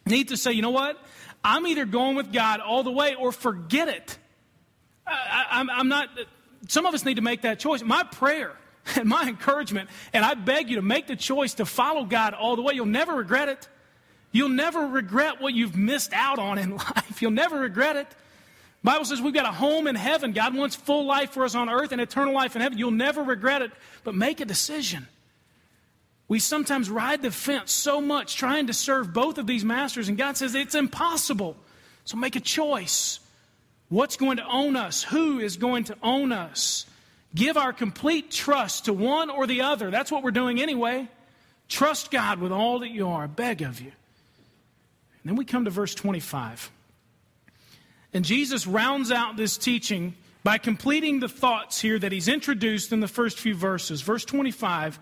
need 0.05 0.29
to 0.29 0.37
say, 0.37 0.53
you 0.53 0.61
know 0.61 0.71
what? 0.71 0.97
I'm 1.43 1.67
either 1.67 1.85
going 1.85 2.15
with 2.15 2.33
God 2.33 2.59
all 2.59 2.83
the 2.83 2.91
way 2.91 3.15
or 3.15 3.31
forget 3.31 3.87
it. 3.87 4.17
I, 5.05 5.65
am 5.69 5.87
not, 5.87 6.09
some 6.67 6.85
of 6.85 6.93
us 6.93 7.05
need 7.05 7.15
to 7.15 7.21
make 7.21 7.43
that 7.43 7.59
choice. 7.59 7.81
My 7.83 8.03
prayer 8.03 8.53
and 8.95 9.07
my 9.07 9.27
encouragement, 9.27 9.89
and 10.13 10.25
I 10.25 10.33
beg 10.33 10.69
you 10.69 10.77
to 10.77 10.81
make 10.81 11.07
the 11.07 11.15
choice 11.15 11.55
to 11.55 11.65
follow 11.65 12.05
God 12.05 12.33
all 12.33 12.55
the 12.55 12.61
way. 12.61 12.73
You'll 12.73 12.85
never 12.85 13.13
regret 13.13 13.49
it. 13.49 13.67
You'll 14.31 14.49
never 14.49 14.85
regret 14.85 15.41
what 15.41 15.53
you've 15.53 15.75
missed 15.75 16.11
out 16.13 16.39
on 16.39 16.57
in 16.57 16.71
life. 16.77 17.21
You'll 17.21 17.31
never 17.31 17.59
regret 17.59 17.95
it. 17.95 18.07
Bible 18.83 19.05
says 19.05 19.21
we've 19.21 19.33
got 19.33 19.45
a 19.45 19.51
home 19.51 19.87
in 19.87 19.95
heaven. 19.95 20.31
God 20.31 20.55
wants 20.55 20.75
full 20.75 21.05
life 21.05 21.31
for 21.31 21.43
us 21.43 21.55
on 21.55 21.69
earth 21.69 21.91
and 21.91 21.99
eternal 21.99 22.33
life 22.33 22.55
in 22.55 22.61
heaven. 22.61 22.77
You'll 22.77 22.91
never 22.91 23.23
regret 23.23 23.61
it, 23.61 23.71
but 24.03 24.15
make 24.15 24.39
a 24.39 24.45
decision. 24.45 25.07
We 26.27 26.39
sometimes 26.39 26.89
ride 26.89 27.21
the 27.21 27.31
fence 27.31 27.71
so 27.71 28.01
much 28.01 28.35
trying 28.35 28.67
to 28.67 28.73
serve 28.73 29.13
both 29.13 29.37
of 29.37 29.47
these 29.47 29.63
masters, 29.63 30.09
and 30.09 30.17
God 30.17 30.37
says 30.37 30.55
it's 30.55 30.75
impossible. 30.75 31.55
So 32.05 32.17
make 32.17 32.35
a 32.35 32.41
choice. 32.41 33.19
What's 33.89 34.17
going 34.17 34.37
to 34.37 34.45
own 34.45 34.75
us? 34.75 35.03
Who 35.03 35.39
is 35.39 35.57
going 35.57 35.85
to 35.85 35.97
own 36.03 36.31
us? 36.31 36.85
Give 37.33 37.57
our 37.57 37.73
complete 37.73 38.31
trust 38.31 38.85
to 38.85 38.93
one 38.93 39.29
or 39.29 39.47
the 39.47 39.61
other. 39.61 39.91
That's 39.91 40.11
what 40.11 40.23
we're 40.23 40.31
doing 40.31 40.61
anyway. 40.61 41.07
Trust 41.69 42.11
God 42.11 42.39
with 42.39 42.51
all 42.51 42.79
that 42.79 42.89
you 42.89 43.07
are. 43.07 43.23
I 43.23 43.27
beg 43.27 43.61
of 43.61 43.79
you. 43.79 43.91
And 43.91 45.31
then 45.31 45.35
we 45.35 45.45
come 45.45 45.65
to 45.65 45.71
verse 45.71 45.93
25. 45.95 46.71
And 48.17 48.25
Jesus 48.25 48.65
rounds 48.65 49.11
out 49.11 49.37
this 49.37 49.59
teaching 49.59 50.15
by 50.43 50.57
completing 50.57 51.19
the 51.19 51.29
thoughts 51.29 51.79
here 51.79 51.99
that 51.99 52.11
he's 52.11 52.27
introduced 52.27 52.91
in 52.91 52.99
the 52.99 53.07
first 53.07 53.37
few 53.37 53.53
verses. 53.53 54.01
Verse 54.01 54.25
25 54.25 54.97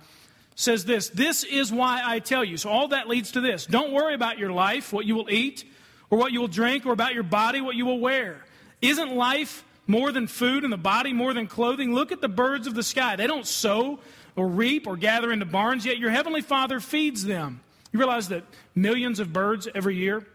says 0.56 0.84
this 0.84 1.08
This 1.08 1.46
is 1.46 1.72
why 1.72 2.02
I 2.04 2.20
tell 2.20 2.44
you. 2.44 2.58
So 2.58 2.70
all 2.70 2.90
that 2.90 3.08
leads 3.08 3.32
to 3.32 3.40
this. 3.40 3.66
Don't 3.66 3.94
worry 3.94 4.16
about 4.16 4.38
your 4.38 4.52
life, 4.52 4.92
what 4.92 5.06
you 5.06 5.16
will 5.16 5.30
eat, 5.30 5.64
or 6.10 6.18
what 6.18 6.34
you 6.34 6.42
will 6.42 6.50
drink, 6.50 6.86
or 6.86 6.92
about 6.92 7.14
your 7.14 7.24
body, 7.24 7.62
what 7.62 7.78
you 7.78 7.86
will 7.86 8.02
wear. 8.02 8.44
Isn't 8.82 9.16
life 9.16 9.64
more 9.88 10.12
than 10.12 10.28
food 10.28 10.66
and 10.66 10.74
the 10.74 10.78
body 10.78 11.14
more 11.14 11.34
than 11.34 11.48
clothing? 11.48 11.96
Look 11.96 12.12
at 12.12 12.20
the 12.20 12.28
birds 12.28 12.68
of 12.68 12.76
the 12.76 12.84
sky. 12.84 13.16
They 13.16 13.28
don't 13.28 13.48
sow 13.48 14.02
or 14.36 14.46
reap 14.46 14.88
or 14.88 14.98
gather 14.98 15.32
into 15.32 15.46
barns, 15.46 15.86
yet 15.86 16.00
your 16.00 16.12
heavenly 16.12 16.42
Father 16.42 16.82
feeds 16.82 17.24
them. 17.24 17.62
You 17.94 18.00
realize 18.00 18.28
that 18.28 18.44
millions 18.76 19.22
of 19.22 19.32
birds 19.32 19.70
every 19.74 19.96
year 19.96 20.28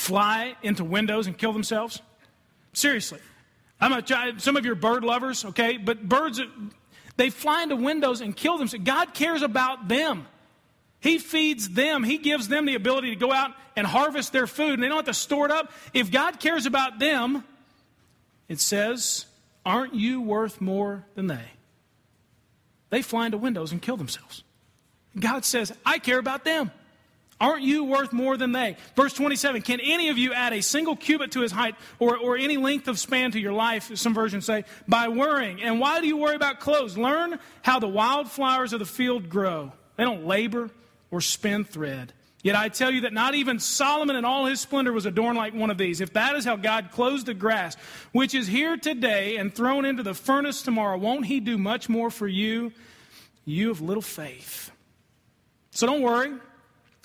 fly 0.00 0.56
into 0.62 0.82
windows 0.82 1.26
and 1.26 1.36
kill 1.36 1.52
themselves? 1.52 2.00
Seriously. 2.72 3.20
I'm 3.80 3.92
a, 3.92 4.02
child, 4.02 4.40
some 4.40 4.56
of 4.56 4.64
you 4.64 4.72
are 4.72 4.76
bird 4.76 5.04
lovers, 5.04 5.44
okay? 5.44 5.76
But 5.76 6.06
birds, 6.08 6.40
they 7.16 7.30
fly 7.30 7.62
into 7.62 7.76
windows 7.76 8.20
and 8.20 8.34
kill 8.34 8.58
themselves. 8.58 8.84
God 8.84 9.14
cares 9.14 9.42
about 9.42 9.88
them. 9.88 10.26
He 11.00 11.18
feeds 11.18 11.70
them. 11.70 12.02
He 12.02 12.18
gives 12.18 12.48
them 12.48 12.66
the 12.66 12.74
ability 12.74 13.10
to 13.10 13.16
go 13.16 13.32
out 13.32 13.52
and 13.76 13.86
harvest 13.86 14.32
their 14.32 14.46
food, 14.46 14.74
and 14.74 14.82
they 14.82 14.88
don't 14.88 14.96
have 14.96 15.06
to 15.06 15.14
store 15.14 15.46
it 15.46 15.52
up. 15.52 15.72
If 15.94 16.10
God 16.10 16.40
cares 16.40 16.66
about 16.66 16.98
them, 16.98 17.44
it 18.48 18.60
says, 18.60 19.26
Aren't 19.64 19.94
you 19.94 20.20
worth 20.20 20.60
more 20.60 21.06
than 21.14 21.26
they? 21.26 21.50
They 22.90 23.02
fly 23.02 23.26
into 23.26 23.38
windows 23.38 23.72
and 23.72 23.80
kill 23.80 23.96
themselves. 23.96 24.42
God 25.18 25.44
says, 25.44 25.72
I 25.86 25.98
care 25.98 26.18
about 26.18 26.44
them. 26.44 26.70
Aren't 27.40 27.62
you 27.62 27.84
worth 27.84 28.12
more 28.12 28.36
than 28.36 28.52
they? 28.52 28.76
Verse 28.94 29.14
27 29.14 29.62
Can 29.62 29.80
any 29.80 30.10
of 30.10 30.18
you 30.18 30.34
add 30.34 30.52
a 30.52 30.60
single 30.60 30.94
cubit 30.94 31.32
to 31.32 31.40
his 31.40 31.52
height 31.52 31.74
or, 31.98 32.18
or 32.18 32.36
any 32.36 32.58
length 32.58 32.86
of 32.86 32.98
span 32.98 33.30
to 33.32 33.40
your 33.40 33.54
life? 33.54 33.96
Some 33.96 34.12
versions 34.12 34.44
say, 34.44 34.64
by 34.86 35.08
worrying. 35.08 35.62
And 35.62 35.80
why 35.80 36.00
do 36.00 36.06
you 36.06 36.18
worry 36.18 36.36
about 36.36 36.60
clothes? 36.60 36.98
Learn 36.98 37.38
how 37.62 37.78
the 37.78 37.88
wildflowers 37.88 38.74
of 38.74 38.78
the 38.78 38.86
field 38.86 39.30
grow. 39.30 39.72
They 39.96 40.04
don't 40.04 40.26
labor 40.26 40.68
or 41.10 41.22
spin 41.22 41.64
thread. 41.64 42.12
Yet 42.42 42.56
I 42.56 42.68
tell 42.68 42.90
you 42.90 43.02
that 43.02 43.12
not 43.12 43.34
even 43.34 43.58
Solomon 43.58 44.16
in 44.16 44.24
all 44.24 44.46
his 44.46 44.60
splendor 44.60 44.92
was 44.92 45.04
adorned 45.04 45.36
like 45.36 45.54
one 45.54 45.70
of 45.70 45.76
these. 45.76 46.00
If 46.00 46.14
that 46.14 46.36
is 46.36 46.44
how 46.44 46.56
God 46.56 46.90
clothes 46.90 47.24
the 47.24 47.34
grass, 47.34 47.76
which 48.12 48.34
is 48.34 48.46
here 48.46 48.76
today 48.78 49.36
and 49.36 49.54
thrown 49.54 49.84
into 49.84 50.02
the 50.02 50.14
furnace 50.14 50.62
tomorrow, 50.62 50.96
won't 50.96 51.26
he 51.26 51.40
do 51.40 51.58
much 51.58 51.90
more 51.90 52.10
for 52.10 52.26
you, 52.26 52.72
you 53.44 53.70
of 53.70 53.82
little 53.82 54.02
faith? 54.02 54.70
So 55.70 55.86
don't 55.86 56.00
worry 56.00 56.32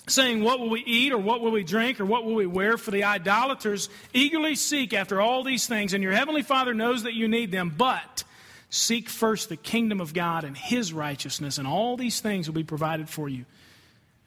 saying, 0.06 0.42
What 0.42 0.60
will 0.60 0.70
we 0.70 0.84
eat, 0.84 1.12
or 1.12 1.18
what 1.18 1.40
will 1.40 1.50
we 1.50 1.64
drink, 1.64 2.00
or 2.00 2.04
what 2.04 2.24
will 2.24 2.34
we 2.34 2.46
wear? 2.46 2.76
For 2.76 2.90
the 2.90 3.04
idolaters 3.04 3.88
eagerly 4.12 4.54
seek 4.54 4.92
after 4.94 5.20
all 5.20 5.42
these 5.42 5.66
things, 5.66 5.92
and 5.92 6.02
your 6.02 6.12
heavenly 6.12 6.42
Father 6.42 6.74
knows 6.74 7.02
that 7.02 7.14
you 7.14 7.28
need 7.28 7.50
them. 7.50 7.74
But 7.76 8.24
seek 8.70 9.08
first 9.08 9.48
the 9.48 9.56
kingdom 9.56 10.00
of 10.00 10.14
God 10.14 10.44
and 10.44 10.56
his 10.56 10.92
righteousness, 10.92 11.58
and 11.58 11.66
all 11.66 11.96
these 11.96 12.20
things 12.20 12.48
will 12.48 12.54
be 12.54 12.64
provided 12.64 13.08
for 13.08 13.28
you. 13.28 13.44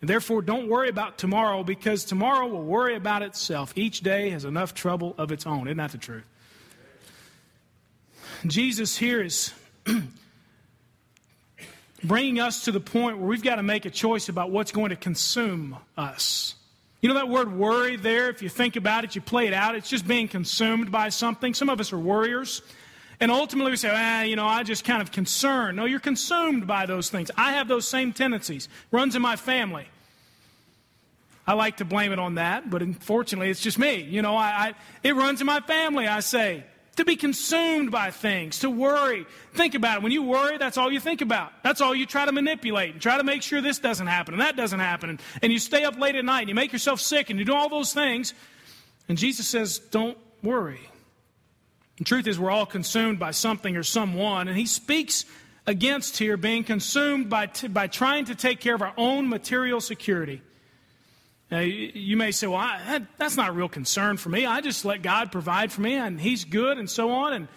And 0.02 0.10
therefore, 0.10 0.42
don't 0.42 0.70
worry 0.70 0.88
about 0.88 1.18
tomorrow 1.18 1.64
because 1.64 2.06
tomorrow 2.06 2.48
will 2.48 2.64
worry 2.64 2.96
about 2.96 3.22
itself. 3.22 3.74
Each 3.76 4.00
day 4.00 4.30
has 4.30 4.46
enough 4.46 4.74
trouble 4.74 5.14
of 5.18 5.32
its 5.32 5.46
own. 5.46 5.68
Isn't 5.68 5.78
that 5.78 5.92
the 5.92 5.98
truth? 5.98 6.24
Jesus 8.48 8.96
here 8.96 9.22
is 9.22 9.52
bringing 12.04 12.39
us 12.39 12.66
to 12.66 12.72
the 12.72 12.80
point 12.80 13.18
where 13.18 13.28
we've 13.28 13.43
got 13.43 13.56
to 13.56 13.64
make 13.64 13.86
a 13.86 13.89
choice 13.89 14.30
about 14.30 14.52
what's 14.52 14.72
going 14.72 14.89
to 14.89 14.95
consume 14.95 15.78
us. 15.97 16.56
You 17.02 17.10
know 17.10 17.16
that 17.16 17.30
word 17.30 17.52
worry 17.52 17.95
there, 17.95 18.30
if 18.30 18.41
you 18.41 18.50
think 18.50 18.76
about 18.76 19.04
it, 19.04 19.16
you 19.16 19.22
play 19.22 19.47
it 19.47 19.54
out, 19.54 19.76
it's 19.76 19.89
just 19.89 20.08
being 20.08 20.28
consumed 20.28 20.91
by 20.91 21.10
something. 21.10 21.54
Some 21.54 21.70
of 21.70 21.80
us 21.80 21.93
are 21.93 22.00
worriers. 22.00 22.62
And 23.22 23.32
ultimately 23.32 23.72
we 23.72 23.78
say, 23.78 23.91
ah, 23.91 24.22
you 24.22 24.36
know, 24.36 24.45
I 24.45 24.64
just 24.64 24.86
kind 24.86 25.02
of 25.02 25.12
concerned. 25.12 25.76
No, 25.78 25.86
you're 25.86 26.00
consumed 26.00 26.68
by 26.68 26.86
those 26.86 27.10
things. 27.10 27.32
I 27.36 27.54
have 27.54 27.68
those 27.68 27.88
same 27.88 28.14
tendencies. 28.14 28.70
Runs 28.91 29.16
in 29.16 29.22
my 29.22 29.36
family. 29.36 29.86
I 31.45 31.54
like 31.54 31.78
to 31.78 31.86
blame 31.86 32.12
it 32.14 32.20
on 32.20 32.36
that, 32.36 32.70
but 32.70 32.82
unfortunately 32.82 33.50
it's 33.50 33.60
just 33.60 33.80
me. 33.80 34.02
You 34.02 34.22
know, 34.22 34.38
I, 34.38 34.47
I 34.47 34.74
it 35.04 35.16
runs 35.16 35.41
in 35.41 35.47
my 35.47 35.60
family, 35.62 36.08
I 36.08 36.20
say 36.20 36.64
to 37.00 37.06
be 37.06 37.16
consumed 37.16 37.91
by 37.91 38.12
things, 38.12 38.60
to 38.60 38.70
worry. 38.70 39.26
Think 39.54 39.74
about 39.74 39.97
it. 39.97 40.04
When 40.04 40.12
you 40.12 40.22
worry, 40.22 40.58
that's 40.58 40.78
all 40.78 40.91
you 40.91 41.00
think 41.00 41.22
about. 41.22 41.54
That's 41.64 41.80
all 41.80 41.95
you 41.95 42.06
try 42.06 42.26
to 42.26 42.34
manipulate 42.34 42.91
and 42.91 43.02
try 43.02 43.18
to 43.18 43.24
make 43.24 43.41
sure 43.41 43.62
this 43.62 43.80
doesn't 43.80 44.08
happen 44.08 44.34
and 44.34 44.41
that 44.41 44.58
doesn't 44.58 44.82
happen. 44.82 45.18
And, 45.41 45.54
you 45.54 45.60
stay 45.60 45.86
up 45.86 45.97
late 45.97 46.16
at 46.16 46.26
night 46.26 46.41
and 46.41 46.50
you 46.50 46.56
make 46.56 46.74
yourself 46.74 47.00
sick 47.00 47.30
and 47.30 47.39
you 47.39 47.45
do 47.45 47.56
all 47.56 47.70
those 47.70 47.93
things. 47.93 48.34
And 49.08 49.18
Jesus 49.18 49.47
says, 49.47 49.80
don't 49.80 50.18
worry. 50.43 50.82
The 52.00 52.04
truth 52.04 52.28
is, 52.28 52.38
we're 52.38 52.52
all 52.52 52.66
consumed 52.66 53.18
by 53.18 53.32
something 53.32 53.78
or 53.78 53.84
someone. 53.84 54.50
And 54.50 54.58
he 54.58 54.66
speaks 54.66 55.24
against 55.66 56.18
here 56.18 56.36
being 56.36 56.66
consumed 56.66 57.30
by, 57.30 57.45
t- 57.45 57.70
by 57.70 57.88
trying 57.88 58.26
to 58.26 58.36
take 58.36 58.60
care 58.60 58.76
of 58.76 58.82
our 58.82 58.93
own 58.97 59.30
material 59.30 59.80
security. 59.80 60.41
Now, 61.52 61.60
you 61.62 62.16
may 62.16 62.32
say, 62.32 62.45
well, 62.45 62.60
I, 62.60 62.80
that, 62.86 63.04
that's 63.18 63.36
not 63.36 63.50
a 63.50 63.52
real 63.52 63.70
concern 63.70 64.18
for 64.18 64.30
me. 64.30 64.45
I 64.45 64.62
just 64.62 64.86
let 64.86 65.02
God 65.02 65.32
provide 65.32 65.72
for 65.72 65.82
me, 65.82 65.95
and 65.95 66.22
He's 66.22 66.45
good, 66.45 66.78
and 66.78 66.89
so 66.89 67.10
on. 67.10 67.34
And, 67.34 67.47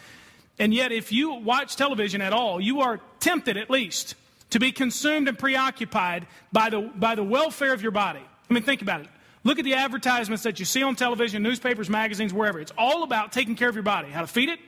and 0.58 0.72
yet, 0.72 0.92
if 0.92 1.12
you 1.12 1.34
watch 1.34 1.76
television 1.76 2.22
at 2.22 2.32
all, 2.32 2.60
you 2.60 2.80
are 2.80 3.00
tempted 3.20 3.58
at 3.58 3.68
least 3.68 4.14
to 4.50 4.58
be 4.58 4.72
consumed 4.72 5.28
and 5.28 5.38
preoccupied 5.38 6.26
by 6.52 6.70
the, 6.70 6.80
by 6.80 7.14
the 7.14 7.22
welfare 7.22 7.74
of 7.74 7.82
your 7.82 7.90
body. 7.90 8.20
I 8.48 8.54
mean, 8.54 8.62
think 8.62 8.80
about 8.80 9.02
it. 9.02 9.08
Look 9.44 9.58
at 9.58 9.64
the 9.64 9.74
advertisements 9.74 10.44
that 10.44 10.58
you 10.58 10.64
see 10.64 10.82
on 10.82 10.96
television, 10.96 11.42
newspapers, 11.42 11.90
magazines, 11.90 12.32
wherever. 12.32 12.60
It's 12.60 12.72
all 12.78 13.02
about 13.02 13.32
taking 13.32 13.56
care 13.56 13.68
of 13.68 13.74
your 13.74 13.82
body 13.82 14.08
how 14.08 14.20
to 14.20 14.26
feed 14.26 14.48
it, 14.48 14.60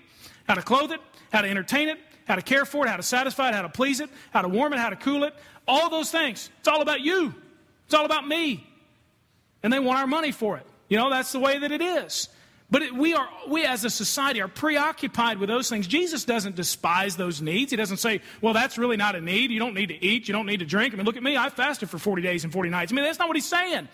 how 0.48 0.54
to 0.54 0.62
clothe 0.62 0.90
it, 0.90 1.00
how 1.32 1.42
to 1.42 1.48
entertain 1.48 1.88
it, 1.88 1.98
how 2.26 2.34
to 2.34 2.42
care 2.42 2.64
for 2.66 2.84
it, 2.84 2.90
how 2.90 2.96
to 2.96 3.02
satisfy 3.02 3.50
it, 3.50 3.54
how 3.54 3.62
to 3.62 3.68
please 3.68 4.00
it, 4.00 4.10
how 4.32 4.42
to 4.42 4.48
warm 4.48 4.72
it, 4.72 4.78
how 4.78 4.90
to 4.90 4.96
cool 4.96 5.24
it. 5.24 5.34
All 5.66 5.88
those 5.88 6.10
things. 6.10 6.50
It's 6.58 6.68
all 6.68 6.82
about 6.82 7.00
you, 7.00 7.34
it's 7.86 7.94
all 7.94 8.04
about 8.04 8.26
me 8.26 8.66
and 9.64 9.72
they 9.72 9.80
want 9.80 9.98
our 9.98 10.06
money 10.06 10.30
for 10.30 10.56
it. 10.56 10.66
You 10.88 10.98
know, 10.98 11.10
that's 11.10 11.32
the 11.32 11.40
way 11.40 11.58
that 11.58 11.72
it 11.72 11.80
is. 11.80 12.28
But 12.70 12.82
it, 12.82 12.94
we 12.94 13.14
are, 13.14 13.28
we 13.48 13.64
as 13.64 13.84
a 13.84 13.90
society 13.90 14.40
are 14.42 14.48
preoccupied 14.48 15.38
with 15.38 15.48
those 15.48 15.68
things. 15.68 15.86
Jesus 15.86 16.24
doesn't 16.24 16.54
despise 16.54 17.16
those 17.16 17.40
needs. 17.40 17.70
He 17.70 17.76
doesn't 17.76 17.96
say, 17.96 18.20
well, 18.42 18.52
that's 18.52 18.78
really 18.78 18.96
not 18.96 19.16
a 19.16 19.20
need. 19.20 19.50
You 19.50 19.58
don't 19.58 19.74
need 19.74 19.88
to 19.88 20.04
eat. 20.04 20.28
You 20.28 20.34
don't 20.34 20.46
need 20.46 20.60
to 20.60 20.66
drink. 20.66 20.92
I 20.92 20.96
mean, 20.96 21.06
look 21.06 21.16
at 21.16 21.22
me. 21.22 21.36
I 21.36 21.48
fasted 21.48 21.88
for 21.88 21.98
40 21.98 22.22
days 22.22 22.44
and 22.44 22.52
40 22.52 22.68
nights. 22.68 22.92
I 22.92 22.94
mean, 22.94 23.04
that's 23.04 23.18
not 23.18 23.28
what 23.28 23.36
he's 23.36 23.46
saying. 23.46 23.88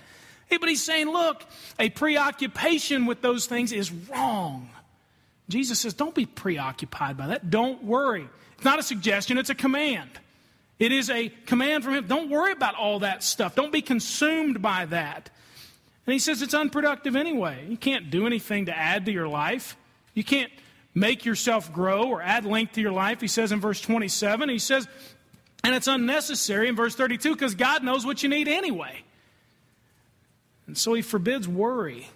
But 0.50 0.68
he's 0.68 0.82
saying, 0.82 1.08
look, 1.08 1.44
a 1.78 1.88
preoccupation 1.90 3.06
with 3.06 3.22
those 3.22 3.46
things 3.46 3.70
is 3.70 3.92
wrong. 3.92 4.68
Jesus 5.48 5.78
says, 5.78 5.94
don't 5.94 6.14
be 6.14 6.26
preoccupied 6.26 7.16
by 7.16 7.28
that. 7.28 7.48
Don't 7.48 7.84
worry. 7.84 8.28
It's 8.56 8.64
not 8.64 8.80
a 8.80 8.82
suggestion, 8.82 9.38
it's 9.38 9.50
a 9.50 9.54
command. 9.54 10.10
It 10.80 10.90
is 10.90 11.10
a 11.10 11.28
command 11.46 11.84
from 11.84 11.94
him. 11.94 12.06
Don't 12.06 12.30
worry 12.30 12.52
about 12.52 12.74
all 12.74 13.00
that 13.00 13.22
stuff. 13.22 13.54
Don't 13.54 13.72
be 13.72 13.82
consumed 13.82 14.62
by 14.62 14.86
that. 14.86 15.30
And 16.06 16.12
he 16.12 16.18
says 16.18 16.42
it's 16.42 16.54
unproductive 16.54 17.14
anyway. 17.16 17.66
You 17.68 17.76
can't 17.76 18.10
do 18.10 18.26
anything 18.26 18.66
to 18.66 18.76
add 18.76 19.06
to 19.06 19.12
your 19.12 19.28
life. 19.28 19.76
You 20.14 20.24
can't 20.24 20.50
make 20.94 21.24
yourself 21.24 21.72
grow 21.72 22.08
or 22.08 22.22
add 22.22 22.44
length 22.44 22.72
to 22.72 22.80
your 22.80 22.92
life. 22.92 23.20
He 23.20 23.28
says 23.28 23.52
in 23.52 23.60
verse 23.60 23.80
27, 23.80 24.48
he 24.48 24.58
says, 24.58 24.88
and 25.62 25.74
it's 25.74 25.86
unnecessary 25.86 26.68
in 26.68 26.76
verse 26.76 26.94
32 26.94 27.34
because 27.34 27.54
God 27.54 27.84
knows 27.84 28.06
what 28.06 28.22
you 28.22 28.28
need 28.28 28.48
anyway. 28.48 29.02
And 30.66 30.76
so 30.76 30.94
he 30.94 31.02
forbids 31.02 31.46
worry. 31.46 32.08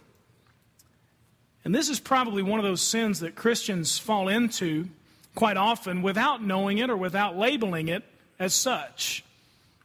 And 1.64 1.74
this 1.74 1.88
is 1.88 1.98
probably 1.98 2.42
one 2.42 2.58
of 2.58 2.64
those 2.64 2.82
sins 2.82 3.20
that 3.20 3.34
Christians 3.34 3.98
fall 3.98 4.28
into 4.28 4.88
quite 5.34 5.56
often 5.56 6.02
without 6.02 6.42
knowing 6.42 6.78
it 6.78 6.90
or 6.90 6.96
without 6.96 7.36
labeling 7.36 7.88
it 7.88 8.04
as 8.38 8.54
such. 8.54 9.24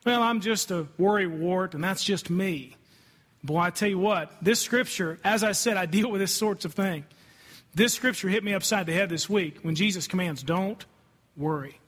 Well, 0.06 0.22
I'm 0.22 0.42
just 0.42 0.72
a 0.72 0.88
worry 0.98 1.28
wart, 1.28 1.74
and 1.74 1.84
that's 1.84 2.04
just 2.04 2.30
me. 2.30 2.76
Boy, 3.44 3.60
I 3.60 3.70
tell 3.70 3.90
you 3.90 4.00
what, 4.00 4.32
this 4.42 4.60
scripture, 4.60 5.18
as 5.24 5.44
I 5.44 5.54
said, 5.54 5.78
I 5.78 5.86
deal 5.86 6.12
with 6.12 6.20
this 6.20 6.34
sorts 6.34 6.66
of 6.66 6.74
thing. 6.74 7.06
This 7.74 7.94
scripture 7.94 8.28
hit 8.28 8.44
me 8.44 8.54
upside 8.54 8.86
the 8.86 8.94
head 8.94 9.10
this 9.10 9.30
week 9.30 9.60
when 9.62 9.76
Jesus 9.76 10.08
commands, 10.08 10.44
don't 10.44 10.84
worry. 11.38 11.80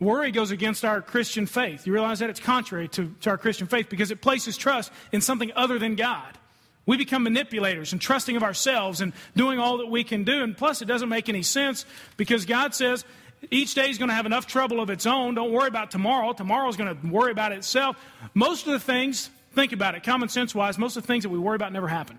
Worry 0.00 0.32
goes 0.32 0.50
against 0.50 0.84
our 0.84 1.00
Christian 1.00 1.46
faith. 1.46 1.86
You 1.86 1.92
realize 1.92 2.18
that 2.18 2.30
it's 2.30 2.40
contrary 2.40 2.88
to, 2.88 3.14
to 3.20 3.30
our 3.30 3.38
Christian 3.38 3.68
faith 3.68 3.88
because 3.88 4.10
it 4.10 4.20
places 4.20 4.56
trust 4.56 4.92
in 5.12 5.20
something 5.20 5.52
other 5.54 5.78
than 5.78 5.94
God. 5.94 6.38
We 6.86 6.96
become 6.96 7.22
manipulators 7.22 7.92
and 7.92 8.00
trusting 8.00 8.36
of 8.36 8.42
ourselves 8.42 9.00
and 9.00 9.12
doing 9.36 9.58
all 9.58 9.78
that 9.78 9.86
we 9.86 10.04
can 10.04 10.24
do. 10.24 10.42
And 10.42 10.56
plus, 10.56 10.82
it 10.82 10.86
doesn't 10.86 11.08
make 11.08 11.28
any 11.28 11.42
sense 11.42 11.86
because 12.16 12.44
God 12.44 12.74
says 12.74 13.04
each 13.50 13.74
day 13.74 13.88
is 13.88 13.98
going 13.98 14.08
to 14.08 14.14
have 14.14 14.26
enough 14.26 14.46
trouble 14.46 14.80
of 14.80 14.90
its 14.90 15.06
own. 15.06 15.34
Don't 15.34 15.52
worry 15.52 15.68
about 15.68 15.90
tomorrow. 15.90 16.32
Tomorrow 16.32 16.68
is 16.68 16.76
going 16.76 16.94
to 16.94 17.06
worry 17.06 17.30
about 17.30 17.52
itself. 17.52 17.96
Most 18.34 18.66
of 18.66 18.72
the 18.72 18.80
things 18.80 19.30
Think 19.54 19.72
about 19.72 19.94
it. 19.94 20.02
Common 20.02 20.28
sense 20.28 20.54
wise, 20.54 20.78
most 20.78 20.96
of 20.96 21.02
the 21.02 21.06
things 21.06 21.24
that 21.24 21.30
we 21.30 21.38
worry 21.38 21.56
about 21.56 21.72
never 21.72 21.88
happen. 21.88 22.18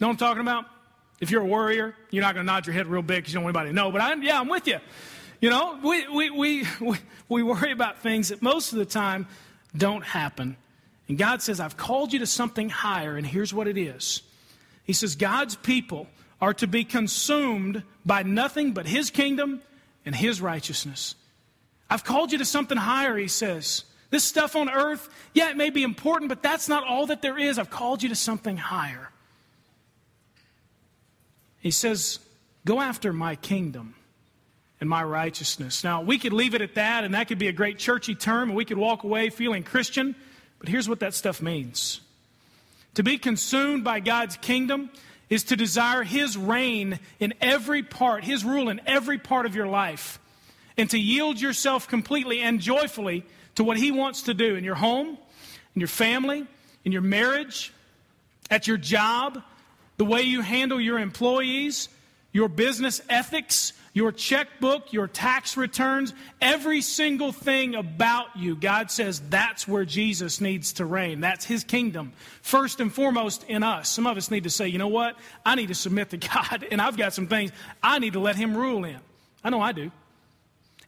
Know 0.00 0.08
what 0.08 0.12
I'm 0.12 0.18
talking 0.18 0.42
about? 0.42 0.64
If 1.20 1.30
you're 1.30 1.42
a 1.42 1.46
worrier, 1.46 1.94
you're 2.10 2.22
not 2.22 2.34
going 2.34 2.46
to 2.46 2.52
nod 2.52 2.66
your 2.66 2.74
head 2.74 2.86
real 2.86 3.02
big 3.02 3.18
because 3.18 3.32
you 3.32 3.36
don't 3.36 3.44
want 3.44 3.56
anybody 3.56 3.70
to 3.70 3.74
know. 3.74 3.90
But 3.90 4.00
I'm, 4.00 4.22
yeah, 4.22 4.40
I'm 4.40 4.48
with 4.48 4.66
you. 4.66 4.78
You 5.40 5.50
know, 5.50 5.78
we, 5.82 6.08
we, 6.08 6.30
we, 6.30 6.64
we, 6.80 6.96
we 7.28 7.42
worry 7.42 7.72
about 7.72 7.98
things 7.98 8.28
that 8.28 8.42
most 8.42 8.72
of 8.72 8.78
the 8.78 8.84
time 8.84 9.26
don't 9.76 10.04
happen. 10.04 10.56
And 11.08 11.16
God 11.16 11.42
says, 11.42 11.58
I've 11.60 11.76
called 11.76 12.12
you 12.12 12.18
to 12.20 12.26
something 12.26 12.68
higher, 12.68 13.16
and 13.16 13.26
here's 13.26 13.54
what 13.54 13.66
it 13.66 13.78
is. 13.78 14.22
He 14.84 14.92
says, 14.92 15.16
God's 15.16 15.56
people 15.56 16.06
are 16.40 16.54
to 16.54 16.66
be 16.66 16.84
consumed 16.84 17.82
by 18.04 18.22
nothing 18.22 18.72
but 18.72 18.86
His 18.86 19.10
kingdom 19.10 19.60
and 20.04 20.14
His 20.14 20.40
righteousness. 20.40 21.14
I've 21.90 22.04
called 22.04 22.32
you 22.32 22.38
to 22.38 22.44
something 22.44 22.78
higher, 22.78 23.16
He 23.16 23.28
says. 23.28 23.84
This 24.10 24.24
stuff 24.24 24.56
on 24.56 24.70
earth, 24.70 25.08
yeah, 25.34 25.50
it 25.50 25.56
may 25.56 25.70
be 25.70 25.82
important, 25.82 26.28
but 26.28 26.42
that's 26.42 26.68
not 26.68 26.84
all 26.84 27.06
that 27.06 27.20
there 27.20 27.38
is. 27.38 27.58
I've 27.58 27.70
called 27.70 28.02
you 28.02 28.08
to 28.08 28.14
something 28.14 28.56
higher. 28.56 29.10
He 31.60 31.70
says, 31.70 32.18
Go 32.64 32.80
after 32.80 33.12
my 33.12 33.36
kingdom 33.36 33.94
and 34.80 34.88
my 34.88 35.02
righteousness. 35.02 35.84
Now, 35.84 36.02
we 36.02 36.18
could 36.18 36.32
leave 36.32 36.54
it 36.54 36.62
at 36.62 36.74
that, 36.74 37.04
and 37.04 37.14
that 37.14 37.28
could 37.28 37.38
be 37.38 37.48
a 37.48 37.52
great 37.52 37.78
churchy 37.78 38.14
term, 38.14 38.50
and 38.50 38.56
we 38.56 38.64
could 38.64 38.78
walk 38.78 39.04
away 39.04 39.30
feeling 39.30 39.62
Christian, 39.62 40.14
but 40.58 40.68
here's 40.68 40.88
what 40.88 41.00
that 41.00 41.14
stuff 41.14 41.42
means 41.42 42.00
To 42.94 43.02
be 43.02 43.18
consumed 43.18 43.84
by 43.84 44.00
God's 44.00 44.36
kingdom 44.36 44.90
is 45.28 45.44
to 45.44 45.56
desire 45.56 46.02
His 46.02 46.36
reign 46.36 47.00
in 47.20 47.34
every 47.40 47.82
part, 47.82 48.24
His 48.24 48.44
rule 48.44 48.68
in 48.68 48.80
every 48.86 49.18
part 49.18 49.46
of 49.46 49.54
your 49.54 49.66
life, 49.66 50.18
and 50.76 50.88
to 50.90 50.98
yield 50.98 51.40
yourself 51.40 51.88
completely 51.88 52.40
and 52.40 52.60
joyfully 52.60 53.24
to 53.58 53.64
what 53.64 53.76
He 53.76 53.90
wants 53.90 54.22
to 54.22 54.34
do 54.34 54.54
in 54.54 54.62
your 54.62 54.76
home, 54.76 55.18
in 55.74 55.80
your 55.80 55.88
family, 55.88 56.46
in 56.84 56.92
your 56.92 57.02
marriage, 57.02 57.72
at 58.52 58.68
your 58.68 58.76
job, 58.76 59.42
the 59.96 60.04
way 60.04 60.22
you 60.22 60.42
handle 60.42 60.80
your 60.80 60.96
employees, 60.96 61.88
your 62.30 62.48
business 62.48 63.02
ethics, 63.08 63.72
your 63.94 64.12
checkbook, 64.12 64.92
your 64.92 65.08
tax 65.08 65.56
returns, 65.56 66.14
every 66.40 66.80
single 66.80 67.32
thing 67.32 67.74
about 67.74 68.28
you. 68.36 68.54
God 68.54 68.92
says 68.92 69.20
that's 69.28 69.66
where 69.66 69.84
Jesus 69.84 70.40
needs 70.40 70.74
to 70.74 70.84
reign. 70.84 71.18
That's 71.18 71.44
His 71.44 71.64
kingdom. 71.64 72.12
First 72.42 72.78
and 72.78 72.94
foremost 72.94 73.42
in 73.48 73.64
us. 73.64 73.88
Some 73.88 74.06
of 74.06 74.16
us 74.16 74.30
need 74.30 74.44
to 74.44 74.50
say, 74.50 74.68
you 74.68 74.78
know 74.78 74.86
what? 74.86 75.16
I 75.44 75.56
need 75.56 75.66
to 75.66 75.74
submit 75.74 76.10
to 76.10 76.16
God, 76.16 76.64
and 76.70 76.80
I've 76.80 76.96
got 76.96 77.12
some 77.12 77.26
things 77.26 77.50
I 77.82 77.98
need 77.98 78.12
to 78.12 78.20
let 78.20 78.36
Him 78.36 78.56
rule 78.56 78.84
in. 78.84 79.00
I 79.42 79.50
know 79.50 79.60
I 79.60 79.72
do. 79.72 79.90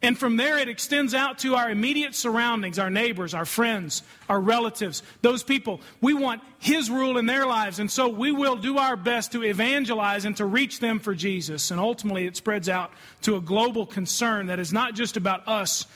And 0.02 0.18
from 0.18 0.38
there, 0.38 0.58
it 0.58 0.68
extends 0.68 1.12
out 1.12 1.40
to 1.40 1.56
our 1.56 1.70
immediate 1.70 2.14
surroundings, 2.14 2.78
our 2.78 2.88
neighbors, 2.88 3.34
our 3.34 3.44
friends, 3.44 4.02
our 4.30 4.40
relatives, 4.40 5.02
those 5.20 5.42
people. 5.42 5.82
We 6.00 6.14
want 6.14 6.40
His 6.58 6.88
rule 6.88 7.18
in 7.18 7.26
their 7.26 7.44
lives. 7.44 7.78
And 7.78 7.90
so 7.90 8.08
we 8.08 8.32
will 8.32 8.56
do 8.56 8.78
our 8.78 8.96
best 8.96 9.32
to 9.32 9.42
evangelize 9.42 10.24
and 10.24 10.34
to 10.38 10.46
reach 10.46 10.80
them 10.80 11.00
for 11.00 11.14
Jesus. 11.14 11.70
And 11.70 11.78
ultimately, 11.78 12.26
it 12.26 12.34
spreads 12.34 12.68
out 12.68 12.92
to 13.22 13.36
a 13.36 13.42
global 13.42 13.84
concern 13.84 14.46
that 14.46 14.58
is 14.58 14.72
not 14.72 14.94
just 14.94 15.18
about 15.18 15.46
us 15.46 15.86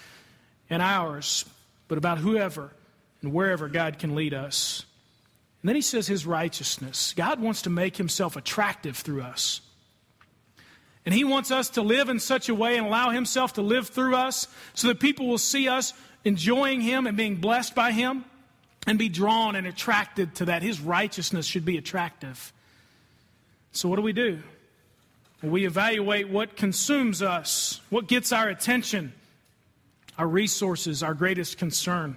and 0.68 0.82
ours, 0.82 1.46
but 1.88 1.96
about 1.96 2.18
whoever 2.18 2.72
and 3.22 3.32
wherever 3.32 3.68
God 3.68 3.98
can 3.98 4.14
lead 4.14 4.34
us. 4.34 4.84
And 5.62 5.70
then 5.70 5.76
He 5.76 5.82
says 5.82 6.07
His 6.07 6.26
righteousness. 6.26 7.14
God 7.16 7.40
wants 7.40 7.62
to 7.62 7.70
make 7.70 7.96
Himself 7.96 8.36
attractive 8.36 8.98
through 8.98 9.22
us. 9.22 9.62
And 11.05 11.14
He 11.14 11.24
wants 11.24 11.50
us 11.50 11.70
to 11.70 11.82
live 11.82 12.09
in 12.09 12.18
such 12.18 12.48
a 12.48 12.55
way 12.55 12.76
and 12.76 12.86
allow 12.86 13.11
Himself 13.11 13.55
to 13.55 13.62
live 13.62 13.88
through 13.88 14.16
us 14.16 14.48
so 14.72 14.88
that 14.88 15.00
people 15.00 15.26
will 15.26 15.38
see 15.38 15.68
us 15.68 15.92
enjoying 16.24 16.80
Him 16.80 17.07
and 17.07 17.16
being 17.16 17.36
blessed 17.36 17.74
by 17.74 17.92
Him. 17.92 18.24
and 18.86 18.98
be 18.98 19.09
drawn 19.09 19.57
and 19.57 19.66
attracted 19.66 20.34
to 20.34 20.44
that. 20.44 20.62
His 20.62 20.78
righteousness 20.80 21.46
should 21.46 21.64
be 21.64 21.78
attractive. 21.78 22.52
So, 23.72 23.88
what 23.88 23.96
do 23.96 24.02
we 24.02 24.12
do? 24.12 24.42
We 25.42 25.66
evaluate 25.66 26.28
what 26.28 26.57
consumes 26.57 27.22
us, 27.22 27.80
what 27.90 28.09
gets 28.09 28.32
our 28.32 28.48
attention, 28.48 29.12
our 30.16 30.26
resources, 30.26 31.02
our 31.02 31.14
greatest 31.14 31.59
concern. 31.59 32.16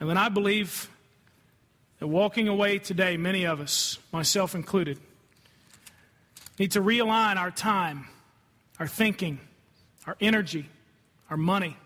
And 0.00 0.08
then 0.08 0.18
I 0.18 0.28
believe 0.28 0.90
that 2.00 2.06
walking 2.06 2.48
away 2.48 2.78
today, 2.78 3.16
many 3.16 3.44
of 3.44 3.60
us, 3.60 3.98
myself 4.12 4.54
included, 4.54 4.98
need 6.58 6.72
to 6.72 6.80
realign 6.80 7.36
our 7.36 7.50
time, 7.50 8.06
our 8.78 8.86
thinking, 8.86 9.40
our 10.06 10.16
energy, 10.20 10.68
our 11.30 11.36
money, 11.36 11.76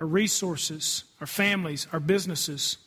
our 0.00 0.06
resources, 0.06 1.04
our 1.20 1.26
families, 1.26 1.86
our 1.92 2.00
businesses, 2.00 2.78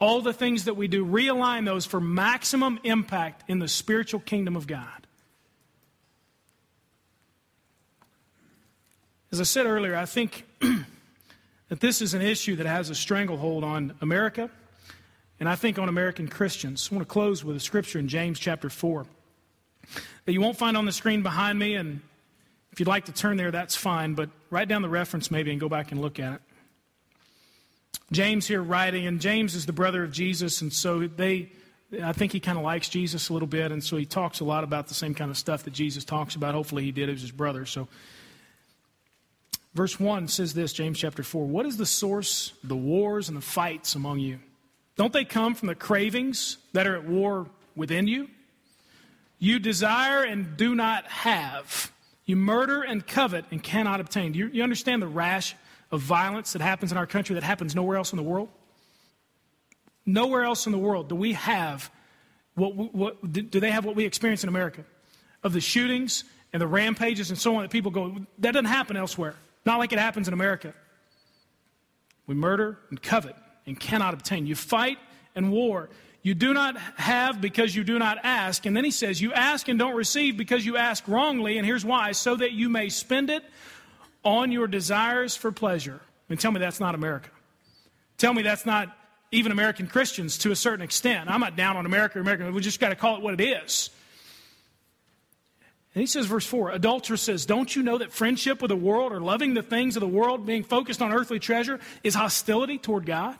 all 0.00 0.20
the 0.20 0.32
things 0.32 0.64
that 0.64 0.74
we 0.74 0.88
do, 0.88 1.04
realign 1.04 1.64
those 1.64 1.86
for 1.86 2.00
maximum 2.00 2.80
impact 2.84 3.48
in 3.48 3.58
the 3.58 3.68
spiritual 3.68 4.20
kingdom 4.20 4.56
of 4.56 4.66
God. 4.66 5.06
As 9.32 9.40
I 9.40 9.44
said 9.44 9.66
earlier, 9.66 9.94
I 9.94 10.06
think 10.06 10.44
that 11.68 11.80
this 11.80 12.02
is 12.02 12.14
an 12.14 12.22
issue 12.22 12.56
that 12.56 12.66
has 12.66 12.90
a 12.90 12.94
stranglehold 12.94 13.62
on 13.62 13.94
America 14.00 14.50
and 15.38 15.48
I 15.48 15.54
think 15.54 15.78
on 15.78 15.88
American 15.88 16.28
Christians. 16.28 16.88
I 16.90 16.94
want 16.96 17.06
to 17.06 17.12
close 17.12 17.44
with 17.44 17.56
a 17.56 17.60
scripture 17.60 17.98
in 17.98 18.08
James 18.08 18.38
chapter 18.38 18.68
4 18.68 19.06
that 20.24 20.32
you 20.32 20.40
won't 20.40 20.56
find 20.56 20.76
on 20.76 20.84
the 20.84 20.92
screen 20.92 21.22
behind 21.22 21.58
me. 21.58 21.74
And 21.74 22.00
if 22.72 22.80
you'd 22.80 22.88
like 22.88 23.06
to 23.06 23.12
turn 23.12 23.36
there, 23.36 23.50
that's 23.50 23.76
fine. 23.76 24.14
But 24.14 24.30
write 24.50 24.68
down 24.68 24.82
the 24.82 24.88
reference 24.88 25.30
maybe 25.30 25.50
and 25.50 25.60
go 25.60 25.68
back 25.68 25.92
and 25.92 26.00
look 26.00 26.18
at 26.18 26.34
it. 26.34 26.40
James 28.12 28.46
here 28.46 28.62
writing, 28.62 29.06
and 29.06 29.20
James 29.20 29.54
is 29.54 29.66
the 29.66 29.72
brother 29.72 30.02
of 30.02 30.10
Jesus, 30.10 30.62
and 30.62 30.72
so 30.72 31.06
they, 31.06 31.52
I 32.02 32.12
think 32.12 32.32
he 32.32 32.40
kind 32.40 32.58
of 32.58 32.64
likes 32.64 32.88
Jesus 32.88 33.28
a 33.28 33.32
little 33.32 33.46
bit, 33.46 33.70
and 33.70 33.82
so 33.82 33.96
he 33.96 34.04
talks 34.04 34.40
a 34.40 34.44
lot 34.44 34.64
about 34.64 34.88
the 34.88 34.94
same 34.94 35.14
kind 35.14 35.30
of 35.30 35.38
stuff 35.38 35.62
that 35.62 35.72
Jesus 35.72 36.04
talks 36.04 36.34
about. 36.34 36.54
Hopefully, 36.54 36.82
he 36.82 36.90
did 36.90 37.08
as 37.08 37.20
his 37.20 37.30
brother. 37.30 37.64
So, 37.66 37.86
verse 39.74 40.00
1 40.00 40.26
says 40.26 40.54
this, 40.54 40.72
James 40.72 40.98
chapter 40.98 41.22
4 41.22 41.46
What 41.46 41.66
is 41.66 41.76
the 41.76 41.86
source 41.86 42.52
of 42.64 42.68
the 42.68 42.76
wars 42.76 43.28
and 43.28 43.36
the 43.36 43.42
fights 43.42 43.94
among 43.94 44.18
you? 44.18 44.40
Don't 44.96 45.12
they 45.12 45.24
come 45.24 45.54
from 45.54 45.68
the 45.68 45.76
cravings 45.76 46.58
that 46.72 46.88
are 46.88 46.96
at 46.96 47.08
war 47.08 47.46
within 47.76 48.08
you? 48.08 48.28
You 49.40 49.58
desire 49.58 50.22
and 50.22 50.56
do 50.56 50.74
not 50.76 51.06
have. 51.06 51.90
You 52.26 52.36
murder 52.36 52.82
and 52.82 53.04
covet 53.04 53.46
and 53.50 53.60
cannot 53.60 53.98
obtain. 53.98 54.32
Do 54.32 54.38
you, 54.38 54.48
you 54.48 54.62
understand 54.62 55.02
the 55.02 55.08
rash 55.08 55.56
of 55.90 56.00
violence 56.00 56.52
that 56.52 56.62
happens 56.62 56.92
in 56.92 56.98
our 56.98 57.06
country 57.06 57.34
that 57.34 57.42
happens 57.42 57.74
nowhere 57.74 57.96
else 57.96 58.12
in 58.12 58.18
the 58.18 58.22
world? 58.22 58.50
Nowhere 60.06 60.44
else 60.44 60.66
in 60.66 60.72
the 60.72 60.78
world 60.78 61.08
do 61.08 61.16
we 61.16 61.32
have 61.32 61.90
what, 62.54 62.94
what 62.94 63.32
do 63.32 63.60
they 63.60 63.70
have 63.70 63.84
what 63.84 63.96
we 63.96 64.04
experience 64.04 64.42
in 64.42 64.48
America 64.48 64.84
of 65.42 65.52
the 65.52 65.60
shootings 65.60 66.24
and 66.52 66.60
the 66.60 66.66
rampages 66.66 67.30
and 67.30 67.38
so 67.38 67.56
on 67.56 67.62
that 67.62 67.70
people 67.70 67.90
go 67.90 68.14
that 68.38 68.52
doesn't 68.52 68.66
happen 68.66 68.96
elsewhere. 68.96 69.34
Not 69.64 69.78
like 69.78 69.92
it 69.92 69.98
happens 69.98 70.28
in 70.28 70.34
America. 70.34 70.74
We 72.26 72.34
murder 72.34 72.78
and 72.90 73.00
covet 73.00 73.36
and 73.66 73.78
cannot 73.78 74.14
obtain. 74.14 74.46
You 74.46 74.54
fight 74.54 74.98
and 75.34 75.50
war. 75.50 75.88
You 76.22 76.34
do 76.34 76.52
not 76.52 76.76
have 76.76 77.40
because 77.40 77.74
you 77.74 77.82
do 77.82 77.98
not 77.98 78.18
ask. 78.22 78.66
And 78.66 78.76
then 78.76 78.84
he 78.84 78.90
says, 78.90 79.20
You 79.20 79.32
ask 79.32 79.68
and 79.68 79.78
don't 79.78 79.96
receive 79.96 80.36
because 80.36 80.66
you 80.66 80.76
ask 80.76 81.06
wrongly. 81.08 81.56
And 81.56 81.66
here's 81.66 81.84
why 81.84 82.12
so 82.12 82.36
that 82.36 82.52
you 82.52 82.68
may 82.68 82.90
spend 82.90 83.30
it 83.30 83.42
on 84.22 84.52
your 84.52 84.66
desires 84.66 85.34
for 85.34 85.50
pleasure. 85.50 86.00
And 86.28 86.38
tell 86.38 86.52
me 86.52 86.60
that's 86.60 86.80
not 86.80 86.94
America. 86.94 87.30
Tell 88.18 88.34
me 88.34 88.42
that's 88.42 88.66
not 88.66 88.94
even 89.32 89.50
American 89.50 89.86
Christians 89.86 90.38
to 90.38 90.50
a 90.50 90.56
certain 90.56 90.82
extent. 90.82 91.30
I'm 91.30 91.40
not 91.40 91.56
down 91.56 91.76
on 91.76 91.86
America 91.86 92.18
or 92.18 92.20
American. 92.20 92.52
We 92.52 92.60
just 92.60 92.80
got 92.80 92.90
to 92.90 92.96
call 92.96 93.16
it 93.16 93.22
what 93.22 93.40
it 93.40 93.42
is. 93.42 93.90
And 95.94 96.00
he 96.00 96.06
says, 96.06 96.26
verse 96.26 96.46
4 96.46 96.70
Adulteress 96.72 97.22
says, 97.22 97.46
Don't 97.46 97.74
you 97.74 97.82
know 97.82 97.98
that 97.98 98.12
friendship 98.12 98.60
with 98.60 98.68
the 98.68 98.76
world 98.76 99.12
or 99.12 99.20
loving 99.20 99.54
the 99.54 99.62
things 99.62 99.96
of 99.96 100.00
the 100.00 100.08
world, 100.08 100.46
being 100.46 100.64
focused 100.64 101.00
on 101.00 101.12
earthly 101.12 101.38
treasure, 101.38 101.80
is 102.04 102.14
hostility 102.14 102.78
toward 102.78 103.06
God? 103.06 103.36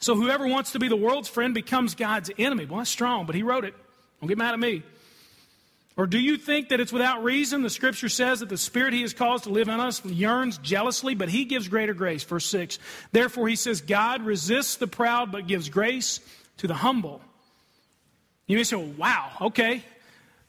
So 0.00 0.14
whoever 0.14 0.46
wants 0.46 0.72
to 0.72 0.78
be 0.78 0.88
the 0.88 0.96
world's 0.96 1.28
friend 1.28 1.54
becomes 1.54 1.94
God's 1.94 2.30
enemy. 2.38 2.66
Well, 2.66 2.78
that's 2.78 2.90
strong, 2.90 3.26
but 3.26 3.34
he 3.34 3.42
wrote 3.42 3.64
it. 3.64 3.74
Don't 4.20 4.28
get 4.28 4.38
mad 4.38 4.54
at 4.54 4.60
me. 4.60 4.82
Or 5.96 6.06
do 6.06 6.18
you 6.18 6.36
think 6.36 6.68
that 6.68 6.78
it's 6.78 6.92
without 6.92 7.24
reason? 7.24 7.62
The 7.62 7.70
scripture 7.70 8.08
says 8.08 8.38
that 8.38 8.48
the 8.48 8.56
spirit 8.56 8.94
he 8.94 9.02
has 9.02 9.12
caused 9.12 9.44
to 9.44 9.50
live 9.50 9.66
in 9.66 9.80
us 9.80 10.04
yearns 10.04 10.58
jealously, 10.58 11.16
but 11.16 11.28
he 11.28 11.44
gives 11.44 11.66
greater 11.66 11.92
grace. 11.92 12.22
Verse 12.22 12.46
6. 12.46 12.78
Therefore, 13.10 13.48
he 13.48 13.56
says, 13.56 13.80
God 13.80 14.22
resists 14.22 14.76
the 14.76 14.86
proud, 14.86 15.32
but 15.32 15.48
gives 15.48 15.68
grace 15.68 16.20
to 16.58 16.68
the 16.68 16.74
humble. 16.74 17.20
You 18.46 18.56
may 18.56 18.62
say, 18.62 18.76
well, 18.76 18.94
wow, 18.96 19.30
okay. 19.40 19.82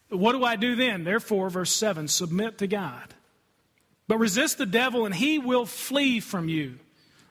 What 0.10 0.34
do 0.34 0.44
I 0.44 0.56
do 0.56 0.76
then? 0.76 1.04
Therefore, 1.04 1.50
verse 1.50 1.72
7 1.72 2.08
submit 2.08 2.60
to 2.60 2.68
God. 2.68 3.16
But 4.08 4.20
resist 4.20 4.60
the 4.60 4.68
devil, 4.68 5.06
and 5.06 5.16
he 5.16 5.40
will 5.40 5.66
flee 5.66 6.20
from 6.20 6.48
you. 6.48 6.78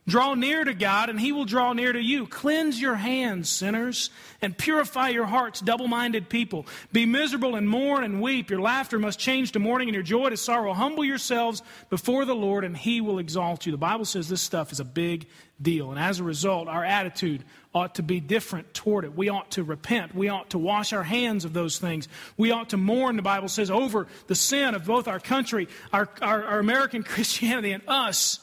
Draw 0.09 0.35
near 0.35 0.65
to 0.65 0.73
God, 0.73 1.11
and 1.11 1.21
He 1.21 1.33
will 1.33 1.45
draw 1.45 1.75
near 1.75 1.93
to 1.93 2.01
you. 2.01 2.27
Cleanse 2.27 2.81
your 2.81 2.95
hands, 2.95 3.51
sinners, 3.51 4.09
and 4.41 4.57
purify 4.57 5.11
your 5.11 5.27
hearts, 5.27 5.61
double 5.61 5.87
minded 5.87 6.31
people. 6.31 6.67
Be 6.93 7.05
miserable 7.05 7.57
and 7.57 7.69
mourn 7.69 8.05
and 8.05 8.23
weep. 8.23 8.49
Your 8.49 8.63
laughter 8.63 8.99
must 8.99 9.19
change 9.19 9.53
to 9.53 9.59
mourning, 9.59 9.89
and 9.89 9.95
your 9.95 10.03
joy 10.03 10.31
to 10.31 10.39
sorrow. 10.39 10.73
Humble 10.73 11.05
yourselves 11.05 11.63
before 11.91 12.25
the 12.25 12.35
Lord, 12.35 12.65
and 12.65 12.75
He 12.75 13.03
will 13.03 13.19
exalt 13.19 13.67
you. 13.67 13.73
The 13.73 13.77
Bible 13.77 14.07
says 14.07 14.31
this 14.31 14.41
stuff 14.41 14.73
is 14.73 14.81
a 14.81 14.85
big 14.85 15.27
deal. 15.61 15.91
And 15.91 16.01
as 16.01 16.21
a 16.21 16.25
result, 16.25 16.69
our 16.69 16.85
attitude 16.85 17.45
ought 17.75 17.97
to 17.97 18.03
be 18.03 18.19
different 18.19 18.73
toward 18.73 19.05
it. 19.05 19.15
We 19.15 19.29
ought 19.29 19.51
to 19.53 19.63
repent. 19.63 20.15
We 20.15 20.31
ought 20.31 20.51
to 20.51 20.59
wash 20.59 20.95
our 20.95 21.03
hands 21.03 21.45
of 21.45 21.53
those 21.53 21.79
things. 21.79 22.09
We 22.39 22.51
ought 22.51 22.71
to 22.71 22.79
mourn, 22.79 23.17
the 23.17 23.23
Bible 23.23 23.49
says, 23.49 23.71
over 23.71 24.07
the 24.27 24.35
sin 24.35 24.75
of 24.75 24.87
both 24.87 25.07
our 25.07 25.21
country, 25.21 25.69
our, 25.93 26.09
our, 26.23 26.45
our 26.45 26.59
American 26.61 27.03
Christianity, 27.05 27.73
and 27.73 27.83
us 27.87 28.41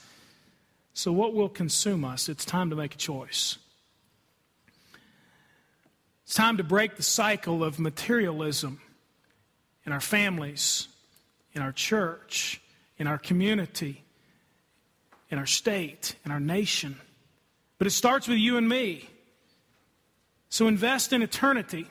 so, 0.97 1.11
what 1.11 1.33
will 1.33 1.49
consume 1.49 2.05
us? 2.05 2.29
It's 2.29 2.45
time 2.45 2.69
to 2.69 2.75
make 2.77 2.95
a 2.95 2.97
choice. 2.97 3.57
It's 6.23 6.33
time 6.33 6.55
to 6.55 6.63
break 6.63 6.95
the 6.95 7.03
cycle 7.03 7.65
of 7.65 7.79
materialism 7.79 8.79
in 9.85 9.91
our 9.91 9.99
families, 9.99 10.87
in 11.53 11.61
our 11.61 11.73
church, 11.73 12.61
in 12.97 13.07
our 13.07 13.17
community, 13.17 14.05
in 15.29 15.37
our 15.37 15.45
state, 15.45 16.15
in 16.23 16.31
our 16.31 16.39
nation. 16.39 16.95
But 17.77 17.87
it 17.87 17.91
starts 17.91 18.29
with 18.29 18.37
you 18.37 18.55
and 18.55 18.67
me. 18.67 19.09
So 20.47 20.69
invest 20.69 21.11
in 21.11 21.21
eternity. 21.21 21.87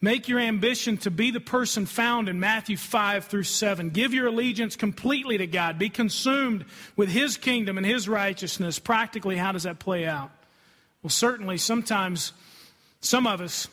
Make 0.00 0.28
your 0.28 0.38
ambition 0.38 0.96
to 0.98 1.10
be 1.10 1.32
the 1.32 1.40
person 1.40 1.84
found 1.84 2.28
in 2.28 2.38
Matthew 2.38 2.76
5 2.76 3.24
through 3.24 3.42
7. 3.42 3.90
Give 3.90 4.14
your 4.14 4.28
allegiance 4.28 4.76
completely 4.76 5.38
to 5.38 5.46
God. 5.46 5.78
Be 5.78 5.88
consumed 5.88 6.66
with 6.96 7.08
His 7.08 7.36
kingdom 7.36 7.76
and 7.76 7.86
His 7.86 8.08
righteousness. 8.08 8.78
Practically, 8.78 9.36
how 9.36 9.50
does 9.50 9.64
that 9.64 9.80
play 9.80 10.06
out? 10.06 10.30
Well, 11.02 11.10
certainly, 11.10 11.58
sometimes 11.58 12.32
some 13.00 13.26
of 13.26 13.40
us, 13.40 13.66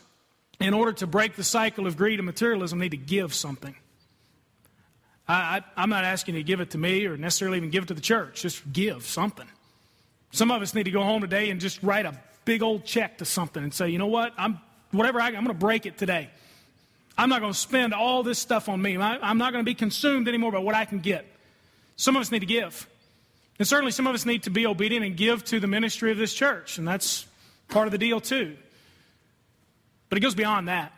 in 0.58 0.74
order 0.74 0.92
to 0.94 1.06
break 1.06 1.36
the 1.36 1.44
cycle 1.44 1.86
of 1.86 1.96
greed 1.96 2.18
and 2.18 2.26
materialism, 2.26 2.80
need 2.80 2.90
to 2.90 2.96
give 2.96 3.32
something. 3.32 3.76
I, 5.28 5.62
am 5.76 5.90
not 5.90 6.04
asking 6.04 6.34
you 6.34 6.40
to 6.40 6.46
give 6.46 6.60
it 6.60 6.70
to 6.70 6.78
me 6.78 7.06
or 7.06 7.16
necessarily 7.16 7.56
even 7.58 7.70
give 7.70 7.84
it 7.84 7.86
to 7.88 7.94
the 7.94 8.00
church. 8.00 8.42
Just 8.42 8.72
give 8.72 9.04
something. 9.04 9.46
Some 10.32 10.50
of 10.50 10.62
us 10.62 10.74
need 10.74 10.84
to 10.84 10.90
go 10.90 11.02
home 11.02 11.20
today 11.20 11.50
and 11.50 11.60
just 11.60 11.82
write 11.82 12.06
a 12.06 12.18
big 12.44 12.62
old 12.62 12.84
check 12.84 13.18
to 13.18 13.24
something 13.24 13.62
and 13.62 13.74
say, 13.74 13.88
you 13.88 13.98
know 13.98 14.06
what? 14.06 14.32
I'm 14.36 14.60
whatever 14.92 15.20
I, 15.20 15.26
I'm 15.26 15.34
going 15.34 15.46
to 15.48 15.54
break 15.54 15.86
it 15.86 15.98
today. 15.98 16.30
I'm 17.18 17.28
not 17.28 17.40
going 17.40 17.52
to 17.52 17.58
spend 17.58 17.94
all 17.94 18.22
this 18.22 18.38
stuff 18.38 18.68
on 18.68 18.80
me. 18.80 18.96
I, 18.96 19.18
I'm 19.18 19.38
not 19.38 19.52
going 19.52 19.64
to 19.64 19.68
be 19.68 19.74
consumed 19.74 20.28
anymore 20.28 20.52
by 20.52 20.58
what 20.58 20.74
I 20.74 20.84
can 20.84 20.98
get. 20.98 21.24
Some 21.96 22.16
of 22.16 22.20
us 22.20 22.30
need 22.30 22.40
to 22.40 22.46
give. 22.46 22.86
And 23.58 23.66
certainly 23.66 23.90
some 23.90 24.06
of 24.06 24.14
us 24.14 24.26
need 24.26 24.42
to 24.42 24.50
be 24.50 24.66
obedient 24.66 25.04
and 25.04 25.16
give 25.16 25.44
to 25.46 25.60
the 25.60 25.66
ministry 25.66 26.10
of 26.12 26.18
this 26.18 26.34
church. 26.34 26.76
And 26.76 26.86
that's 26.86 27.26
part 27.68 27.86
of 27.86 27.92
the 27.92 27.98
deal, 27.98 28.20
too. 28.20 28.56
But 30.08 30.18
it 30.18 30.20
goes 30.20 30.34
beyond 30.34 30.68
that 30.68 30.92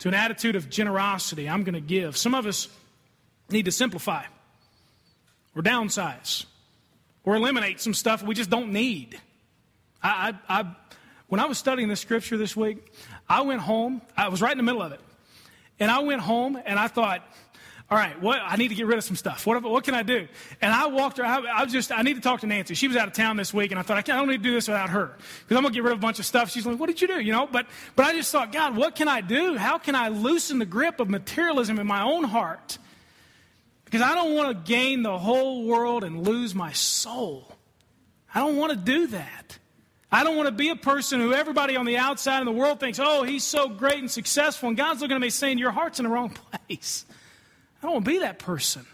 to 0.00 0.08
an 0.08 0.14
attitude 0.14 0.56
of 0.56 0.68
generosity. 0.68 1.48
I'm 1.48 1.62
going 1.62 1.74
to 1.74 1.80
give. 1.80 2.16
Some 2.16 2.34
of 2.34 2.46
us 2.46 2.68
need 3.50 3.66
to 3.66 3.72
simplify 3.72 4.24
or 5.54 5.62
downsize 5.62 6.44
or 7.24 7.36
eliminate 7.36 7.80
some 7.80 7.94
stuff 7.94 8.22
we 8.22 8.34
just 8.34 8.50
don't 8.50 8.72
need. 8.72 9.18
I, 10.02 10.34
I, 10.48 10.60
I 10.60 10.74
when 11.28 11.40
I 11.40 11.46
was 11.46 11.58
studying 11.58 11.88
this 11.88 12.00
scripture 12.00 12.36
this 12.36 12.56
week, 12.56 12.92
I 13.28 13.42
went 13.42 13.60
home. 13.60 14.02
I 14.16 14.28
was 14.28 14.40
right 14.40 14.52
in 14.52 14.58
the 14.58 14.64
middle 14.64 14.82
of 14.82 14.92
it. 14.92 15.00
And 15.78 15.90
I 15.90 15.98
went 16.00 16.20
home 16.20 16.58
and 16.64 16.78
I 16.78 16.88
thought, 16.88 17.22
all 17.88 17.96
right, 17.96 18.20
what 18.20 18.40
I 18.44 18.56
need 18.56 18.68
to 18.68 18.74
get 18.74 18.86
rid 18.86 18.98
of 18.98 19.04
some 19.04 19.14
stuff. 19.14 19.46
What, 19.46 19.62
what 19.62 19.84
can 19.84 19.94
I 19.94 20.02
do? 20.02 20.26
And 20.60 20.72
I 20.72 20.88
walked. 20.88 21.20
I, 21.20 21.38
I 21.38 21.62
was 21.62 21.72
just 21.72 21.92
I 21.92 22.02
need 22.02 22.14
to 22.14 22.20
talk 22.20 22.40
to 22.40 22.46
Nancy. 22.46 22.74
She 22.74 22.88
was 22.88 22.96
out 22.96 23.06
of 23.06 23.14
town 23.14 23.36
this 23.36 23.54
week, 23.54 23.70
and 23.70 23.78
I 23.78 23.84
thought 23.84 23.96
I, 23.96 24.02
can't, 24.02 24.16
I 24.16 24.20
don't 24.20 24.28
need 24.28 24.38
to 24.38 24.42
do 24.42 24.52
this 24.52 24.66
without 24.66 24.90
her 24.90 25.16
because 25.42 25.56
I'm 25.56 25.62
gonna 25.62 25.72
get 25.72 25.84
rid 25.84 25.92
of 25.92 25.98
a 25.98 26.00
bunch 26.00 26.18
of 26.18 26.26
stuff. 26.26 26.50
She's 26.50 26.66
like, 26.66 26.80
"What 26.80 26.88
did 26.88 27.00
you 27.00 27.06
do?" 27.06 27.20
You 27.20 27.30
know. 27.30 27.46
But 27.46 27.66
but 27.94 28.06
I 28.06 28.12
just 28.12 28.32
thought, 28.32 28.50
God, 28.50 28.76
what 28.76 28.96
can 28.96 29.06
I 29.06 29.20
do? 29.20 29.56
How 29.56 29.78
can 29.78 29.94
I 29.94 30.08
loosen 30.08 30.58
the 30.58 30.66
grip 30.66 30.98
of 30.98 31.08
materialism 31.08 31.78
in 31.78 31.86
my 31.86 32.02
own 32.02 32.24
heart? 32.24 32.78
Because 33.84 34.02
I 34.02 34.16
don't 34.16 34.34
want 34.34 34.48
to 34.48 34.72
gain 34.72 35.04
the 35.04 35.16
whole 35.16 35.64
world 35.64 36.02
and 36.02 36.26
lose 36.26 36.56
my 36.56 36.72
soul. 36.72 37.56
I 38.34 38.40
don't 38.40 38.56
want 38.56 38.72
to 38.72 38.76
do 38.76 39.06
that. 39.08 39.58
I 40.10 40.22
don't 40.22 40.36
want 40.36 40.46
to 40.46 40.52
be 40.52 40.68
a 40.68 40.76
person 40.76 41.20
who 41.20 41.32
everybody 41.32 41.76
on 41.76 41.84
the 41.84 41.96
outside 41.96 42.38
in 42.38 42.46
the 42.46 42.52
world 42.52 42.78
thinks, 42.78 43.00
oh, 43.00 43.24
he's 43.24 43.42
so 43.42 43.68
great 43.68 43.98
and 43.98 44.10
successful, 44.10 44.68
and 44.68 44.76
God's 44.76 45.00
looking 45.00 45.16
at 45.16 45.20
me 45.20 45.30
saying, 45.30 45.58
your 45.58 45.72
heart's 45.72 45.98
in 45.98 46.04
the 46.04 46.10
wrong 46.10 46.30
place. 46.30 47.04
I 47.82 47.86
don't 47.86 47.92
want 47.94 48.04
to 48.04 48.10
be 48.12 48.18
that 48.18 48.38
person. 48.38 48.86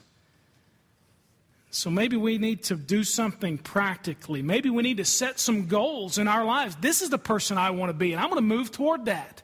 So 1.70 1.90
maybe 1.90 2.16
we 2.16 2.36
need 2.36 2.64
to 2.64 2.76
do 2.76 3.02
something 3.02 3.56
practically. 3.56 4.42
Maybe 4.42 4.68
we 4.68 4.82
need 4.82 4.98
to 4.98 5.06
set 5.06 5.38
some 5.40 5.68
goals 5.68 6.18
in 6.18 6.28
our 6.28 6.44
lives. 6.44 6.76
This 6.76 7.00
is 7.00 7.08
the 7.08 7.18
person 7.18 7.56
I 7.56 7.70
want 7.70 7.90
to 7.90 7.94
be, 7.94 8.12
and 8.12 8.20
I'm 8.20 8.28
going 8.28 8.36
to 8.36 8.42
move 8.42 8.70
toward 8.70 9.06
that. 9.06 9.42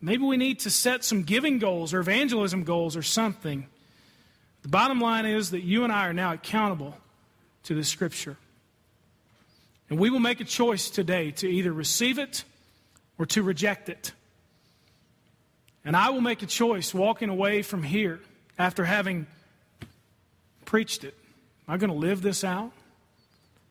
Maybe 0.00 0.24
we 0.24 0.36
need 0.36 0.60
to 0.60 0.70
set 0.70 1.04
some 1.04 1.22
giving 1.22 1.58
goals 1.58 1.92
or 1.92 2.00
evangelism 2.00 2.64
goals 2.64 2.96
or 2.96 3.02
something. 3.02 3.66
The 4.62 4.68
bottom 4.68 5.00
line 5.00 5.26
is 5.26 5.50
that 5.50 5.62
you 5.62 5.84
and 5.84 5.92
I 5.92 6.06
are 6.06 6.12
now 6.12 6.32
accountable 6.32 6.96
to 7.64 7.74
the 7.74 7.84
Scripture. 7.84 8.36
And 9.90 9.98
we 9.98 10.10
will 10.10 10.20
make 10.20 10.40
a 10.40 10.44
choice 10.44 10.90
today 10.90 11.30
to 11.32 11.48
either 11.48 11.72
receive 11.72 12.18
it 12.18 12.44
or 13.18 13.26
to 13.26 13.42
reject 13.42 13.88
it. 13.88 14.12
And 15.84 15.96
I 15.96 16.10
will 16.10 16.20
make 16.20 16.42
a 16.42 16.46
choice 16.46 16.92
walking 16.92 17.30
away 17.30 17.62
from 17.62 17.82
here 17.82 18.20
after 18.58 18.84
having 18.84 19.26
preached 20.64 21.04
it. 21.04 21.14
Am 21.66 21.74
I 21.74 21.76
going 21.78 21.90
to 21.90 21.96
live 21.96 22.20
this 22.20 22.44
out? 22.44 22.72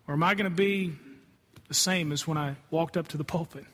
Or 0.07 0.13
am 0.13 0.23
I 0.23 0.33
going 0.33 0.49
to 0.49 0.55
be 0.55 0.95
the 1.67 1.73
same 1.73 2.11
as 2.11 2.25
when 2.25 2.37
I 2.37 2.55
walked 2.71 2.97
up 2.97 3.09
to 3.09 3.17
the 3.17 3.23
pulpit? 3.23 3.65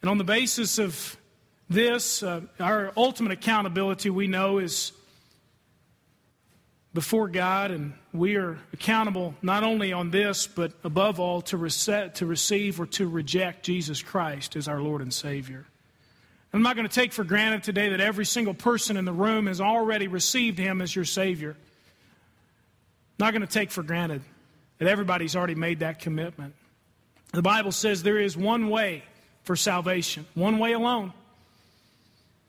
And 0.00 0.10
on 0.10 0.16
the 0.16 0.24
basis 0.24 0.78
of 0.78 1.16
this, 1.68 2.22
uh, 2.22 2.42
our 2.60 2.92
ultimate 2.96 3.32
accountability 3.32 4.08
we 4.08 4.28
know 4.28 4.58
is 4.58 4.92
before 6.94 7.28
God, 7.28 7.70
and 7.70 7.92
we 8.12 8.36
are 8.36 8.58
accountable 8.72 9.34
not 9.42 9.64
only 9.64 9.92
on 9.92 10.10
this, 10.10 10.46
but 10.46 10.72
above 10.84 11.20
all 11.20 11.42
to, 11.42 11.68
to 11.68 12.26
receive 12.26 12.80
or 12.80 12.86
to 12.86 13.08
reject 13.08 13.64
Jesus 13.64 14.02
Christ 14.02 14.56
as 14.56 14.68
our 14.68 14.80
Lord 14.80 15.02
and 15.02 15.12
Savior. 15.12 15.66
I'm 16.52 16.62
not 16.62 16.76
going 16.76 16.88
to 16.88 16.94
take 16.94 17.12
for 17.12 17.24
granted 17.24 17.62
today 17.62 17.90
that 17.90 18.00
every 18.00 18.24
single 18.24 18.54
person 18.54 18.96
in 18.96 19.04
the 19.04 19.12
room 19.12 19.46
has 19.46 19.60
already 19.60 20.08
received 20.08 20.58
Him 20.58 20.80
as 20.80 20.94
your 20.94 21.04
Savior 21.04 21.56
I'm 23.18 23.26
not 23.26 23.32
going 23.32 23.46
to 23.46 23.52
take 23.52 23.72
for 23.72 23.82
granted 23.82 24.22
that 24.78 24.86
everybody's 24.86 25.34
already 25.34 25.56
made 25.56 25.80
that 25.80 25.98
commitment. 25.98 26.54
The 27.32 27.42
Bible 27.42 27.72
says 27.72 28.04
there 28.04 28.20
is 28.20 28.36
one 28.36 28.70
way 28.70 29.02
for 29.42 29.56
salvation, 29.56 30.24
one 30.34 30.60
way 30.60 30.72
alone. 30.72 31.12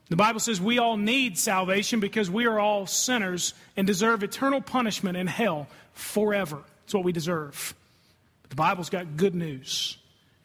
The 0.10 0.16
Bible 0.16 0.40
says 0.40 0.60
we 0.60 0.80
all 0.80 0.98
need 0.98 1.38
salvation 1.38 2.00
because 2.00 2.30
we 2.32 2.46
are 2.46 2.60
all 2.60 2.88
sinners 2.88 3.54
and 3.78 3.86
deserve 3.86 4.24
eternal 4.24 4.60
punishment 4.60 5.18
in 5.18 5.28
hell 5.28 5.68
forever. 5.94 6.64
It's 6.86 6.94
what 6.94 7.04
we 7.04 7.12
deserve. 7.12 7.76
But 8.42 8.50
the 8.50 8.56
Bible's 8.56 8.90
got 8.90 9.18
good 9.18 9.36
news. 9.36 9.98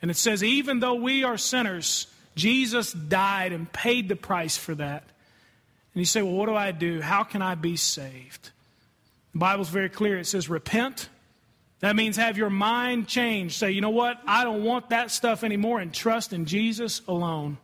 And 0.02 0.10
it 0.10 0.18
says, 0.18 0.44
even 0.44 0.80
though 0.80 0.96
we 0.96 1.24
are 1.24 1.38
sinners, 1.38 2.06
Jesus 2.36 2.92
died 2.92 3.52
and 3.52 3.72
paid 3.72 4.10
the 4.10 4.16
price 4.16 4.58
for 4.58 4.74
that. 4.74 5.02
And 5.94 6.00
you 6.00 6.04
say, 6.04 6.20
well, 6.20 6.34
what 6.34 6.46
do 6.46 6.54
I 6.54 6.72
do? 6.72 7.00
How 7.00 7.24
can 7.24 7.40
I 7.40 7.54
be 7.54 7.76
saved? 7.76 8.50
The 9.32 9.38
Bible's 9.38 9.70
very 9.70 9.88
clear. 9.88 10.18
It 10.18 10.26
says, 10.26 10.50
repent. 10.50 11.08
That 11.80 11.96
means 11.96 12.16
have 12.16 12.36
your 12.36 12.50
mind 12.50 13.08
changed. 13.08 13.56
Say, 13.56 13.70
you 13.70 13.80
know 13.80 13.90
what? 13.90 14.18
I 14.26 14.44
don't 14.44 14.62
want 14.62 14.90
that 14.90 15.10
stuff 15.10 15.42
anymore 15.42 15.80
and 15.80 15.92
trust 15.92 16.34
in 16.34 16.44
Jesus 16.44 17.00
alone. 17.08 17.56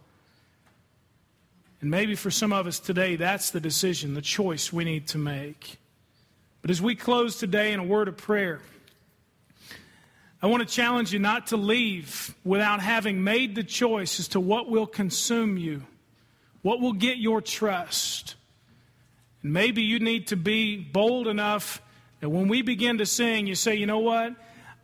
And 1.81 1.91
maybe 1.91 2.15
for 2.15 2.31
some 2.31 2.53
of 2.53 2.67
us 2.67 2.79
today, 2.79 3.17
that's 3.17 3.51
the 3.51 3.61
decision, 3.61 4.15
the 4.15 4.21
choice 4.21 4.73
we 4.73 4.85
need 4.85 5.09
to 5.09 5.19
make. 5.19 5.79
But 6.61 6.71
as 6.71 6.83
we 6.83 6.95
close 6.95 7.39
today 7.39 7.73
in 7.73 7.81
a 7.81 7.85
word 7.85 8.09
of 8.09 8.19
prayer, 8.19 8.61
I 10.43 10.47
want 10.47 10.67
to 10.67 10.75
challenge 10.75 11.13
you 11.13 11.19
not 11.19 11.49
to 11.49 11.57
leave 11.57 12.35
without 12.45 12.81
having 12.81 13.25
made 13.25 13.55
the 13.55 13.65
choice 13.65 14.21
as 14.21 14.29
to 14.29 14.41
what 14.41 14.69
will 14.69 14.87
consume 14.87 15.57
you, 15.57 15.83
what 16.63 16.81
will 16.81 16.93
get 16.93 17.19
your 17.19 17.41
trust. 17.41 18.35
And 19.43 19.53
maybe 19.53 19.83
you 19.83 20.01
need 20.01 20.29
to 20.29 20.37
be 20.37 20.77
bold 20.77 21.29
enough 21.29 21.81
that 22.21 22.29
when 22.29 22.49
we 22.49 22.61
begin 22.61 22.99
to 22.99 23.07
sing, 23.07 23.47
you 23.47 23.55
say, 23.55 23.75
you 23.75 23.87
know 23.87 23.99
what? 23.99 24.35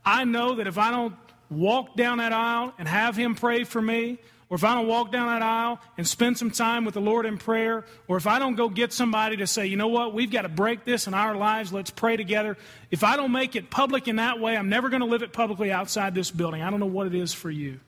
I 0.05 0.25
know 0.25 0.55
that 0.55 0.67
if 0.67 0.79
I 0.79 0.91
don't 0.91 1.15
walk 1.51 1.97
down 1.97 2.19
that 2.19 2.33
aisle 2.33 2.73
and 2.79 2.89
have 2.89 3.17
Him 3.17 3.35
pray 3.35 3.65
for 3.65 3.81
me, 3.83 4.19
or 4.49 4.55
if 4.55 4.65
I 4.65 4.75
don't 4.75 4.87
walk 4.87 5.11
down 5.11 5.27
that 5.27 5.43
aisle 5.43 5.81
and 5.99 6.07
spend 6.07 6.39
some 6.39 6.51
time 6.51 6.85
with 6.85 6.95
the 6.95 7.01
Lord 7.01 7.27
in 7.27 7.37
prayer, 7.37 7.85
or 8.07 8.17
if 8.17 8.27
I 8.27 8.39
don't 8.39 8.55
go 8.55 8.69
get 8.69 8.93
somebody 8.93 9.37
to 9.39 9.47
say, 9.47 9.67
you 9.67 9.77
know 9.77 9.89
what, 9.89 10.15
we've 10.15 10.31
got 10.31 10.43
to 10.43 10.49
break 10.49 10.85
this 10.85 11.07
in 11.07 11.15
our 11.15 11.35
lives, 11.35 11.73
let's 11.73 11.91
pray 11.91 12.17
together. 12.17 12.57
If 12.91 13.03
I 13.03 13.17
don't 13.17 13.33
make 13.33 13.57
it 13.57 13.71
public 13.71 14.07
in 14.07 14.17
that 14.17 14.39
way, 14.39 14.57
I'm 14.57 14.69
never 14.69 14.89
going 14.89 15.01
to 15.01 15.07
live 15.07 15.23
it 15.23 15.33
publicly 15.33 15.73
outside 15.73 16.15
this 16.15 16.31
building. 16.31 16.63
I 16.63 16.71
don't 16.71 16.81
know 16.81 16.87
what 16.87 17.09
it 17.09 17.15
is 17.15 17.35
for 17.35 17.51
you. 17.51 17.81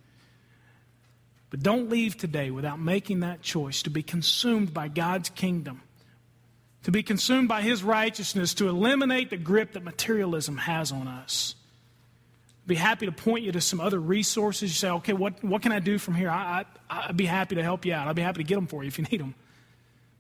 But 1.51 1.63
don't 1.63 1.89
leave 1.89 2.17
today 2.17 2.51
without 2.51 2.81
making 2.81 3.21
that 3.21 3.41
choice 3.41 3.83
to 3.85 3.91
be 3.91 4.03
consumed 4.03 4.75
by 4.75 4.89
God's 4.89 5.31
kingdom 5.31 5.83
to 6.89 6.93
be 6.93 7.03
consumed 7.03 7.49
by 7.49 7.63
His 7.63 7.83
righteousness, 7.83 8.55
to 8.55 8.69
eliminate 8.69 9.31
the 9.31 9.37
grip 9.37 9.73
that 9.73 9.85
materialism 9.85 10.57
has 10.57 10.93
on 10.93 11.07
us. 11.09 11.55
Be 12.69 12.75
happy 12.75 13.07
to 13.07 13.13
point 13.13 13.45
you 13.45 13.53
to 13.53 13.63
some 13.63 13.81
other 13.81 13.99
resources. 13.99 14.71
You 14.71 14.75
say, 14.75 14.91
okay, 14.91 15.15
what, 15.15 15.43
what 15.43 15.63
can 15.63 15.73
I 15.73 15.81
do 15.81 15.97
from 15.97 16.15
here? 16.15 16.29
I, 16.29 16.67
I, 16.91 17.07
I'd 17.09 17.17
be 17.17 17.25
happy 17.25 17.55
to 17.55 17.63
help 17.63 17.87
you 17.87 17.95
out. 17.95 18.07
I'd 18.07 18.15
be 18.15 18.21
happy 18.21 18.45
to 18.45 18.47
get 18.47 18.57
them 18.57 18.67
for 18.67 18.85
you 18.85 18.89
if 18.89 18.99
you 18.99 19.07
need 19.11 19.21
them. 19.21 19.35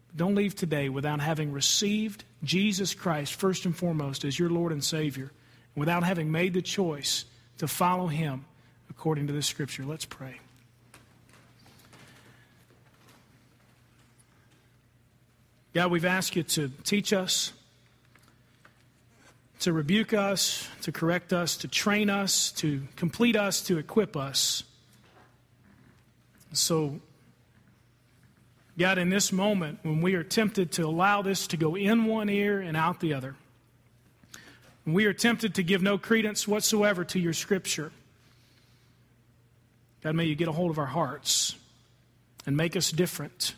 But 0.06 0.16
don't 0.16 0.34
leave 0.34 0.56
today 0.56 0.88
without 0.88 1.20
having 1.20 1.52
received 1.52 2.24
Jesus 2.42 2.94
Christ 2.94 3.34
first 3.34 3.66
and 3.66 3.76
foremost 3.76 4.24
as 4.24 4.38
your 4.38 4.48
Lord 4.48 4.72
and 4.72 4.82
Savior, 4.82 5.30
without 5.76 6.04
having 6.04 6.32
made 6.32 6.54
the 6.54 6.62
choice 6.62 7.26
to 7.58 7.68
follow 7.68 8.06
Him 8.06 8.46
according 8.88 9.26
to 9.26 9.34
the 9.34 9.42
Scripture. 9.42 9.84
Let's 9.84 10.06
pray. 10.06 10.40
God, 15.74 15.90
we've 15.90 16.06
asked 16.06 16.34
you 16.34 16.44
to 16.44 16.70
teach 16.82 17.12
us, 17.12 17.52
to 19.60 19.72
rebuke 19.72 20.14
us, 20.14 20.68
to 20.82 20.92
correct 20.92 21.32
us, 21.32 21.56
to 21.58 21.68
train 21.68 22.10
us, 22.10 22.52
to 22.52 22.82
complete 22.96 23.36
us, 23.36 23.60
to 23.62 23.78
equip 23.78 24.16
us. 24.16 24.62
So, 26.52 27.00
God, 28.78 28.98
in 28.98 29.10
this 29.10 29.32
moment, 29.32 29.80
when 29.82 30.00
we 30.00 30.14
are 30.14 30.22
tempted 30.22 30.72
to 30.72 30.86
allow 30.86 31.22
this 31.22 31.48
to 31.48 31.56
go 31.56 31.74
in 31.74 32.04
one 32.04 32.28
ear 32.28 32.60
and 32.60 32.76
out 32.76 33.00
the 33.00 33.14
other, 33.14 33.34
when 34.84 34.94
we 34.94 35.04
are 35.06 35.12
tempted 35.12 35.56
to 35.56 35.62
give 35.62 35.82
no 35.82 35.98
credence 35.98 36.46
whatsoever 36.46 37.04
to 37.06 37.18
your 37.18 37.32
scripture, 37.32 37.90
God, 40.02 40.14
may 40.14 40.24
you 40.24 40.36
get 40.36 40.48
a 40.48 40.52
hold 40.52 40.70
of 40.70 40.78
our 40.78 40.86
hearts 40.86 41.56
and 42.46 42.56
make 42.56 42.76
us 42.76 42.92
different. 42.92 43.54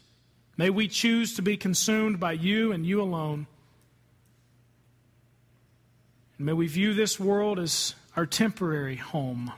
May 0.56 0.70
we 0.70 0.88
choose 0.88 1.36
to 1.36 1.42
be 1.42 1.56
consumed 1.56 2.18
by 2.18 2.32
you 2.32 2.72
and 2.72 2.84
you 2.84 3.00
alone. 3.00 3.46
May 6.40 6.54
we 6.54 6.68
view 6.68 6.94
this 6.94 7.20
world 7.20 7.58
as 7.58 7.94
our 8.16 8.24
temporary 8.24 8.96
home, 8.96 9.52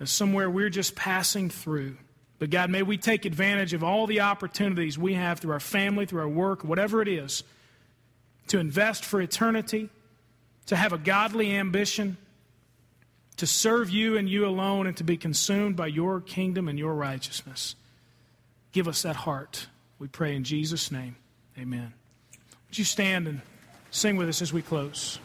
as 0.00 0.10
somewhere 0.10 0.48
we're 0.48 0.70
just 0.70 0.96
passing 0.96 1.50
through. 1.50 1.98
But 2.38 2.48
God, 2.48 2.70
may 2.70 2.82
we 2.82 2.96
take 2.96 3.26
advantage 3.26 3.74
of 3.74 3.84
all 3.84 4.06
the 4.06 4.22
opportunities 4.22 4.98
we 4.98 5.12
have 5.12 5.40
through 5.40 5.52
our 5.52 5.60
family, 5.60 6.06
through 6.06 6.22
our 6.22 6.28
work, 6.28 6.64
whatever 6.64 7.02
it 7.02 7.08
is, 7.08 7.44
to 8.48 8.58
invest 8.58 9.04
for 9.04 9.20
eternity, 9.20 9.90
to 10.66 10.76
have 10.76 10.94
a 10.94 10.98
godly 10.98 11.54
ambition, 11.54 12.16
to 13.36 13.46
serve 13.46 13.90
you 13.90 14.16
and 14.16 14.26
you 14.26 14.46
alone, 14.46 14.86
and 14.86 14.96
to 14.96 15.04
be 15.04 15.18
consumed 15.18 15.76
by 15.76 15.86
your 15.86 16.18
kingdom 16.22 16.66
and 16.66 16.78
your 16.78 16.94
righteousness. 16.94 17.74
Give 18.72 18.88
us 18.88 19.02
that 19.02 19.16
heart. 19.16 19.66
We 19.98 20.08
pray 20.08 20.34
in 20.34 20.44
Jesus' 20.44 20.90
name. 20.90 21.16
Amen. 21.58 21.92
Would 22.68 22.78
you 22.78 22.84
stand 22.84 23.28
and 23.28 23.42
sing 23.96 24.16
with 24.16 24.28
us 24.28 24.42
as 24.42 24.52
we 24.52 24.60
close? 24.60 25.18